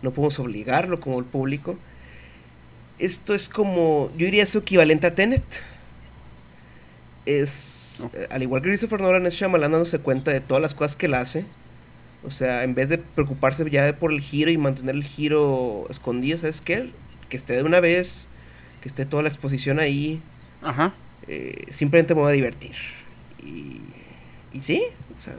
No 0.01 0.11
podemos 0.11 0.37
obligarlo 0.39 0.99
como 0.99 1.19
el 1.19 1.25
público. 1.25 1.77
Esto 2.99 3.33
es 3.33 3.47
como, 3.47 4.11
yo 4.17 4.25
diría 4.25 4.45
su 4.45 4.57
equivalente 4.59 5.07
a 5.07 5.15
Tenet. 5.15 5.43
Es, 7.25 8.09
eh, 8.13 8.27
al 8.29 8.43
igual 8.43 8.61
que 8.61 8.67
Christopher 8.69 8.99
Nolan, 8.99 9.25
es 9.25 9.35
Shyamalan 9.35 9.71
dándose 9.71 9.99
cuenta 9.99 10.31
de 10.31 10.41
todas 10.41 10.61
las 10.61 10.73
cosas 10.73 10.97
que 10.97 11.05
él 11.05 11.13
hace. 11.13 11.45
O 12.25 12.31
sea, 12.31 12.63
en 12.63 12.75
vez 12.75 12.89
de 12.89 12.97
preocuparse 12.97 13.69
ya 13.69 13.85
de 13.85 13.93
por 13.93 14.11
el 14.11 14.19
giro 14.21 14.51
y 14.51 14.57
mantener 14.57 14.95
el 14.95 15.03
giro 15.03 15.85
escondido, 15.89 16.37
¿sabes 16.37 16.59
qué? 16.61 16.91
Que 17.29 17.37
esté 17.37 17.53
de 17.53 17.63
una 17.63 17.79
vez, 17.79 18.27
que 18.81 18.87
esté 18.87 19.05
toda 19.05 19.23
la 19.23 19.29
exposición 19.29 19.79
ahí. 19.79 20.21
Ajá. 20.61 20.93
eh, 21.27 21.65
simplemente 21.69 22.15
me 22.15 22.21
voy 22.21 22.29
a 22.29 22.33
divertir. 22.33 22.75
Y, 23.45 23.81
y 24.53 24.61
sí, 24.61 24.83
o 25.17 25.21
sea, 25.21 25.33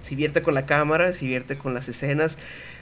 se 0.00 0.42
con 0.42 0.54
la 0.54 0.66
cámara, 0.66 1.12
se 1.12 1.24
vierte 1.24 1.56
con 1.56 1.74
las 1.74 1.88
escenas, 1.88 2.38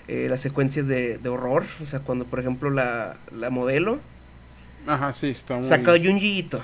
eh, 0.09 0.27
las 0.29 0.41
secuencias 0.41 0.89
de, 0.89 1.19
de 1.19 1.29
horror. 1.29 1.65
O 1.83 1.87
sea, 1.87 2.01
cuando 2.01 2.25
por 2.27 2.41
ejemplo 2.41 2.71
la, 2.71 3.17
la 3.31 3.51
modelo 3.51 4.01
Ajá, 4.87 5.13
sí, 5.13 5.29
está 5.29 5.57
muy... 5.57 5.67
saca 5.67 5.93
un 5.93 6.19
yito, 6.19 6.61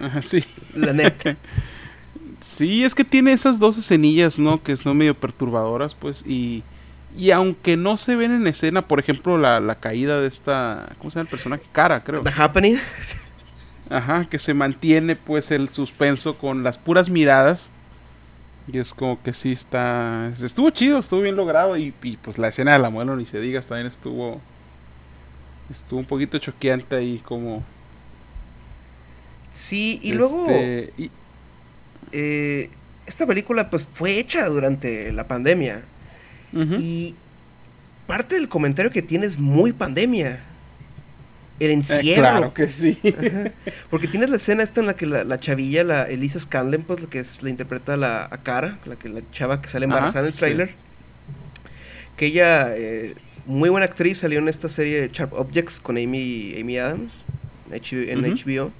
Ajá, 0.00 0.22
sí. 0.22 0.44
la 0.74 0.92
neta. 0.92 1.36
Sí, 2.40 2.84
es 2.84 2.94
que 2.94 3.02
tiene 3.02 3.32
esas 3.32 3.58
dos 3.58 3.76
escenillas, 3.78 4.38
¿no? 4.38 4.62
Que 4.62 4.76
son 4.76 4.96
medio 4.96 5.18
perturbadoras, 5.18 5.94
pues, 5.94 6.22
y... 6.26 6.62
Y 7.16 7.30
aunque 7.30 7.76
no 7.76 7.96
se 7.96 8.14
ven 8.14 8.32
en 8.32 8.46
escena, 8.46 8.86
por 8.86 9.00
ejemplo, 9.00 9.38
la, 9.38 9.58
la 9.60 9.76
caída 9.76 10.20
de 10.20 10.28
esta... 10.28 10.94
¿Cómo 10.98 11.10
se 11.10 11.16
llama 11.18 11.22
el 11.22 11.30
personaje? 11.30 11.62
Cara, 11.72 12.00
creo. 12.04 12.22
The 12.22 12.32
Happening. 12.36 12.78
Ajá, 13.88 14.26
que 14.28 14.38
se 14.38 14.52
mantiene, 14.52 15.16
pues, 15.16 15.50
el 15.50 15.70
suspenso 15.70 16.36
con 16.36 16.62
las 16.62 16.76
puras 16.76 17.08
miradas. 17.08 17.70
Y 18.70 18.78
es 18.78 18.92
como 18.92 19.22
que 19.22 19.32
sí 19.32 19.52
está... 19.52 20.30
Estuvo 20.42 20.68
chido, 20.70 20.98
estuvo 20.98 21.22
bien 21.22 21.36
logrado. 21.36 21.76
Y, 21.78 21.94
y, 22.02 22.16
pues 22.18 22.36
la 22.36 22.48
escena 22.48 22.74
de 22.74 22.80
la 22.80 22.90
modelo, 22.90 23.16
ni 23.16 23.24
se 23.24 23.40
digas, 23.40 23.66
también 23.66 23.86
estuvo... 23.86 24.40
Estuvo 25.70 25.98
un 25.98 26.06
poquito 26.06 26.38
choqueante 26.38 26.96
ahí, 26.96 27.22
como... 27.24 27.64
Sí, 29.52 29.98
y 30.02 30.12
luego 30.12 30.46
este, 30.50 30.92
y- 30.98 31.10
eh, 32.12 32.68
esta 33.06 33.26
película 33.26 33.70
pues 33.70 33.88
fue 33.90 34.18
hecha 34.18 34.46
durante 34.48 35.10
la 35.12 35.26
pandemia. 35.26 35.82
Y 36.78 37.14
parte 38.06 38.34
del 38.36 38.48
comentario 38.48 38.90
que 38.90 39.02
tiene 39.02 39.26
es 39.26 39.38
muy 39.38 39.72
pandemia. 39.72 40.40
El 41.58 41.70
Eh, 41.70 41.72
encierro. 41.72 42.20
claro 42.20 42.54
que 42.54 42.68
sí. 42.68 42.98
Ajá. 43.04 43.50
Porque 43.90 44.08
tienes 44.08 44.28
la 44.30 44.36
escena 44.36 44.62
esta 44.62 44.80
en 44.80 44.86
la 44.86 44.94
que 44.94 45.06
la, 45.06 45.24
la 45.24 45.40
chavilla, 45.40 45.84
la 45.84 46.02
Elisa 46.04 46.38
Scanlon, 46.38 46.82
pues 46.82 47.00
la 47.00 47.08
que 47.08 47.20
es, 47.20 47.42
la 47.42 47.50
interpreta 47.50 47.96
la, 47.96 48.24
a 48.24 48.42
Cara, 48.42 48.78
la 48.84 48.96
que 48.96 49.08
la 49.08 49.22
chava 49.30 49.60
que 49.62 49.68
sale 49.68 49.84
embarazada 49.84 50.20
en 50.20 50.26
el 50.26 50.32
sí. 50.32 50.38
tráiler. 50.38 50.74
Que 52.16 52.26
ella, 52.26 52.76
eh, 52.76 53.14
muy 53.46 53.68
buena 53.70 53.86
actriz, 53.86 54.18
salió 54.18 54.38
en 54.38 54.48
esta 54.48 54.68
serie 54.68 55.00
de 55.00 55.08
Sharp 55.12 55.32
Objects 55.32 55.80
con 55.80 55.96
Amy, 55.96 56.54
Amy 56.60 56.78
Adams 56.78 57.24
en 57.70 58.22
HBO. 58.22 58.70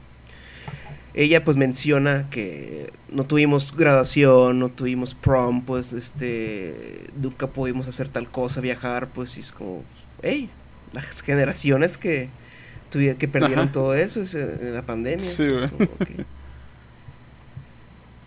Ella 1.16 1.42
pues 1.44 1.56
menciona 1.56 2.28
que 2.30 2.92
no 3.10 3.24
tuvimos 3.24 3.74
graduación, 3.74 4.58
no 4.58 4.68
tuvimos 4.68 5.14
prom, 5.14 5.62
pues 5.64 5.92
este 5.94 7.06
nunca 7.20 7.46
pudimos 7.46 7.88
hacer 7.88 8.08
tal 8.10 8.30
cosa, 8.30 8.60
viajar, 8.60 9.08
pues 9.08 9.36
y 9.38 9.40
es 9.40 9.50
como, 9.50 9.82
hey, 10.22 10.50
las 10.92 11.22
generaciones 11.22 11.96
que 11.96 12.28
tuvi- 12.92 13.16
que 13.16 13.28
perdieron 13.28 13.64
Ajá. 13.64 13.72
todo 13.72 13.94
eso 13.94 14.20
es 14.20 14.34
eh, 14.34 14.58
en 14.60 14.74
la 14.74 14.82
pandemia. 14.82 15.24
Sí, 15.24 15.42
es 15.44 15.70
como. 15.70 15.88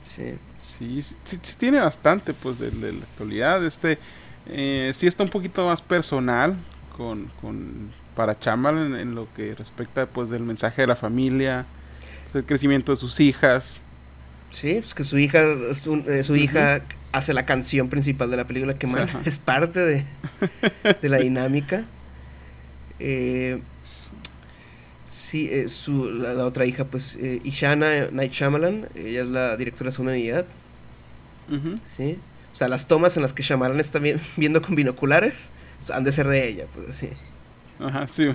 Sí. 0.01 0.35
Sí, 0.59 1.01
sí, 1.01 1.15
sí, 1.23 1.39
sí 1.41 1.55
tiene 1.57 1.79
bastante, 1.79 2.33
pues, 2.33 2.59
de, 2.59 2.71
de 2.71 2.93
la 2.93 3.03
actualidad. 3.03 3.63
Este, 3.63 3.99
eh, 4.47 4.91
sí 4.97 5.07
está 5.07 5.23
un 5.23 5.29
poquito 5.29 5.65
más 5.67 5.81
personal 5.81 6.55
con, 6.97 7.27
con 7.41 7.91
para 8.15 8.37
Chamal 8.39 8.77
en, 8.79 8.95
en 8.95 9.15
lo 9.15 9.31
que 9.35 9.53
respecta, 9.55 10.07
pues, 10.07 10.29
del 10.29 10.43
mensaje 10.43 10.81
de 10.81 10.87
la 10.87 10.95
familia, 10.95 11.65
el 12.34 12.45
crecimiento 12.45 12.91
de 12.91 12.97
sus 12.97 13.19
hijas. 13.19 13.82
Sí, 14.51 14.75
pues 14.75 14.93
que 14.93 15.03
su 15.03 15.17
hija, 15.17 15.43
su, 15.75 16.03
eh, 16.07 16.23
su 16.23 16.36
hija 16.36 16.82
hace 17.11 17.34
la 17.34 17.45
canción 17.45 17.89
principal 17.89 18.30
de 18.32 18.38
la 18.38 18.47
película, 18.47 18.77
que 18.77 18.88
man, 18.88 19.07
es 19.25 19.39
parte 19.39 19.80
de, 19.80 20.05
de 21.01 21.09
la 21.09 21.17
dinámica. 21.21 21.86
Eh, 22.99 23.61
sí, 25.05 25.49
eh, 25.51 25.67
su, 25.67 26.11
la, 26.11 26.45
otra 26.45 26.65
hija, 26.65 26.86
pues, 26.86 27.17
eh, 27.19 27.41
Ishana 27.43 28.09
Night 28.11 28.32
Shyamalan, 28.32 28.89
ella 28.95 29.21
es 29.21 29.27
la 29.27 29.57
directora 29.57 29.89
de 29.89 29.95
su 29.95 30.01
unidad. 30.01 30.45
Sí. 31.84 32.19
O 32.51 32.55
sea, 32.55 32.67
las 32.67 32.88
tomas 32.88 33.15
en 33.15 33.23
las 33.23 33.34
que 33.34 33.41
Shyamalan 33.41 33.80
está 33.80 33.99
viendo 34.38 34.61
con 34.61 34.75
binoculares 34.75 35.49
han 35.91 36.03
de 36.03 36.11
ser 36.11 36.27
de 36.27 36.47
ella, 36.47 36.65
pues 36.73 36.89
así. 36.89 37.09
Ajá, 37.80 38.07
sí. 38.11 38.32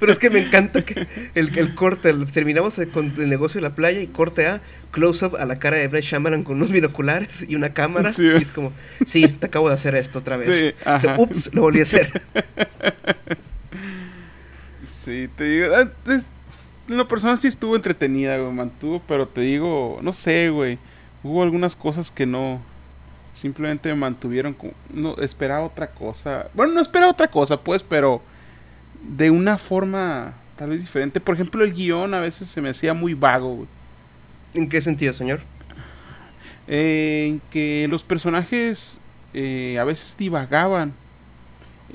Pero 0.00 0.12
es 0.12 0.18
que 0.18 0.30
me 0.30 0.40
encanta 0.40 0.84
que 0.84 1.06
el, 1.34 1.56
el 1.56 1.74
corte, 1.74 2.12
terminamos 2.32 2.76
con 2.92 3.12
el 3.16 3.28
negocio 3.28 3.60
de 3.60 3.68
la 3.68 3.74
playa 3.74 4.00
y 4.00 4.08
corte 4.08 4.46
a 4.46 4.60
close-up 4.90 5.36
a 5.36 5.44
la 5.44 5.58
cara 5.58 5.76
de 5.76 5.88
Brad 5.88 6.00
Shyamalan 6.02 6.42
con 6.42 6.56
unos 6.56 6.72
binoculares 6.72 7.46
y 7.48 7.54
una 7.54 7.72
cámara. 7.72 8.12
y 8.16 8.28
es 8.28 8.50
como, 8.50 8.72
sí, 9.04 9.28
te 9.28 9.46
acabo 9.46 9.68
de 9.68 9.74
hacer 9.74 9.94
esto 9.94 10.18
otra 10.18 10.36
vez. 10.36 10.56
Sí, 10.56 10.74
Ups, 11.18 11.54
lo 11.54 11.62
volví 11.62 11.80
a 11.80 11.84
hacer. 11.84 12.22
Sí, 14.86 15.28
te 15.36 15.44
digo, 15.44 15.74
ah, 15.76 15.90
la 16.88 17.06
persona 17.06 17.36
sí 17.36 17.46
estuvo 17.46 17.76
entretenida, 17.76 18.38
güey, 18.38 18.50
mantuvo, 18.54 19.02
pero 19.06 19.28
te 19.28 19.42
digo, 19.42 19.98
no 20.00 20.14
sé, 20.14 20.48
güey, 20.48 20.78
hubo 21.22 21.42
algunas 21.42 21.76
cosas 21.76 22.10
que 22.10 22.24
no, 22.24 22.62
simplemente 23.34 23.90
me 23.90 23.96
mantuvieron, 23.96 24.56
no, 24.94 25.16
esperaba 25.18 25.66
otra 25.66 25.88
cosa, 25.90 26.48
bueno, 26.54 26.72
no 26.72 26.80
esperaba 26.80 27.12
otra 27.12 27.28
cosa, 27.28 27.60
pues, 27.60 27.82
pero 27.82 28.22
de 29.02 29.30
una 29.30 29.58
forma 29.58 30.32
tal 30.56 30.70
vez 30.70 30.80
diferente. 30.80 31.20
Por 31.20 31.34
ejemplo, 31.34 31.62
el 31.62 31.74
guion 31.74 32.14
a 32.14 32.20
veces 32.20 32.48
se 32.48 32.62
me 32.62 32.70
hacía 32.70 32.94
muy 32.94 33.12
vago, 33.12 33.54
güey. 33.56 33.68
¿En 34.54 34.68
qué 34.68 34.80
sentido, 34.80 35.12
señor? 35.12 35.40
Eh, 36.66 37.26
en 37.28 37.42
que 37.50 37.86
los 37.90 38.02
personajes 38.02 38.98
eh, 39.34 39.76
a 39.78 39.84
veces 39.84 40.16
divagaban 40.16 40.94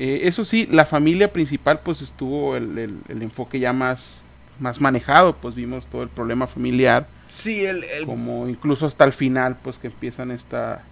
eh, 0.02 0.28
eso 0.28 0.46
sí, 0.46 0.66
la 0.72 0.86
familia 0.86 1.34
principal 1.34 1.82
pues 1.82 2.02
estuvo 2.02 2.56
el, 2.56 3.02
el, 3.10 3.22
enfoque 3.22 3.60
ya 3.60 3.74
más, 3.74 4.24
más 4.58 4.80
manejado, 4.80 5.36
pues 5.36 5.56
vimos 5.56 5.88
todo 5.88 6.04
el 6.04 6.08
problema 6.10 6.48
familiar. 6.48 7.06
Sí, 7.30 7.66
el, 7.66 7.84
Como 8.06 8.48
incluso 8.48 8.86
hasta 8.86 9.04
el 9.04 9.12
final 9.12 9.58
pues 9.62 9.78
que 9.78 9.88
empiezan 9.88 10.32
esta, 10.32 10.84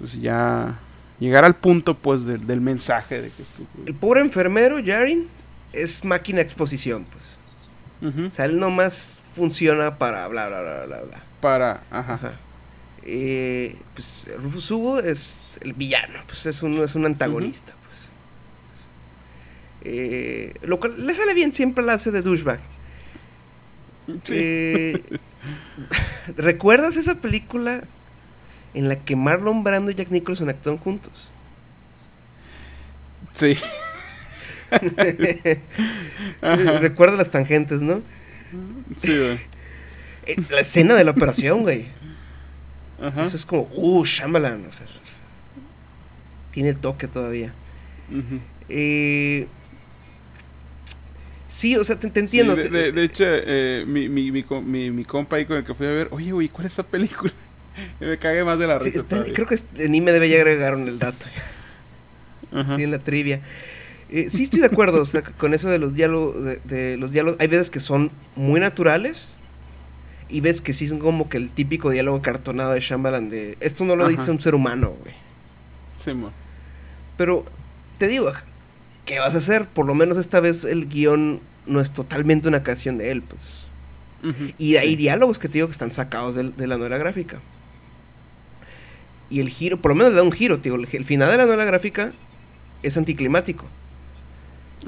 pues 0.00 0.20
ya 0.20 0.80
llegar 1.20 1.44
al 1.44 1.54
punto 1.54 1.96
pues 1.96 2.24
del, 2.24 2.60
mensaje 2.60 3.20
de 3.20 3.30
que. 3.30 3.44
El 3.86 3.94
pobre 3.94 4.22
enfermero, 4.22 4.78
Jarin, 4.84 5.28
es 5.72 6.04
máquina 6.04 6.40
exposición 6.40 7.04
pues. 7.04 7.38
O 8.02 8.32
sea, 8.32 8.46
él 8.46 8.58
nomás 8.58 9.20
funciona 9.34 9.98
para 9.98 10.26
bla, 10.26 10.48
bla, 10.48 10.62
bla, 10.62 10.86
bla, 10.86 11.00
bla. 11.02 11.22
Para, 11.42 11.84
ajá. 11.90 12.14
ajá. 12.14 12.40
Eh, 13.02 13.76
pues 13.94 14.26
Rufus 14.42 14.70
Hugo 14.70 15.00
es 15.00 15.38
el 15.60 15.74
villano, 15.74 16.20
pues 16.26 16.46
es 16.46 16.62
un, 16.62 16.78
es 16.78 16.94
un 16.94 17.04
antagonista. 17.04 17.74
Eh, 19.82 20.54
lo 20.62 20.80
cual 20.80 21.06
le 21.06 21.14
sale 21.14 21.34
bien, 21.34 21.52
siempre 21.52 21.84
la 21.84 21.94
hace 21.94 22.10
de 22.10 22.22
douchebag. 22.22 22.60
Eh, 24.28 25.02
¿Recuerdas 26.36 26.96
esa 26.96 27.16
película 27.20 27.84
en 28.74 28.88
la 28.88 28.96
que 28.96 29.16
Marlon 29.16 29.64
Brando 29.64 29.90
y 29.90 29.94
Jack 29.94 30.10
Nicholson 30.10 30.48
actúan 30.48 30.78
juntos? 30.78 31.32
Sí. 33.34 33.56
Recuerda 36.40 37.16
las 37.16 37.30
tangentes, 37.30 37.82
¿no? 37.82 38.02
Sí, 38.98 39.16
güey. 39.16 39.38
Eh, 40.26 40.36
la 40.50 40.60
escena 40.60 40.94
de 40.94 41.04
la 41.04 41.10
operación, 41.12 41.62
güey. 41.62 41.86
Eso 43.16 43.36
es 43.36 43.46
como, 43.46 43.68
uh, 43.74 44.04
Shyamalan. 44.04 44.66
O 44.66 44.72
sea, 44.72 44.86
tiene 46.50 46.68
el 46.68 46.78
toque 46.78 47.08
todavía. 47.08 47.52
eh, 48.68 49.48
Sí, 51.50 51.76
o 51.76 51.82
sea, 51.82 51.98
te, 51.98 52.06
entiendo. 52.20 52.54
de, 52.54 53.02
hecho, 53.02 53.24
eh, 53.26 53.84
mi, 53.84 54.08
mi, 54.08 54.30
mi, 54.30 54.90
mi, 54.92 55.04
compa 55.04 55.34
ahí 55.34 55.46
con 55.46 55.56
el 55.56 55.64
que 55.64 55.74
fui 55.74 55.84
a 55.84 55.90
ver, 55.90 56.06
oye, 56.12 56.30
güey, 56.30 56.48
¿cuál 56.48 56.66
es 56.66 56.74
esa 56.74 56.84
película? 56.84 57.32
Me 58.00 58.18
cagué 58.18 58.44
más 58.44 58.58
de 58.58 58.66
la 58.66 58.78
risa. 58.78 59.04
creo 59.32 59.46
que 59.46 59.56
ni 59.88 60.00
me 60.00 60.12
debe 60.12 60.28
ya 60.28 60.36
agregaron 60.36 60.88
el 60.88 60.98
dato. 60.98 61.26
Sí, 62.50 62.82
en 62.82 62.90
la 62.90 62.98
trivia. 62.98 63.40
Eh, 64.10 64.26
sí, 64.28 64.42
estoy 64.42 64.60
de 64.60 64.66
acuerdo 64.66 65.00
o 65.00 65.04
sea, 65.04 65.22
con 65.22 65.54
eso 65.54 65.68
de 65.68 65.78
los 65.78 65.94
diálogos. 65.94 66.34
De, 66.64 66.96
los 66.96 67.12
diálogos. 67.12 67.40
Hay 67.40 67.46
veces 67.46 67.70
que 67.70 67.80
son 67.80 68.10
muy 68.36 68.60
naturales. 68.60 69.36
Y 70.28 70.40
ves 70.40 70.60
que 70.60 70.72
sí 70.72 70.86
son 70.86 71.00
como 71.00 71.28
que 71.28 71.38
el 71.38 71.50
típico 71.50 71.90
diálogo 71.90 72.22
cartonado 72.22 72.72
de 72.72 72.80
Shyamalan 72.80 73.28
de 73.28 73.56
esto 73.58 73.84
no 73.84 73.96
lo 73.96 74.06
dice 74.06 74.30
un 74.30 74.40
ser 74.40 74.54
humano, 74.54 74.94
güey. 75.00 75.12
Sí, 75.96 76.12
Pero 77.16 77.44
te 77.98 78.06
digo, 78.06 78.32
¿qué 79.06 79.18
vas 79.18 79.34
a 79.34 79.38
hacer? 79.38 79.66
Por 79.66 79.86
lo 79.86 79.94
menos 79.94 80.18
esta 80.18 80.38
vez 80.38 80.64
el 80.64 80.86
guion 80.86 81.40
no 81.66 81.80
es 81.80 81.90
totalmente 81.92 82.48
una 82.48 82.62
canción 82.62 82.96
de 82.98 83.10
él, 83.10 83.22
pues. 83.22 83.66
Y 84.58 84.76
hay 84.76 84.96
diálogos 84.96 85.38
que 85.38 85.48
te 85.48 85.54
digo 85.54 85.66
que 85.66 85.72
están 85.72 85.92
sacados 85.92 86.34
de, 86.34 86.66
la 86.66 86.76
novela 86.76 86.98
gráfica. 86.98 87.40
Y 89.30 89.40
el 89.40 89.48
giro, 89.48 89.80
por 89.80 89.92
lo 89.92 89.94
menos 89.94 90.12
le 90.12 90.16
da 90.16 90.22
un 90.22 90.32
giro, 90.32 90.58
digo, 90.58 90.76
el, 90.76 91.04
final 91.04 91.30
de 91.30 91.36
la 91.36 91.44
novela 91.46 91.64
gráfica 91.64 92.12
es 92.82 92.96
anticlimático. 92.96 93.66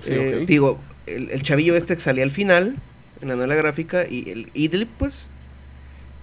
Eh, 0.06 0.44
digo, 0.46 0.80
el, 1.06 1.42
chavillo 1.42 1.76
este 1.76 1.94
que 1.94 2.00
salía 2.00 2.24
al 2.24 2.30
final, 2.30 2.76
en 3.20 3.28
la 3.28 3.36
novela 3.36 3.54
gráfica, 3.54 4.06
y 4.08 4.28
el 4.30 4.50
Idlib, 4.54 4.88
pues, 4.98 5.28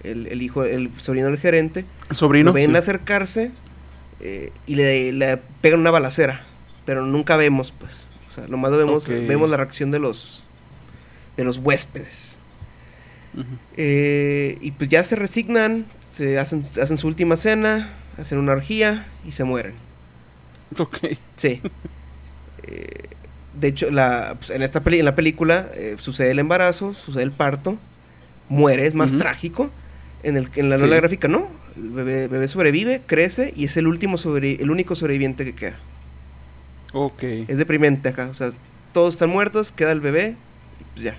el, 0.04 0.42
hijo, 0.42 0.64
el 0.64 0.90
sobrino 0.98 1.26
del 1.26 1.38
gerente, 1.38 1.86
sobrino, 2.10 2.52
ven 2.52 2.76
a 2.76 2.80
acercarse 2.80 3.52
eh, 4.20 4.52
y 4.66 4.74
le, 4.74 5.12
le 5.12 5.38
pegan 5.62 5.80
una 5.80 5.90
balacera 5.90 6.46
pero 6.90 7.06
nunca 7.06 7.36
vemos, 7.36 7.70
pues. 7.70 8.08
O 8.28 8.32
sea, 8.32 8.48
nomás 8.48 8.72
vemos, 8.72 9.08
vemos 9.08 9.48
la 9.48 9.56
reacción 9.56 9.92
de 9.92 10.00
los, 10.00 10.44
de 11.36 11.44
los 11.44 11.58
huéspedes. 11.58 12.38
Eh, 13.76 14.58
y 14.60 14.72
pues 14.72 14.90
ya 14.90 15.04
se 15.04 15.14
resignan, 15.14 15.86
se 16.10 16.36
hacen, 16.38 16.66
hacen 16.82 16.98
su 16.98 17.06
última 17.06 17.36
cena, 17.36 17.94
hacen 18.20 18.38
una 18.38 18.52
orgía 18.52 19.06
y 19.26 19.32
se 19.32 19.44
mueren. 19.44 19.74
Ok. 20.78 20.98
Sí. 21.36 21.60
Eh, 22.62 23.08
de 23.54 23.68
hecho, 23.68 23.90
la, 23.90 24.34
pues, 24.38 24.50
en, 24.50 24.60
esta 24.60 24.82
peli 24.82 24.98
en 24.98 25.06
la 25.06 25.14
película 25.14 25.70
eh, 25.74 25.96
sucede 25.98 26.30
el 26.30 26.38
embarazo, 26.38 26.92
sucede 26.92 27.22
el 27.22 27.32
parto, 27.32 27.78
muere, 28.50 28.84
es 28.86 28.94
más 28.94 29.16
trágico. 29.16 29.70
En, 30.22 30.36
el, 30.36 30.50
en 30.56 30.68
la 30.68 30.76
novela 30.76 30.96
gráfica 30.96 31.26
no, 31.26 31.48
el 31.74 31.90
bebé, 31.90 32.28
bebé, 32.28 32.48
sobrevive, 32.48 33.00
crece 33.06 33.54
y 33.56 33.64
es 33.64 33.78
el, 33.78 33.86
último 33.86 34.18
sobre, 34.18 34.56
el 34.56 34.70
único 34.70 34.94
sobreviviente 34.94 35.46
que 35.46 35.54
queda. 35.54 35.78
Ok. 36.92 37.22
Es 37.22 37.56
deprimente 37.56 38.10
acá. 38.10 38.28
O 38.28 38.34
sea, 38.34 38.50
todos 38.92 39.14
están 39.14 39.30
muertos, 39.30 39.72
queda 39.72 39.92
el 39.92 40.00
bebé 40.00 40.36
y 40.80 40.84
pues 40.84 41.04
ya. 41.04 41.18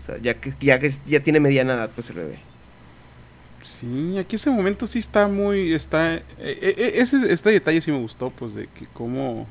O 0.00 0.04
sea, 0.04 0.18
ya 0.18 0.34
que 0.34 0.52
ya, 0.60 0.78
que 0.78 0.92
ya 1.06 1.20
tiene 1.20 1.40
mediana 1.40 1.74
edad, 1.74 1.90
pues 1.94 2.10
el 2.10 2.16
bebé. 2.16 2.47
Sí, 3.62 4.16
aquí 4.18 4.36
ese 4.36 4.50
momento 4.50 4.86
sí 4.86 4.98
está 4.98 5.28
muy. 5.28 5.72
está 5.72 6.14
eh, 6.14 6.22
eh, 6.38 6.74
eh, 6.76 6.92
ese, 6.96 7.32
Este 7.32 7.50
detalle 7.50 7.80
sí 7.80 7.90
me 7.90 7.98
gustó, 7.98 8.30
pues, 8.30 8.54
de 8.54 8.66
que 8.68 8.86
cómo. 8.92 9.46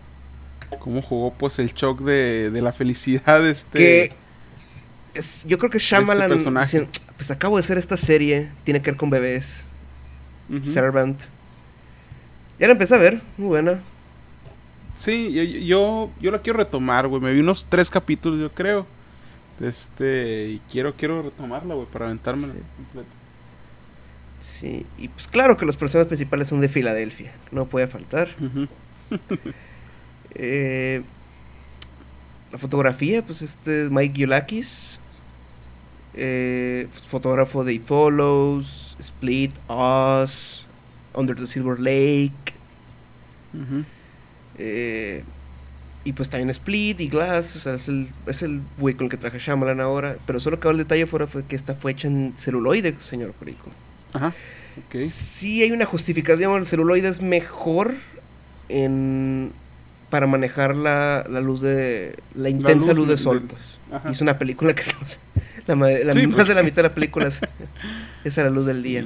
Cómo 0.80 1.02
jugó, 1.02 1.34
pues, 1.34 1.60
el 1.60 1.74
shock 1.74 2.02
de, 2.02 2.50
de 2.52 2.62
la 2.62 2.74
felicidad. 2.74 3.46
Este. 3.48 3.78
Que. 3.78 4.12
Es, 5.14 5.46
yo 5.48 5.58
creo 5.58 5.70
que 5.70 5.78
este 5.78 5.96
Shyamalan. 5.96 6.44
pues 7.16 7.32
acabo 7.32 7.58
de 7.58 7.62
hacer 7.62 7.78
esta 7.78 7.98
serie, 7.98 8.52
tiene 8.64 8.82
que 8.82 8.92
ver 8.92 8.98
con 8.98 9.10
bebés. 9.10 9.66
Servant. 10.64 11.22
Ya 12.60 12.68
la 12.68 12.74
empecé 12.74 12.96
a 12.96 12.98
ver, 12.98 13.22
muy 13.38 13.48
buena. 13.48 13.82
Sí, 14.98 15.32
yo, 15.66 16.10
yo, 16.20 16.32
la 16.32 16.42
quiero 16.42 16.58
retomar, 16.58 17.08
güey. 17.08 17.22
Me 17.22 17.32
vi 17.32 17.42
unos 17.42 17.68
tres 17.70 17.90
capítulos, 17.90 18.40
yo 18.40 18.52
creo. 18.52 18.88
Este, 19.60 20.50
y 20.50 20.62
quiero, 20.72 20.94
quiero 20.96 21.22
retomarla, 21.22 21.76
güey, 21.76 21.88
para 21.88 22.06
aventármela 22.06 22.54
sí. 22.54 22.60
completa. 22.76 23.17
Sí, 24.40 24.86
y 24.98 25.08
pues 25.08 25.28
claro 25.28 25.58
que 25.58 25.66
los 25.66 25.78
personajes 25.78 26.08
principales 26.08 26.48
son 26.48 26.62
de 26.62 26.70
Filadelfia, 26.70 27.32
no 27.52 27.66
puede 27.66 27.88
faltar. 27.88 28.30
Eh, 30.40 31.02
la 32.52 32.60
fotografía, 32.60 33.26
pues 33.26 33.42
este 33.42 33.86
es 33.86 33.90
Mike 33.90 34.20
Yulakis, 34.20 35.00
eh, 36.14 36.88
pues, 36.92 37.04
fotógrafo 37.04 37.64
de 37.64 37.74
It 37.74 37.84
Follows, 37.84 38.98
Split, 39.00 39.56
Oz, 39.68 40.68
Under 41.14 41.36
the 41.36 41.48
Silver 41.48 41.80
Lake. 41.80 42.54
Eh, 44.60 45.24
y 46.04 46.14
pues 46.14 46.30
también 46.30 46.50
Split 46.50 47.02
y 47.02 47.10
Glass, 47.10 47.56
o 47.56 47.60
sea, 47.60 47.74
es 47.74 47.88
el, 47.88 48.08
es 48.28 48.42
el 48.42 48.62
güey 48.78 48.96
con 48.96 49.06
el 49.06 49.10
que 49.10 49.18
traje 49.18 49.40
Shyamalan 49.40 49.82
ahora. 49.82 50.18
Pero 50.26 50.40
solo 50.40 50.60
que 50.60 50.70
el 50.70 50.78
detalle 50.78 51.06
fuera 51.06 51.28
fue 51.28 51.46
que 51.46 51.56
esta 51.56 51.76
fue 51.76 51.92
hecha 51.92 52.08
en 52.08 52.34
celuloide, 52.38 52.96
señor 53.00 53.34
Jorico. 53.38 53.72
Ajá, 54.14 54.34
ok. 54.88 55.06
Sí 55.06 55.62
hay 55.62 55.72
una 55.72 55.86
justificación, 55.86 56.56
el 56.56 56.68
celuloide 56.68 57.10
es 57.10 57.22
mejor 57.22 57.96
en 58.70 59.52
para 60.10 60.26
manejar 60.26 60.76
la, 60.76 61.26
la 61.30 61.42
luz 61.42 61.60
de 61.60 62.18
la 62.34 62.50
intensa 62.50 62.94
luz, 62.94 63.10
de 63.10 63.18
sol, 63.18 63.42
pues. 63.42 63.80
Y 64.08 64.12
es 64.12 64.22
una 64.22 64.38
película 64.38 64.74
que 64.74 64.82
estamos 64.82 65.20
la, 65.68 65.76
la 65.76 66.14
más 66.14 66.36
pues. 66.36 66.48
de 66.48 66.56
la 66.56 66.64
mitad 66.64 66.78
de 66.78 66.84
la 66.84 66.94
película 66.94 67.28
es, 67.28 67.42
es 68.24 68.38
a 68.38 68.44
la 68.44 68.50
luz 68.50 68.66
del 68.66 68.84
día. 68.84 69.06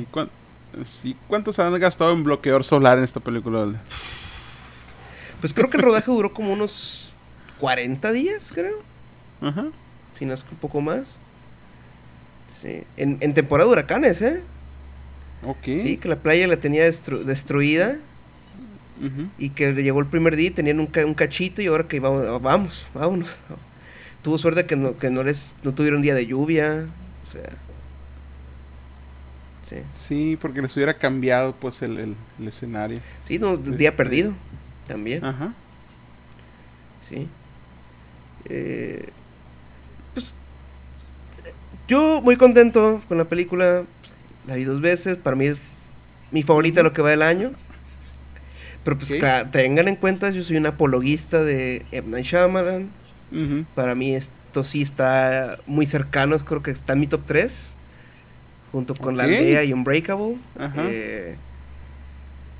Sí, 0.86 1.18
¿Cuántos 1.28 1.60
han 1.60 1.78
gastado 1.80 2.14
en 2.14 2.24
bloqueador 2.24 2.64
solar 2.64 2.98
en 2.98 3.04
esta 3.04 3.20
película? 3.20 3.74
Pues 5.40 5.54
creo 5.54 5.70
que 5.70 5.78
el 5.78 5.84
rodaje 5.84 6.12
duró 6.12 6.34
como 6.34 6.54
unos 6.54 7.16
40 7.60 8.12
días, 8.14 8.52
creo. 8.54 8.78
Ajá. 9.42 9.66
Si 10.14 10.26
no 10.26 10.34
es 10.34 10.46
un 10.50 10.58
poco 10.58 10.82
más. 10.82 11.20
Sí. 12.48 12.84
En, 12.96 13.18
en 13.22 13.34
temporada 13.34 13.68
de 13.68 13.74
huracanes, 13.74 14.22
¿eh? 14.22 14.44
Ok. 15.44 15.64
Sí, 15.64 15.98
que 15.98 16.08
la 16.08 16.18
playa 16.18 16.48
la 16.48 16.58
tenía 16.58 16.84
destruida. 16.84 18.00
Y 19.40 19.50
que 19.50 19.74
llegó 19.74 20.00
el 20.00 20.06
primer 20.06 20.36
día 20.36 20.50
y 20.50 20.52
tenían 20.52 20.80
un, 20.80 20.90
un 21.06 21.14
cachito 21.16 21.64
y 21.64 21.68
ahora 21.68 21.88
que 21.88 22.00
vamos, 22.00 22.42
vamos, 22.42 22.90
vámonos. 22.94 23.40
Tuvo 24.22 24.38
suerte 24.38 24.68
que 24.68 24.76
no, 24.76 24.96
que 24.96 25.10
no 25.10 25.24
les 25.24 25.56
no 25.64 25.74
tuvieron 25.74 26.04
día 26.04 26.14
de 26.14 26.28
lluvia. 26.28 26.88
O 27.28 27.32
sea. 27.32 27.50
Sí. 29.64 29.78
sí 29.98 30.38
porque 30.40 30.62
les 30.62 30.76
hubiera 30.76 31.00
cambiado 31.00 31.56
pues 31.56 31.82
el, 31.82 32.16
escenario. 32.46 33.00
Sí, 33.24 33.40
no, 33.40 33.58
día 33.58 33.90
este, 33.90 33.92
perdido 33.98 34.34
también. 34.86 35.26
Ajá. 35.26 35.56
Sí. 37.00 37.28
Eh, 38.46 39.10
pues, 40.14 40.36
yo 41.88 42.22
muy 42.22 42.36
contento 42.36 43.02
con 43.08 43.18
la 43.18 43.26
película. 43.26 43.86
La 44.48 44.56
vi 44.56 44.64
dos 44.64 44.82
veces. 44.82 45.18
Para 45.18 45.36
mí 45.36 45.46
es 45.46 45.58
mi 46.32 46.44
favorita 46.44 46.84
lo 46.84 46.94
que 46.94 47.02
va 47.02 47.10
del 47.10 47.22
año. 47.22 47.52
Pero 48.84 48.98
pues 48.98 49.14
tengan 49.52 49.88
en 49.88 49.96
cuenta, 49.96 50.32
yo 50.32 50.44
soy 50.44 50.58
un 50.58 50.66
apologista 50.66 51.44
de 51.44 51.86
M. 51.92 52.10
Night 52.10 52.26
Shyamalan. 52.26 52.90
Para 53.76 53.96
mí 53.96 54.16
esto 54.16 54.64
sí 54.64 54.82
está 54.82 55.60
muy 55.68 55.86
cercano, 55.86 56.38
creo 56.40 56.64
que 56.64 56.72
está 56.72 56.94
en 56.94 57.00
mi 57.00 57.08
top 57.08 57.22
3. 57.26 57.74
Junto 58.72 58.96
con 58.96 59.18
La 59.18 59.24
Aldea 59.24 59.64
y 59.66 59.74
Unbreakable. 59.74 60.38
Eh, 60.78 61.36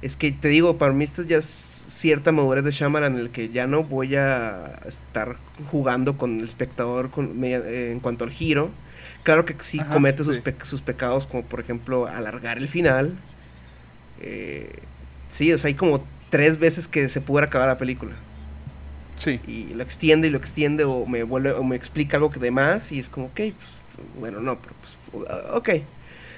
es 0.02 0.18
que 0.18 0.32
te 0.32 0.50
digo, 0.50 0.78
para 0.78 0.94
mí 0.94 1.06
esto 1.06 1.24
ya 1.24 1.38
es 1.38 1.46
cierta 1.46 2.32
madurez 2.32 2.64
de 2.66 2.72
Shyamalan 2.72 3.16
en 3.16 3.20
el 3.20 3.30
que 3.30 3.50
ya 3.50 3.66
no 3.66 3.84
voy 3.84 4.16
a 4.16 4.80
estar 4.86 5.38
jugando 5.72 6.18
con 6.18 6.40
el 6.40 6.46
espectador 6.46 7.10
en 7.16 8.00
cuanto 8.00 8.26
al 8.26 8.32
giro. 8.32 8.72
Claro 9.24 9.46
que 9.46 9.56
sí 9.60 9.80
comete 9.92 10.24
sus, 10.24 10.40
sus, 10.64 10.82
pecados, 10.82 11.28
como 11.28 11.44
por 11.44 11.60
ejemplo 11.60 12.08
alargar 12.08 12.58
el 12.58 12.68
final. 12.68 13.18
Eh, 14.20 14.80
sí, 15.30 15.54
o 15.54 15.58
sea, 15.58 15.68
hay 15.68 15.76
como 15.76 16.04
tres 16.30 16.58
veces 16.58 16.88
que 16.88 17.08
se 17.10 17.22
pudiera 17.22 17.48
acabar 17.48 17.68
la 17.68 17.78
película. 17.78 18.16
Sí. 19.16 19.40
Y 19.46 19.74
lo 19.74 19.84
extiende 19.84 20.28
y 20.28 20.32
lo 20.32 20.38
extiende 20.38 20.84
o 20.84 21.06
me 21.06 21.24
vuelve 21.24 21.52
o 21.52 21.64
me 21.64 21.76
explica 21.76 22.18
algo 22.18 22.32
que 22.32 22.40
de 22.40 22.50
más 22.50 22.92
y 22.92 23.00
es 23.00 23.10
como, 23.10 23.28
ok, 23.28 23.36
pues, 23.36 23.70
bueno, 24.20 24.40
no, 24.40 24.60
pero 24.60 24.74
pues, 24.80 24.98
ok, 25.54 25.70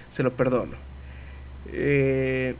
se 0.09 0.23
lo 0.23 0.35
perdono. 0.35 0.75
Eh, 1.71 2.55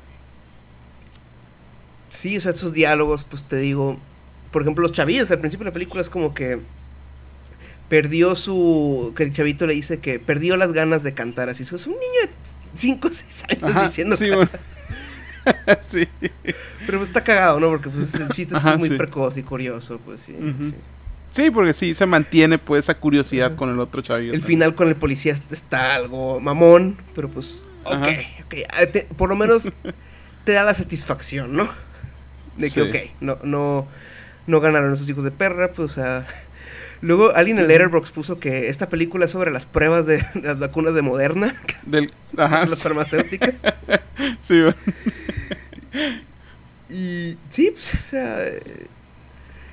sí, 2.09 2.37
o 2.37 2.41
sea, 2.41 2.51
esos 2.51 2.71
diálogos, 2.73 3.25
pues 3.25 3.43
te 3.43 3.57
digo, 3.57 3.99
por 4.51 4.61
ejemplo, 4.61 4.83
los 4.83 4.91
chavillos 4.91 5.29
al 5.31 5.39
principio 5.39 5.65
de 5.65 5.71
la 5.71 5.73
película 5.73 6.01
es 6.01 6.09
como 6.09 6.33
que 6.33 6.61
perdió 7.89 8.35
su. 8.35 9.13
que 9.15 9.23
el 9.23 9.31
chavito 9.31 9.67
le 9.67 9.73
dice 9.73 9.99
que 9.99 10.19
perdió 10.19 10.57
las 10.57 10.73
ganas 10.73 11.03
de 11.03 11.13
cantar 11.13 11.49
así. 11.49 11.63
Es 11.63 11.71
un 11.87 11.93
niño 11.93 12.21
de 12.23 12.29
5 12.73 13.07
o 13.07 13.11
6 13.11 13.43
años 13.49 13.83
diciendo. 13.83 14.15
Sí, 14.15 14.31
sí. 15.89 16.07
Pero 16.85 16.99
pues 16.99 17.09
está 17.09 17.23
cagado, 17.23 17.59
¿no? 17.59 17.67
Porque 17.67 17.89
pues 17.89 18.13
el 18.15 18.29
chiste 18.29 18.55
es 18.55 18.63
muy 18.77 18.89
precoz 18.89 19.37
y 19.37 19.43
curioso, 19.43 19.99
pues 20.03 20.21
sí, 20.21 20.35
sí. 21.31 21.51
porque 21.51 21.73
sí 21.73 21.93
se 21.93 22.05
mantiene 22.05 22.57
pues 22.57 22.85
esa 22.85 22.95
curiosidad 22.95 23.55
con 23.55 23.69
el 23.69 23.79
otro 23.79 24.01
chavito. 24.01 24.33
El 24.33 24.41
final 24.41 24.75
con 24.75 24.87
el 24.87 24.95
policía 24.95 25.35
está 25.51 25.95
algo 25.95 26.39
mamón, 26.39 26.97
pero 27.13 27.29
pues 27.29 27.65
ok, 27.83 28.07
ok. 28.45 28.55
Ah, 28.73 28.99
por 29.17 29.29
lo 29.29 29.35
menos 29.35 29.69
te 30.43 30.51
da 30.53 30.63
la 30.63 30.73
satisfacción, 30.73 31.55
¿no? 31.55 31.69
De 32.57 32.69
que 32.69 32.81
ok, 32.81 32.95
no, 33.19 33.37
no, 33.43 33.87
no 34.47 34.59
ganaron 34.61 34.93
esos 34.93 35.09
hijos 35.09 35.23
de 35.23 35.31
perra, 35.31 35.73
pues 35.73 35.91
o 35.91 35.93
sea 35.93 36.25
Luego 37.03 37.35
alguien 37.35 37.59
en 37.59 37.67
Letterboxd 37.67 38.13
puso 38.13 38.39
que 38.39 38.69
esta 38.69 38.87
película 38.87 39.25
es 39.25 39.31
sobre 39.31 39.51
las 39.51 39.65
pruebas 39.65 40.05
de, 40.05 40.25
las 40.41 40.57
vacunas 40.57 40.95
de 40.95 41.01
Moderna. 41.01 41.53
Del, 41.85 42.09
ajá. 42.37 42.65
las 42.65 42.79
farmacéuticas. 42.79 43.53
sí, 44.39 44.61
bueno. 44.61 44.75
Y 46.89 47.37
sí, 47.49 47.71
pues, 47.71 47.93
o 47.93 47.99
sea... 47.99 48.39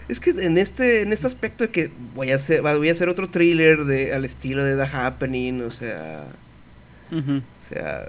Es 0.08 0.18
que 0.18 0.30
en 0.30 0.58
este, 0.58 1.02
en 1.02 1.12
este 1.12 1.28
aspecto 1.28 1.62
de 1.62 1.70
que 1.70 1.92
voy 2.16 2.32
a 2.32 2.34
hacer, 2.34 2.62
voy 2.62 2.88
a 2.88 2.92
hacer 2.92 3.08
otro 3.08 3.30
thriller 3.30 3.84
de, 3.84 4.12
al 4.12 4.24
estilo 4.24 4.64
de 4.64 4.74
The 4.74 4.90
Happening, 4.92 5.62
o 5.62 5.70
sea... 5.70 6.26
O 7.12 7.68
sea... 7.68 8.08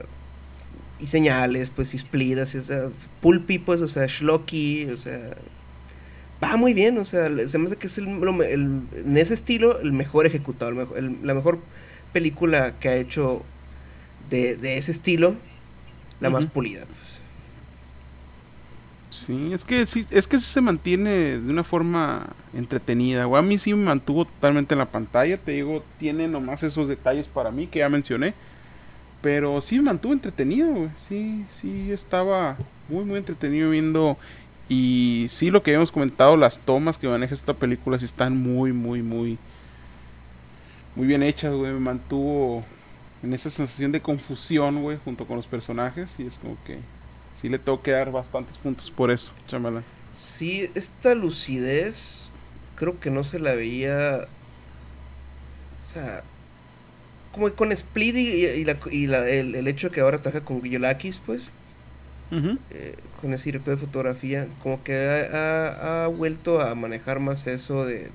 Y 0.99 1.07
señales, 1.07 1.69
pues, 1.69 1.93
y 1.93 1.97
split, 1.97 2.39
o 2.39 2.47
sea, 2.47 2.89
pulpy, 3.21 3.59
pues, 3.59 3.81
o 3.81 3.87
sea, 3.87 4.07
schlocky, 4.07 4.85
o 4.85 4.97
sea 4.97 5.35
va 6.43 6.57
muy 6.57 6.73
bien, 6.73 6.97
o 6.97 7.05
sea, 7.05 7.29
se 7.47 7.57
me 7.57 7.65
hace 7.65 7.75
que 7.75 7.87
es 7.87 7.97
el, 7.97 8.07
en 8.07 9.17
ese 9.17 9.33
estilo 9.33 9.79
el 9.79 9.91
mejor 9.93 10.25
ejecutado, 10.25 10.71
la 10.71 11.33
mejor 11.33 11.59
película 12.13 12.79
que 12.79 12.89
ha 12.89 12.95
hecho 12.95 13.43
de, 14.29 14.77
ese 14.77 14.91
estilo, 14.91 15.35
la 16.19 16.29
más 16.29 16.45
pulida. 16.45 16.85
Pues. 16.85 17.21
Sí, 19.09 19.51
es 19.51 19.65
que 19.65 19.85
sí, 19.85 20.05
es 20.09 20.25
que 20.25 20.39
se 20.39 20.61
mantiene 20.61 21.39
de 21.39 21.51
una 21.51 21.65
forma 21.65 22.27
entretenida. 22.53 23.27
O 23.27 23.35
a 23.35 23.41
mí 23.41 23.57
sí 23.57 23.73
me 23.73 23.83
mantuvo 23.83 24.25
totalmente 24.25 24.73
en 24.73 24.79
la 24.79 24.89
pantalla. 24.89 25.37
Te 25.37 25.51
digo, 25.51 25.83
tiene 25.99 26.29
nomás 26.29 26.63
esos 26.63 26.87
detalles 26.87 27.27
para 27.27 27.51
mí 27.51 27.67
que 27.67 27.79
ya 27.79 27.89
mencioné. 27.89 28.33
Pero 29.21 29.61
sí 29.61 29.75
me 29.77 29.83
mantuvo 29.83 30.13
entretenido, 30.13 30.89
Sí, 30.95 31.45
sí, 31.51 31.91
estaba 31.91 32.57
muy, 32.89 33.03
muy 33.03 33.17
entretenido 33.19 33.69
viendo 33.69 34.17
y 34.73 35.27
sí, 35.27 35.51
lo 35.51 35.61
que 35.63 35.71
habíamos 35.71 35.91
comentado, 35.91 36.37
las 36.37 36.59
tomas 36.59 36.97
que 36.97 37.05
maneja 37.05 37.35
esta 37.35 37.53
película 37.53 37.99
sí 37.99 38.05
están 38.05 38.37
muy, 38.37 38.71
muy, 38.71 39.01
muy, 39.01 39.37
muy 40.95 41.07
bien 41.07 41.23
hechas, 41.23 41.53
güey. 41.53 41.73
Me 41.73 41.79
mantuvo 41.81 42.63
en 43.21 43.33
esa 43.33 43.49
sensación 43.49 43.91
de 43.91 44.01
confusión, 44.01 44.81
güey, 44.81 44.97
junto 45.03 45.27
con 45.27 45.35
los 45.35 45.45
personajes. 45.45 46.17
Y 46.21 46.25
es 46.25 46.39
como 46.39 46.55
que 46.63 46.79
sí 47.41 47.49
le 47.49 47.59
tengo 47.59 47.81
que 47.81 47.91
dar 47.91 48.13
bastantes 48.13 48.57
puntos 48.57 48.89
por 48.89 49.11
eso, 49.11 49.33
chamala. 49.45 49.83
Sí, 50.13 50.71
esta 50.73 51.15
lucidez 51.15 52.31
creo 52.77 52.97
que 52.97 53.11
no 53.11 53.25
se 53.25 53.39
la 53.39 53.53
veía. 53.55 54.25
O 55.81 55.85
sea, 55.85 56.23
como 57.33 57.51
con 57.55 57.73
Split 57.73 58.15
y, 58.15 58.45
el, 58.45 59.67
hecho 59.67 59.89
de 59.89 59.95
que 59.95 59.99
ahora 59.99 60.21
trabaja 60.21 60.45
con 60.45 60.61
Guillolakis, 60.61 61.19
pues. 61.19 61.51
Eh, 62.31 62.95
con 63.19 63.33
ese 63.33 63.45
director 63.45 63.75
de 63.75 63.85
fotografía, 63.85 64.47
como 64.63 64.81
que 64.83 64.95
ha, 64.95 66.07
vuelto 66.07 66.61
a 66.61 66.73
manejar 66.75 67.19
más 67.19 67.45
eso 67.45 67.85
de, 67.85 68.09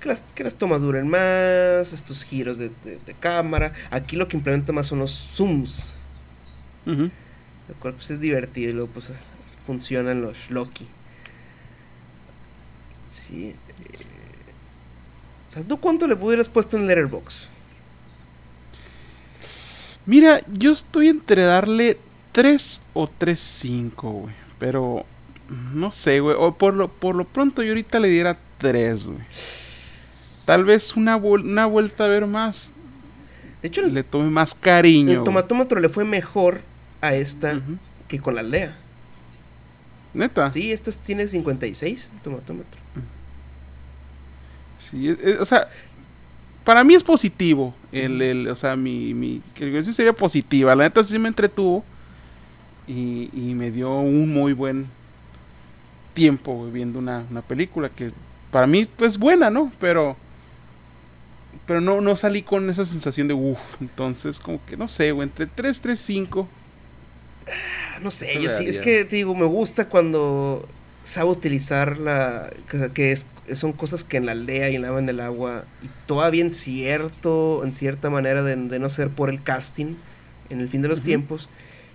que, 0.00 0.08
las, 0.08 0.22
que 0.34 0.44
las 0.44 0.54
tomas 0.54 0.80
duren 0.80 1.08
más, 1.08 1.92
estos 1.92 2.24
giros 2.24 2.56
de, 2.56 2.70
cámara. 3.20 3.72
Aquí 3.90 4.16
lo 4.16 4.28
que 4.28 4.36
implementa 4.36 4.72
más 4.72 4.86
son 4.86 5.00
los 5.00 5.12
zooms. 5.12 5.94
Lo 6.86 7.74
cual 7.80 7.92
pues 7.92 8.10
es 8.10 8.20
divertido 8.20 8.70
y 8.70 8.72
luego 8.72 8.90
pues 8.94 9.12
funcionan 9.66 10.22
los 10.22 10.50
Loki. 10.50 10.86
Sí. 13.08 13.54
Eh, 15.54 15.64
¿tú 15.66 15.78
cuánto 15.78 16.06
le 16.06 16.14
hubieras 16.14 16.48
puesto 16.48 16.78
en 16.78 16.86
Letterbox? 16.86 17.50
Mira, 20.06 20.40
yo 20.50 20.72
estoy 20.72 21.08
entre 21.08 21.42
darle 21.42 21.98
3 22.38 22.82
o 22.94 23.08
3.5, 23.08 23.90
güey. 24.12 24.34
Pero 24.60 25.04
no 25.72 25.90
sé, 25.90 26.20
güey. 26.20 26.36
O 26.38 26.54
por 26.54 26.72
lo, 26.72 26.86
por 26.86 27.16
lo 27.16 27.24
pronto 27.24 27.64
yo 27.64 27.70
ahorita 27.70 27.98
le 27.98 28.06
diera 28.06 28.38
3, 28.58 29.08
güey. 29.08 29.18
Tal 30.44 30.64
vez 30.64 30.96
una, 30.96 31.16
una 31.16 31.66
vuelta 31.66 32.04
a 32.04 32.06
ver 32.06 32.28
más. 32.28 32.70
De 33.60 33.66
hecho, 33.66 33.82
le 33.82 34.04
tome 34.04 34.30
más 34.30 34.54
cariño. 34.54 35.10
El 35.10 35.24
tomatómetro 35.24 35.80
le 35.80 35.88
fue 35.88 36.04
mejor 36.04 36.60
a 37.00 37.12
esta 37.12 37.60
que 38.06 38.20
con 38.20 38.36
la 38.36 38.42
aldea. 38.42 38.78
¿Neta? 40.14 40.48
Sí, 40.52 40.70
esta 40.70 40.92
tiene 40.92 41.26
56 41.26 42.10
el 42.14 42.22
tomatómetro. 42.22 42.80
Sí, 44.88 45.10
o 45.40 45.44
sea, 45.44 45.68
para 46.62 46.84
mí 46.84 46.94
es 46.94 47.02
positivo. 47.02 47.74
El, 47.90 48.22
el, 48.22 48.48
o 48.48 48.54
sea, 48.54 48.76
mi, 48.76 49.12
mi 49.12 49.42
sería 49.92 50.12
positiva. 50.12 50.76
La 50.76 50.84
neta 50.84 51.02
sí 51.02 51.18
me 51.18 51.26
entretuvo 51.26 51.84
y, 52.88 53.54
me 53.54 53.70
dio 53.70 53.98
un 53.98 54.32
muy 54.32 54.52
buen 54.52 54.86
tiempo 56.14 56.68
viendo 56.70 56.98
una, 56.98 57.24
película 57.46 57.88
que 57.88 58.10
para 58.50 58.66
mí 58.66 58.86
pues 58.86 59.18
buena, 59.18 59.50
¿no? 59.50 59.70
Pero 59.78 60.16
pero 61.66 61.80
no, 61.82 62.00
no 62.00 62.16
salí 62.16 62.42
con 62.42 62.70
esa 62.70 62.86
sensación 62.86 63.28
de 63.28 63.34
uff, 63.34 63.58
entonces 63.80 64.38
como 64.40 64.64
que 64.64 64.76
no 64.76 64.88
sé, 64.88 65.12
güey, 65.12 65.28
entre 65.28 65.46
3, 65.46 65.80
3, 65.80 66.00
5. 66.00 66.48
No 68.00 68.10
sé, 68.10 68.40
yo 68.40 68.48
sí, 68.48 68.66
es 68.66 68.78
que 68.78 69.04
te 69.04 69.16
digo, 69.16 69.34
me 69.34 69.44
gusta 69.44 69.88
cuando 69.88 70.66
sabe 71.02 71.30
utilizar 71.30 71.98
la 71.98 72.50
que, 72.94 73.12
es, 73.12 73.26
son 73.54 73.72
cosas 73.72 74.04
que 74.04 74.18
en 74.18 74.26
la 74.26 74.32
aldea 74.32 74.70
y 74.70 74.76
en 74.76 74.82
la 74.82 74.98
en 74.98 75.06
del 75.06 75.20
agua 75.20 75.64
y 75.82 75.88
todavía 76.06 76.42
en 76.42 76.54
cierto 76.54 77.64
en 77.64 77.72
cierta 77.72 78.10
manera 78.10 78.42
de, 78.42 78.56
de 78.56 78.78
no 78.78 78.88
ser 78.88 79.08
por 79.08 79.30
el 79.30 79.42
casting 79.42 79.96
en 80.50 80.60
el 80.60 80.68
fin 80.68 80.82
de 80.82 80.88
los 80.88 81.02
tiempos, 81.02 81.48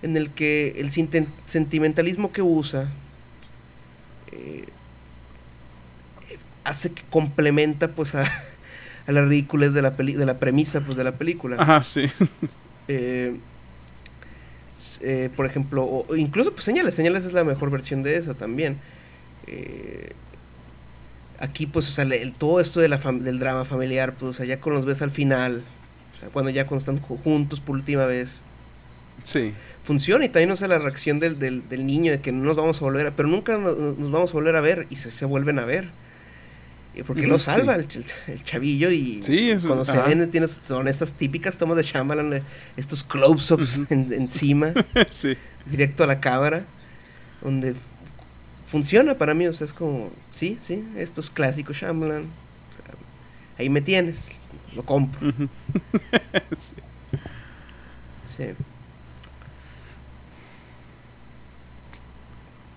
en 0.04 0.16
el 0.18 0.30
que 0.32 0.76
el 0.78 0.92
sentimentalismo 0.92 2.32
que 2.32 2.42
usa 2.42 2.92
eh, 4.32 4.66
hace 6.64 6.92
que 6.92 7.04
complementa 7.10 7.90
pues 7.90 8.16
a, 8.16 8.24
a 9.08 9.12
la 9.12 9.24
ridiculez 9.26 9.74
de 9.74 9.82
la, 9.82 9.96
peli- 9.96 10.14
de 10.14 10.26
la 10.26 10.40
premisa 10.40 10.82
pues 10.82 10.98
de 10.98 11.04
la 11.04 11.14
película. 11.18 11.58
Ajá, 11.60 11.84
sí. 11.84 12.06
Eh, 12.90 13.38
eh, 15.00 15.30
por 15.38 15.46
ejemplo, 15.46 15.86
o, 15.86 16.16
incluso 16.18 16.52
pues 16.52 16.66
señales, 16.66 16.94
señales 16.96 17.24
es 17.24 17.32
la 17.32 17.46
mejor 17.46 17.72
versión 17.72 18.04
de 18.04 18.18
eso 18.18 18.36
también. 18.36 18.78
Eh, 19.48 20.10
aquí 21.40 21.66
pues 21.66 21.88
o 21.88 21.92
sea, 21.94 22.04
le- 22.04 22.22
el- 22.22 22.34
todo 22.34 22.60
esto 22.60 22.82
de 22.82 22.90
la 22.90 22.98
del 22.98 23.40
drama 23.40 23.64
familiar, 23.64 24.16
pues 24.16 24.32
o 24.32 24.34
sea, 24.34 24.46
ya 24.46 24.60
cuando 24.60 24.80
los 24.80 24.86
ves 24.86 25.02
al 25.02 25.12
final, 25.12 25.64
o 26.18 26.20
sea, 26.20 26.28
cuando 26.28 26.52
ya 26.52 26.68
cuando 26.68 26.80
están 26.80 27.00
ju- 27.02 27.22
juntos 27.24 27.62
por 27.62 27.76
última 27.76 28.06
vez, 28.06 28.42
Sí. 29.24 29.54
funciona 29.84 30.26
y 30.26 30.30
también 30.30 30.52
o 30.52 30.56
sea, 30.56 30.68
la 30.68 30.80
reacción 30.80 31.20
del, 31.20 31.40
del, 31.40 31.68
del 31.70 31.86
niño 31.86 32.12
de 32.12 32.20
que 32.22 32.32
no 32.32 32.44
nos 32.44 32.56
vamos 32.58 32.82
a 32.82 32.86
volver 32.86 33.08
a, 33.08 33.16
pero 33.16 33.30
nunca 33.30 33.58
nos, 33.58 33.78
nos 33.78 34.12
vamos 34.12 34.32
a 34.32 34.34
volver 34.34 34.56
a 34.56 34.62
ver 34.62 34.88
y 34.90 34.96
se, 34.98 35.12
se 35.12 35.26
vuelven 35.26 35.60
a 35.60 35.66
ver. 35.66 35.90
Eh, 36.96 37.04
Porque 37.06 37.26
lo 37.26 37.40
salva 37.40 37.74
sí. 37.76 37.80
el, 37.80 37.88
ch- 37.88 38.14
el 38.28 38.44
chavillo 38.44 38.92
y 38.92 39.24
Sí, 39.24 39.50
eso- 39.50 39.68
cuando 39.68 39.84
se 39.86 40.00
ven 40.00 40.30
tienes, 40.30 40.60
son 40.62 40.88
estas 40.88 41.14
típicas 41.14 41.58
tomas 41.58 41.76
de 41.78 41.84
Shyamalan, 41.84 42.34
eh, 42.34 42.44
estos 42.78 43.04
close-ups 43.04 43.80
en- 43.90 44.14
encima 44.14 44.74
sí. 45.10 45.36
directo 45.66 46.04
a 46.04 46.08
la 46.08 46.20
cámara, 46.20 46.66
donde 47.42 47.74
funciona 48.64 49.18
para 49.18 49.34
mí, 49.34 49.48
o 49.48 49.54
sea, 49.54 49.66
es 49.66 49.74
como, 49.74 50.12
sí, 50.34 50.60
sí, 50.62 50.84
estos 50.96 51.30
clásicos 51.32 51.78
Shyamalan, 51.78 52.24
o 52.26 52.76
sea, 52.86 52.96
ahí 53.58 53.70
me 53.70 53.82
tienes, 53.82 54.32
lo 54.76 54.84
compro, 54.86 55.20
sí. 58.24 58.46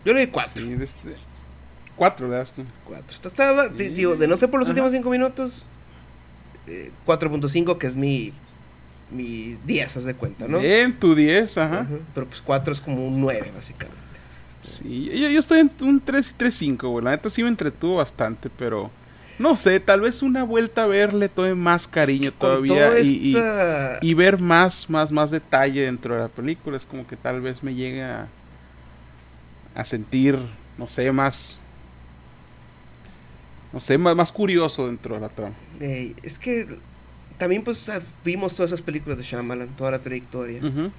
Yo 0.06 0.12
le 0.14 0.20
doy 0.20 0.28
cuatro, 0.28 0.62
Sí, 0.62 0.76
este... 0.80 1.16
Cuatro 1.96 2.28
le 2.28 2.36
das 2.36 2.52
tú. 2.52 2.62
cuatro. 2.84 3.06
Está, 3.10 3.28
estaba, 3.28 3.68
Sí. 3.76 3.88
digo, 3.88 4.16
de 4.16 4.28
no 4.28 4.36
ser 4.36 4.50
por 4.50 4.60
los 4.60 4.66
Ajá. 4.68 4.72
últimos 4.72 4.92
cinco 4.92 5.10
minutos, 5.10 5.64
eh, 6.66 6.90
4.5, 7.06 7.78
que 7.78 7.86
es 7.86 7.96
mi, 7.96 8.32
mi 9.10 9.56
10, 9.64 9.96
haz 9.96 10.04
de 10.04 10.14
cuenta, 10.14 10.46
¿no? 10.48 10.58
Bien, 10.60 10.94
tu 10.98 11.14
10, 11.14 11.56
ajá. 11.58 11.80
Ajá, 11.80 11.88
Pero 12.14 12.26
pues 12.26 12.42
4 12.42 12.72
es 12.72 12.80
como 12.80 13.06
un 13.06 13.20
9, 13.20 13.50
básicamente. 13.54 13.96
Sí, 14.62 15.04
yo, 15.06 15.28
yo 15.28 15.38
estoy 15.38 15.60
en 15.60 15.70
un 15.80 16.00
3 16.00 16.30
y 16.32 16.34
3.5, 16.42 16.88
güey. 16.90 17.04
La 17.04 17.12
neta 17.12 17.30
sí 17.30 17.42
me 17.42 17.48
entretuvo 17.48 17.96
bastante, 17.96 18.50
pero... 18.50 18.90
No 19.38 19.54
sé, 19.56 19.80
tal 19.80 20.00
vez 20.00 20.22
una 20.22 20.44
vuelta 20.44 20.84
a 20.84 20.86
verle 20.86 21.28
tome 21.28 21.54
más 21.54 21.86
cariño 21.86 22.28
Es 22.28 22.32
que 22.32 22.38
todavía 22.40 22.86
toda 22.88 23.00
y, 23.00 23.08
y- 23.08 23.36
esta- 23.36 23.98
y 24.00 24.14
ver 24.14 24.38
más, 24.38 24.88
más, 24.88 25.12
más 25.12 25.30
detalle 25.30 25.82
dentro 25.82 26.14
de 26.14 26.20
la 26.22 26.28
película. 26.28 26.76
Es 26.78 26.86
como 26.86 27.06
que 27.06 27.16
tal 27.16 27.42
vez 27.42 27.62
me 27.62 27.74
llegue 27.74 28.02
a, 29.76 29.84
sentir, 29.84 30.38
no 30.78 30.88
sé, 30.88 31.10
más... 31.12 31.60
No 33.72 33.80
sé, 33.80 33.98
más, 33.98 34.16
más 34.16 34.32
curioso 34.32 34.86
dentro 34.86 35.14
de 35.16 35.20
la 35.20 35.28
trama. 35.28 35.54
Eh, 35.80 36.14
es 36.22 36.38
que 36.38 36.66
también 37.38 37.62
pues 37.62 37.90
vimos 38.24 38.54
todas 38.54 38.70
esas 38.72 38.80
películas 38.82 39.18
de 39.18 39.24
Shyamalan, 39.24 39.68
toda 39.76 39.90
la 39.90 40.00
trayectoria. 40.00 40.60
O 40.64 40.90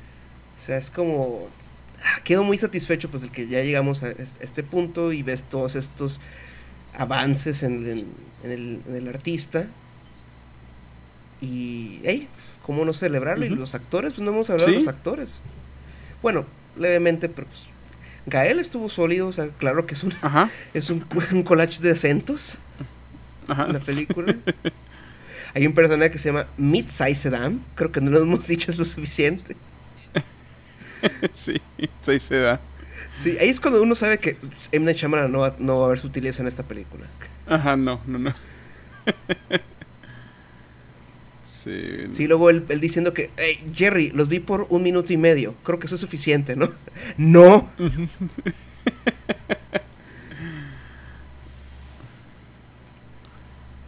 sea, 0.59 0.78
es 0.78 0.91
como... 0.91 1.47
ah, 2.03 2.21
Quedo 2.23 2.43
muy 2.43 2.57
satisfecho 2.57 3.09
pues 3.09 3.23
el 3.23 3.32
que 3.32 3.47
ya 3.47 3.63
llegamos 3.63 4.03
a 4.03 4.09
es- 4.11 4.38
este 4.41 4.61
punto 4.63 5.11
y 5.11 5.23
ves 5.23 5.43
todos 5.45 5.75
estos 5.75 6.19
avances 6.95 7.63
en, 7.63 7.88
el- 7.88 8.07
en 8.43 8.51
el, 8.51 8.82
en 8.88 8.95
el 8.95 9.07
artista. 9.07 9.67
Y, 11.41 11.99
hey, 12.03 12.28
¿cómo 12.63 12.84
no 12.86 12.93
celebrarlo? 12.93 13.45
Y 13.45 13.49
los 13.49 13.75
actores, 13.75 14.13
pues 14.13 14.23
no 14.25 14.32
hemos 14.32 14.49
hablado 14.49 14.69
de 14.71 14.80
Sí. 14.80 14.86
los 14.86 14.93
actores. 14.93 15.41
Bueno, 16.21 16.45
levemente, 16.75 17.30
pero 17.30 17.47
pues... 17.47 17.67
Gael 18.28 18.59
estuvo 18.59 18.89
sólido, 18.89 19.28
o 19.28 19.32
sea, 19.32 19.47
claro 19.57 19.88
que 19.88 19.93
es 19.93 20.03
un, 20.03 20.13
Ajá, 20.21 20.49
es 20.73 20.89
un, 20.89 21.05
un 21.32 21.43
collage 21.43 21.82
de 21.82 21.91
acentos 21.91 22.57
ajá. 23.47 23.67
la 23.67 23.80
película. 23.80 24.36
Hay 25.53 25.65
un 25.65 25.73
personaje 25.73 26.11
que 26.11 26.17
se 26.17 26.30
llama 26.30 26.45
Mid-Size 26.57 27.30
Adam. 27.30 27.61
Creo 27.75 27.91
que 27.91 28.01
no 28.01 28.11
lo 28.11 28.19
hemos 28.21 28.47
dicho 28.47 28.71
lo 28.78 28.86
suficiente. 28.86 29.55
sí, 31.34 31.61
se 32.19 32.39
da. 32.39 32.59
Sí, 33.09 33.38
ahí 33.39 33.49
es 33.49 33.59
cuando 33.59 33.82
uno 33.82 33.95
sabe 33.95 34.17
que 34.17 34.38
M. 34.71 34.86
Night 34.86 34.97
Shyamalan 34.97 35.32
no 35.32 35.39
va, 35.39 35.55
no 35.57 35.80
va 35.80 35.86
a 35.86 35.89
ver 35.89 35.99
su 35.99 36.07
utilidad 36.07 36.39
en 36.39 36.47
esta 36.47 36.63
película. 36.63 37.05
Ajá, 37.47 37.78
no, 37.78 38.01
no, 38.05 38.19
no. 38.19 38.36
Sí. 41.68 42.07
Sí, 42.11 42.28
luego 42.28 42.49
él, 42.49 42.65
él 42.70 42.80
diciendo 42.80 43.13
que, 43.13 43.30
hey, 43.38 43.59
Jerry, 43.74 44.11
los 44.11 44.28
vi 44.30 44.39
por 44.39 44.68
un 44.70 44.84
minuto 44.84 45.13
y 45.13 45.18
medio. 45.18 45.55
Creo 45.63 45.80
que 45.80 45.88
eso 45.88 45.95
es 45.95 46.01
suficiente, 46.01 46.55
¿no? 46.55 46.72
No. 47.18 47.70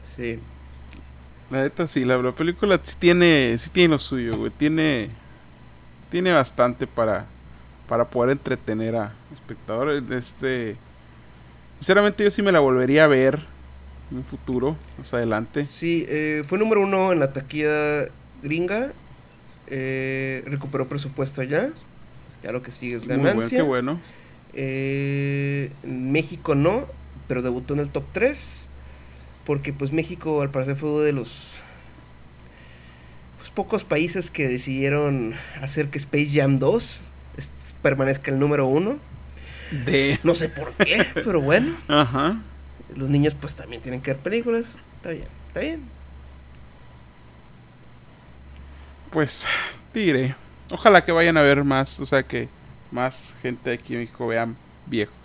Sí. 0.02 0.40
La 1.50 1.62
neta 1.64 1.88
sí, 1.88 2.04
la, 2.04 2.18
la 2.18 2.34
película 2.34 2.80
sí 2.84 2.96
tiene, 3.00 3.56
sí 3.58 3.70
tiene 3.70 3.94
lo 3.94 4.00
suyo, 4.00 4.38
güey. 4.38 4.52
Tiene, 4.52 5.10
tiene 6.10 6.34
bastante 6.34 6.88
para, 6.88 7.26
para 7.88 8.10
poder 8.10 8.32
entretener 8.32 8.96
a 8.98 9.14
espectadores. 9.34 10.04
Este, 10.12 10.76
sinceramente 11.80 12.24
yo 12.24 12.32
sí 12.32 12.42
me 12.42 12.52
la 12.52 12.60
volvería 12.60 13.06
a 13.06 13.08
ver 13.08 13.40
un 14.12 14.24
futuro, 14.24 14.76
más 14.98 15.14
adelante. 15.14 15.64
Sí, 15.64 16.06
eh, 16.10 16.44
fue 16.48 16.58
número 16.58 16.82
uno 16.82 17.12
en 17.14 17.20
la 17.20 17.32
taquilla 17.34 18.06
gringa. 18.44 18.92
eh, 19.68 20.44
recuperó 20.48 20.88
presupuesto 20.90 21.42
allá. 21.42 21.70
Ya 22.44 22.52
lo 22.52 22.62
que 22.64 22.72
sigue 22.72 22.96
es 22.96 23.06
Muy 23.06 23.18
bueno, 23.18 23.30
ganancia. 23.34 23.58
qué 23.58 23.62
bueno. 23.62 24.00
Eh, 24.54 25.72
México 25.84 26.56
no, 26.56 26.88
pero 27.28 27.42
debutó 27.44 27.74
en 27.76 27.82
el 27.82 27.90
top 27.90 28.04
3. 28.14 28.68
Porque 29.46 29.74
pues 29.74 29.92
México 29.92 30.42
al 30.42 30.50
parecer 30.52 30.76
fue 30.76 30.90
uno 30.90 31.00
de 31.02 31.12
los 31.14 31.62
pues, 33.38 33.50
pocos 33.52 33.84
países 33.84 34.30
que 34.32 34.48
decidieron 34.48 35.34
hacer 35.62 35.90
que 35.90 35.98
Space 35.98 36.30
Jam 36.34 36.58
2 36.58 37.02
es- 37.38 37.52
permanezca 37.82 38.32
el 38.32 38.40
número 38.40 38.68
uno. 38.68 38.98
De. 39.86 40.18
No 40.24 40.34
sé 40.34 40.50
por 40.50 40.72
qué, 40.74 41.06
pero 41.14 41.42
bueno. 41.42 41.76
Ajá. 41.88 42.42
Los 42.96 43.10
niños 43.10 43.36
pues 43.40 43.56
también 43.56 43.82
tienen 43.82 44.02
que 44.02 44.12
ver 44.14 44.22
películas. 44.22 44.78
Está 44.98 45.12
bien, 45.12 45.28
está 45.48 45.60
bien. 45.62 45.84
Pues, 49.12 49.46
diré. 49.94 50.36
Ojalá 50.72 51.04
que 51.04 51.12
vayan 51.12 51.38
a 51.38 51.42
ver 51.42 51.64
más, 51.64 52.00
o 52.00 52.06
sea 52.06 52.24
que 52.24 52.48
más 52.92 53.36
gente 53.42 53.72
aquí 53.72 53.94
en 53.94 54.02
México 54.02 54.28
vean 54.28 54.56
viejos. 54.86 55.16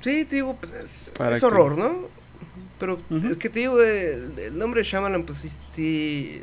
Sí, 0.00 0.24
te 0.24 0.36
digo, 0.36 0.56
pues 0.56 0.72
es, 0.72 1.12
que- 1.40 1.44
horror, 1.44 1.76
¿no? 1.76 2.08
Pero 2.78 3.00
es 3.28 3.36
que 3.36 3.50
te 3.50 3.58
digo, 3.60 3.82
el, 3.82 4.38
el 4.38 4.56
nombre 4.56 4.80
de 4.80 4.84
Shyamalan 4.88 5.24
pues 5.24 5.38
sí, 5.40 5.48
sí, 5.70 6.42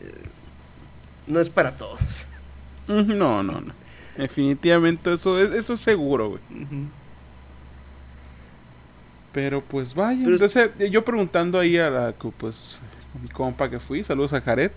no 1.28 1.40
es 1.40 1.50
para 1.50 1.78
todos. 1.78 2.28
No, 2.88 3.04
no, 3.42 3.42
no. 3.42 3.74
Definitivamente 4.18 5.14
eso 5.14 5.40
es, 5.40 5.54
eso 5.54 5.74
es 5.74 5.80
seguro, 5.80 6.30
güey. 6.32 6.42
Pero 9.36 9.62
pues 9.62 9.94
vaya. 9.94 10.22
Pero 10.24 10.32
Entonces, 10.38 10.70
eh, 10.80 10.90
yo 10.90 11.04
preguntando 11.04 11.60
ahí 11.60 11.78
a 11.78 11.90
la, 11.90 12.14
pues, 12.38 12.80
a 13.14 13.22
mi 13.22 13.28
compa 13.28 13.70
que 13.70 13.82
fui, 13.82 14.02
saludos 14.02 14.32
a 14.32 14.40
Jared. 14.40 14.72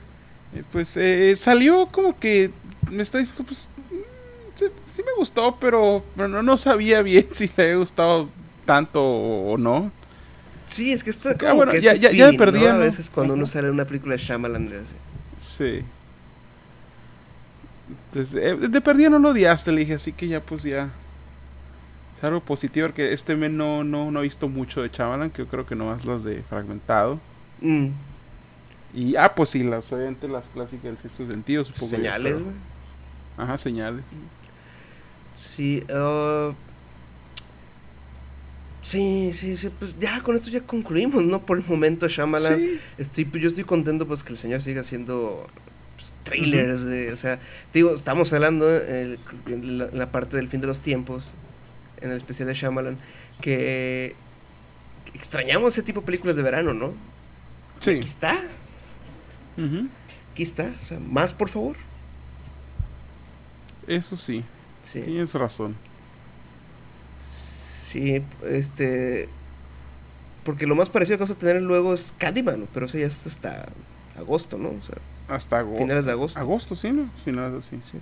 eh, 0.53 0.65
pues 0.73 0.97
eh, 0.97 1.37
salió 1.37 1.87
como 1.87 2.19
que 2.19 2.51
me 2.91 3.05
está 3.05 3.19
diciendo, 3.19 3.45
pues, 3.47 3.69
mm, 3.93 3.95
sí, 4.57 4.65
sí 4.93 5.03
me 5.05 5.13
gustó, 5.17 5.57
pero, 5.61 6.05
pero 6.17 6.27
no, 6.27 6.43
no 6.43 6.59
sabía 6.59 7.03
bien 7.03 7.29
si 7.33 7.47
le 7.57 7.63
había 7.63 7.77
gustado 7.77 8.29
tanto 8.67 9.01
o, 9.01 9.53
o 9.53 9.59
no. 9.59 9.93
Sí, 10.67 10.91
es 10.93 11.05
que 11.05 11.11
está 11.11 11.31
Ah, 11.31 11.39
como 11.39 11.55
bueno, 11.55 11.71
que 11.73 11.81
ya- 11.81 11.93
ese 11.93 12.01
ya- 12.01 12.11
ya 12.11 12.25
feeling, 12.25 12.39
perdí, 12.39 12.61
¿no? 12.61 12.69
A 12.71 12.79
veces 12.79 13.09
cuando 13.11 13.35
uno 13.35 13.47
sale 13.47 13.69
en 13.69 13.75
una 13.75 13.85
película 13.87 14.17
de 14.17 14.19
Shyamalan 14.23 14.69
de 14.69 14.81
así. 14.81 14.95
Sí. 15.39 15.85
Entonces, 18.13 18.35
eh, 18.43 18.69
de 18.69 18.81
perdida 18.81 19.09
no 19.09 19.21
lo 19.21 19.31
odiaste, 19.31 19.71
le 19.71 19.81
dije, 19.83 19.95
así 19.95 20.13
que 20.13 20.27
ya 20.27 20.41
pues 20.43 20.65
ya. 20.65 20.91
Es 22.19 22.25
algo 22.25 22.41
positivo 22.41 22.89
porque 22.89 23.13
este 23.13 23.37
mes 23.37 23.53
no, 23.53 23.85
no, 23.85 24.11
no 24.11 24.19
he 24.19 24.25
visto 24.25 24.49
mucho 24.49 24.83
de 24.83 24.91
Chamalan, 24.91 25.31
que 25.31 25.39
yo 25.39 25.47
creo 25.47 25.65
que 25.65 25.77
nomás 25.77 26.05
las 26.05 26.25
de 26.25 26.43
Fragmentado. 26.43 27.21
Mm, 27.61 27.87
Y, 28.93 29.15
ah, 29.17 29.35
pues 29.37 29.51
sí, 29.51 29.63
las, 29.63 29.93
obviamente 29.93 30.27
las 30.27 30.49
clásicas 30.49 30.83
del 30.85 30.99
sexto 30.99 31.27
sentido, 31.29 31.65
supongo. 31.65 31.91
señales, 31.91 32.33
pero- 32.33 32.45
güey. 32.45 32.57
Ajá, 33.37 33.57
señales. 33.57 34.03
Sí, 35.35 35.85
ah, 35.91 36.51
sí, 38.83 39.31
sí, 39.33 39.57
sí, 39.57 39.71
pues 39.79 39.95
ya 40.01 40.21
con 40.23 40.35
esto 40.35 40.51
ya 40.51 40.61
concluimos, 40.63 41.23
¿no? 41.25 41.41
Por 41.45 41.59
el 41.59 41.65
momento 41.67 42.09
Shyamalan. 42.09 42.57
Sí. 42.59 42.81
Estoy, 42.99 43.25
pues, 43.27 43.43
yo 43.43 43.49
estoy 43.49 43.65
contento 43.65 44.07
pues 44.09 44.25
que 44.25 44.33
el 44.33 44.37
señor 44.39 44.61
siga 44.63 44.81
haciendo 44.81 45.47
pues, 45.97 46.13
trailers 46.25 46.81
de, 46.85 47.13
o 47.13 47.17
sea, 47.17 47.37
te 47.71 47.79
digo, 47.81 47.95
estamos 47.95 48.33
hablando 48.33 48.67
eh, 48.69 49.19
en 49.47 49.79
la, 49.79 49.85
en 49.87 49.99
la 49.99 50.11
parte 50.11 50.37
del 50.37 50.49
fin 50.49 50.61
de 50.61 50.67
los 50.67 50.81
tiempos, 50.81 51.33
en 52.01 52.11
el 52.11 52.17
especial 52.17 52.49
de 52.49 52.55
Shyamalan, 52.55 52.99
que, 53.41 54.15
extrañamos 55.15 55.71
ese 55.71 55.83
tipo 55.83 56.01
de 56.01 56.07
películas 56.07 56.37
de 56.37 56.43
verano, 56.43 56.75
¿no? 56.75 56.93
Sí. 57.81 57.91
Aquí 57.91 58.01
está, 58.01 58.45
aquí 60.33 60.43
está, 60.43 60.75
o 60.81 60.85
sea, 60.85 60.99
más 60.99 61.33
por 61.33 61.49
favor. 61.49 61.77
Eso 63.87 64.17
sí. 64.17 64.45
Sí. 64.83 65.01
Tienes 65.01 65.35
razón. 65.35 65.77
Sí, 67.21 68.23
este. 68.47 69.29
Porque 70.45 70.67
lo 70.67 70.75
más 70.77 70.91
parecido 70.91 71.19
que 71.19 71.25
vamos 71.25 71.37
a 71.37 71.39
tener 71.39 71.61
luego 71.63 71.95
es 71.95 72.15
Candyman, 72.17 72.69
pero 72.73 72.87
eso 72.87 72.99
ya 72.99 73.07
es 73.07 73.27
hasta 73.27 73.67
agosto, 74.17 74.59
¿no? 74.59 74.71
O 74.71 74.83
sea, 74.83 74.97
Hasta 75.29 75.59
agosto. 75.59 75.83
finales 75.83 76.05
de 76.05 76.13
agosto. 76.13 76.39
Agosto, 76.39 76.77
sí, 76.77 76.91
¿no? 76.91 77.11
Finales 77.25 77.67
así. 77.67 77.79
Sí. 77.83 77.99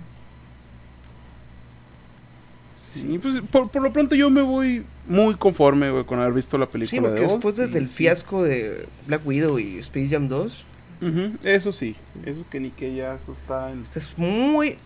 Sí, 3.01 3.17
pues 3.19 3.41
por, 3.51 3.69
por 3.69 3.81
lo 3.81 3.91
pronto 3.93 4.15
yo 4.15 4.29
me 4.29 4.41
voy 4.41 4.85
muy 5.07 5.35
conforme, 5.35 5.89
güey, 5.91 6.03
con 6.05 6.19
haber 6.19 6.33
visto 6.33 6.57
la 6.57 6.65
película 6.67 6.89
Sí, 6.89 6.99
porque 7.01 7.21
de 7.21 7.27
después 7.27 7.55
de- 7.57 7.65
y 7.65 7.69
del 7.69 7.89
sí. 7.89 7.95
fiasco 7.95 8.43
de 8.43 8.87
Black 9.07 9.25
Widow 9.25 9.59
y 9.59 9.77
Space 9.79 10.09
Jam 10.09 10.27
2, 10.27 10.65
Ujú, 10.99 11.37
Eso 11.43 11.71
sí, 11.71 11.95
eso 12.25 12.43
que 12.49 12.59
ni 12.59 12.71
que 12.71 12.95
ya 12.95 13.13
eso 13.13 13.31
está 13.31 13.71
en... 13.71 13.83
este 13.83 13.99
es 13.99 14.17
muy 14.17 14.77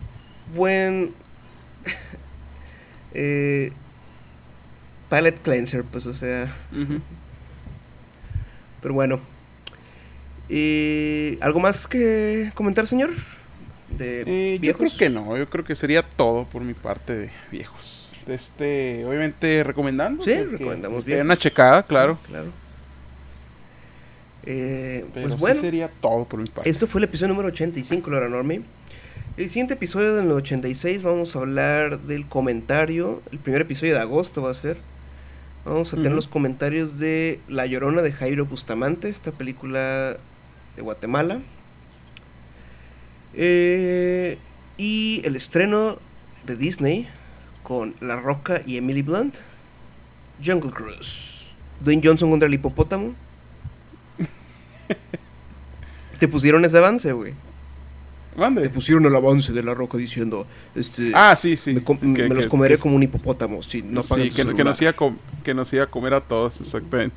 buen 0.54 1.12
eh, 3.14 3.72
palette 5.08 5.40
cleanser, 5.40 5.84
pues, 5.84 6.06
o 6.06 6.14
sea, 6.14 6.52
pero 8.80 8.94
bueno. 8.94 9.20
Y, 10.48 11.38
¿Algo 11.40 11.60
más 11.60 11.86
que 11.86 12.50
comentar, 12.54 12.86
señor? 12.86 13.10
De 13.96 14.24
Eh, 14.26 14.58
yo 14.60 14.76
creo 14.76 14.90
que 14.98 15.08
no, 15.08 15.36
yo 15.36 15.48
creo 15.48 15.64
que 15.64 15.74
sería 15.76 16.02
todo 16.02 16.44
por 16.44 16.62
mi 16.62 16.74
parte 16.74 17.14
de 17.14 17.30
viejos. 17.50 18.01
Este, 18.26 19.04
obviamente 19.04 19.64
recomendando. 19.64 20.22
Sí, 20.22 20.30
que- 20.32 20.44
recomendamos 20.44 21.02
que 21.04 21.06
viejos. 21.08 21.24
una 21.24 21.36
checada, 21.36 21.82
claro. 21.84 22.18
Sí, 22.24 22.28
claro. 22.30 22.50
Eh, 24.44 25.04
Pero 25.14 25.22
pues 25.26 25.34
sí 25.34 25.40
bueno, 25.40 25.60
sería 25.60 25.88
todo 26.00 26.24
por 26.24 26.40
mi 26.40 26.46
parte. 26.46 26.68
esto 26.68 26.86
fue 26.86 27.00
el 27.00 27.04
episodio 27.04 27.28
número 27.28 27.48
85, 27.48 28.10
Laura 28.10 28.28
Normi. 28.28 28.60
El 29.36 29.48
siguiente 29.48 29.74
episodio 29.74 30.14
del 30.16 30.30
86 30.30 31.02
vamos 31.02 31.34
a 31.36 31.38
hablar 31.38 32.00
del 32.00 32.26
comentario. 32.28 33.22
El 33.32 33.38
primer 33.38 33.62
episodio 33.62 33.94
de 33.94 34.00
agosto 34.00 34.42
va 34.42 34.50
a 34.50 34.54
ser. 34.54 34.76
Vamos 35.64 35.92
a 35.92 35.96
tener 35.96 36.12
los 36.12 36.26
comentarios 36.26 36.98
de 36.98 37.38
La 37.48 37.66
Llorona 37.66 38.02
de 38.02 38.12
Jairo 38.12 38.44
Bustamante, 38.46 39.08
esta 39.08 39.30
película 39.30 40.16
de 40.76 40.82
Guatemala. 40.82 41.40
Eh, 43.34 44.38
y 44.76 45.22
el 45.24 45.36
estreno 45.36 45.98
de 46.44 46.56
Disney 46.56 47.08
con 47.62 47.94
La 48.00 48.16
Roca 48.16 48.60
y 48.66 48.76
Emily 48.76 49.02
Blunt, 49.02 49.36
Jungle 50.44 50.70
Cruise. 50.72 51.46
Dwayne 51.80 52.02
Johnson 52.04 52.30
contra 52.30 52.46
el 52.46 52.54
hipopótamo. 52.54 53.14
Te 56.18 56.28
pusieron 56.28 56.64
ese 56.64 56.78
avance, 56.78 57.12
güey. 57.12 57.34
Mande. 58.36 58.62
Te 58.62 58.70
pusieron 58.70 59.04
el 59.04 59.14
avance 59.14 59.52
de 59.52 59.62
La 59.62 59.74
Roca 59.74 59.98
diciendo, 59.98 60.46
este, 60.74 61.12
Ah, 61.14 61.36
sí, 61.36 61.56
sí. 61.56 61.74
me, 61.74 61.82
com- 61.82 61.98
que- 61.98 62.28
me 62.28 62.34
los 62.34 62.46
comeré 62.46 62.76
que- 62.76 62.80
como 62.80 62.96
un 62.96 63.02
hipopótamo 63.02 63.62
si 63.62 63.82
no 63.82 64.02
sí, 64.02 64.30
que, 64.30 64.44
nos 64.64 64.80
iba 64.80 64.94
que 65.44 65.54
nos 65.54 65.72
iba 65.72 65.84
a 65.84 65.86
comer 65.86 66.14
a 66.14 66.20
todos, 66.20 66.60
exactamente. 66.60 67.16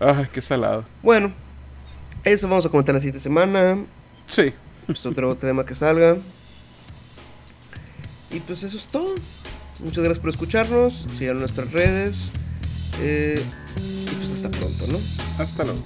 Ay, 0.00 0.26
qué 0.32 0.42
salado. 0.42 0.84
Bueno, 1.02 1.32
eso 2.24 2.48
vamos 2.48 2.66
a 2.66 2.68
comentar 2.68 2.94
la 2.94 3.00
siguiente 3.00 3.20
semana. 3.20 3.78
Sí. 4.26 4.52
Pues 4.86 5.04
otro 5.06 5.34
tema 5.36 5.64
que 5.64 5.74
salga. 5.74 6.16
Y 8.30 8.40
pues 8.40 8.62
eso 8.62 8.76
es 8.76 8.86
todo. 8.86 9.14
Muchas 9.80 10.04
gracias 10.04 10.18
por 10.18 10.30
escucharnos. 10.30 11.06
Sigan 11.16 11.38
nuestras 11.38 11.72
redes. 11.72 12.30
Eh, 13.00 13.42
y 13.76 14.14
pues 14.16 14.32
hasta 14.32 14.50
pronto, 14.50 14.86
¿no? 14.88 14.98
Hasta 15.38 15.64
luego. 15.64 15.82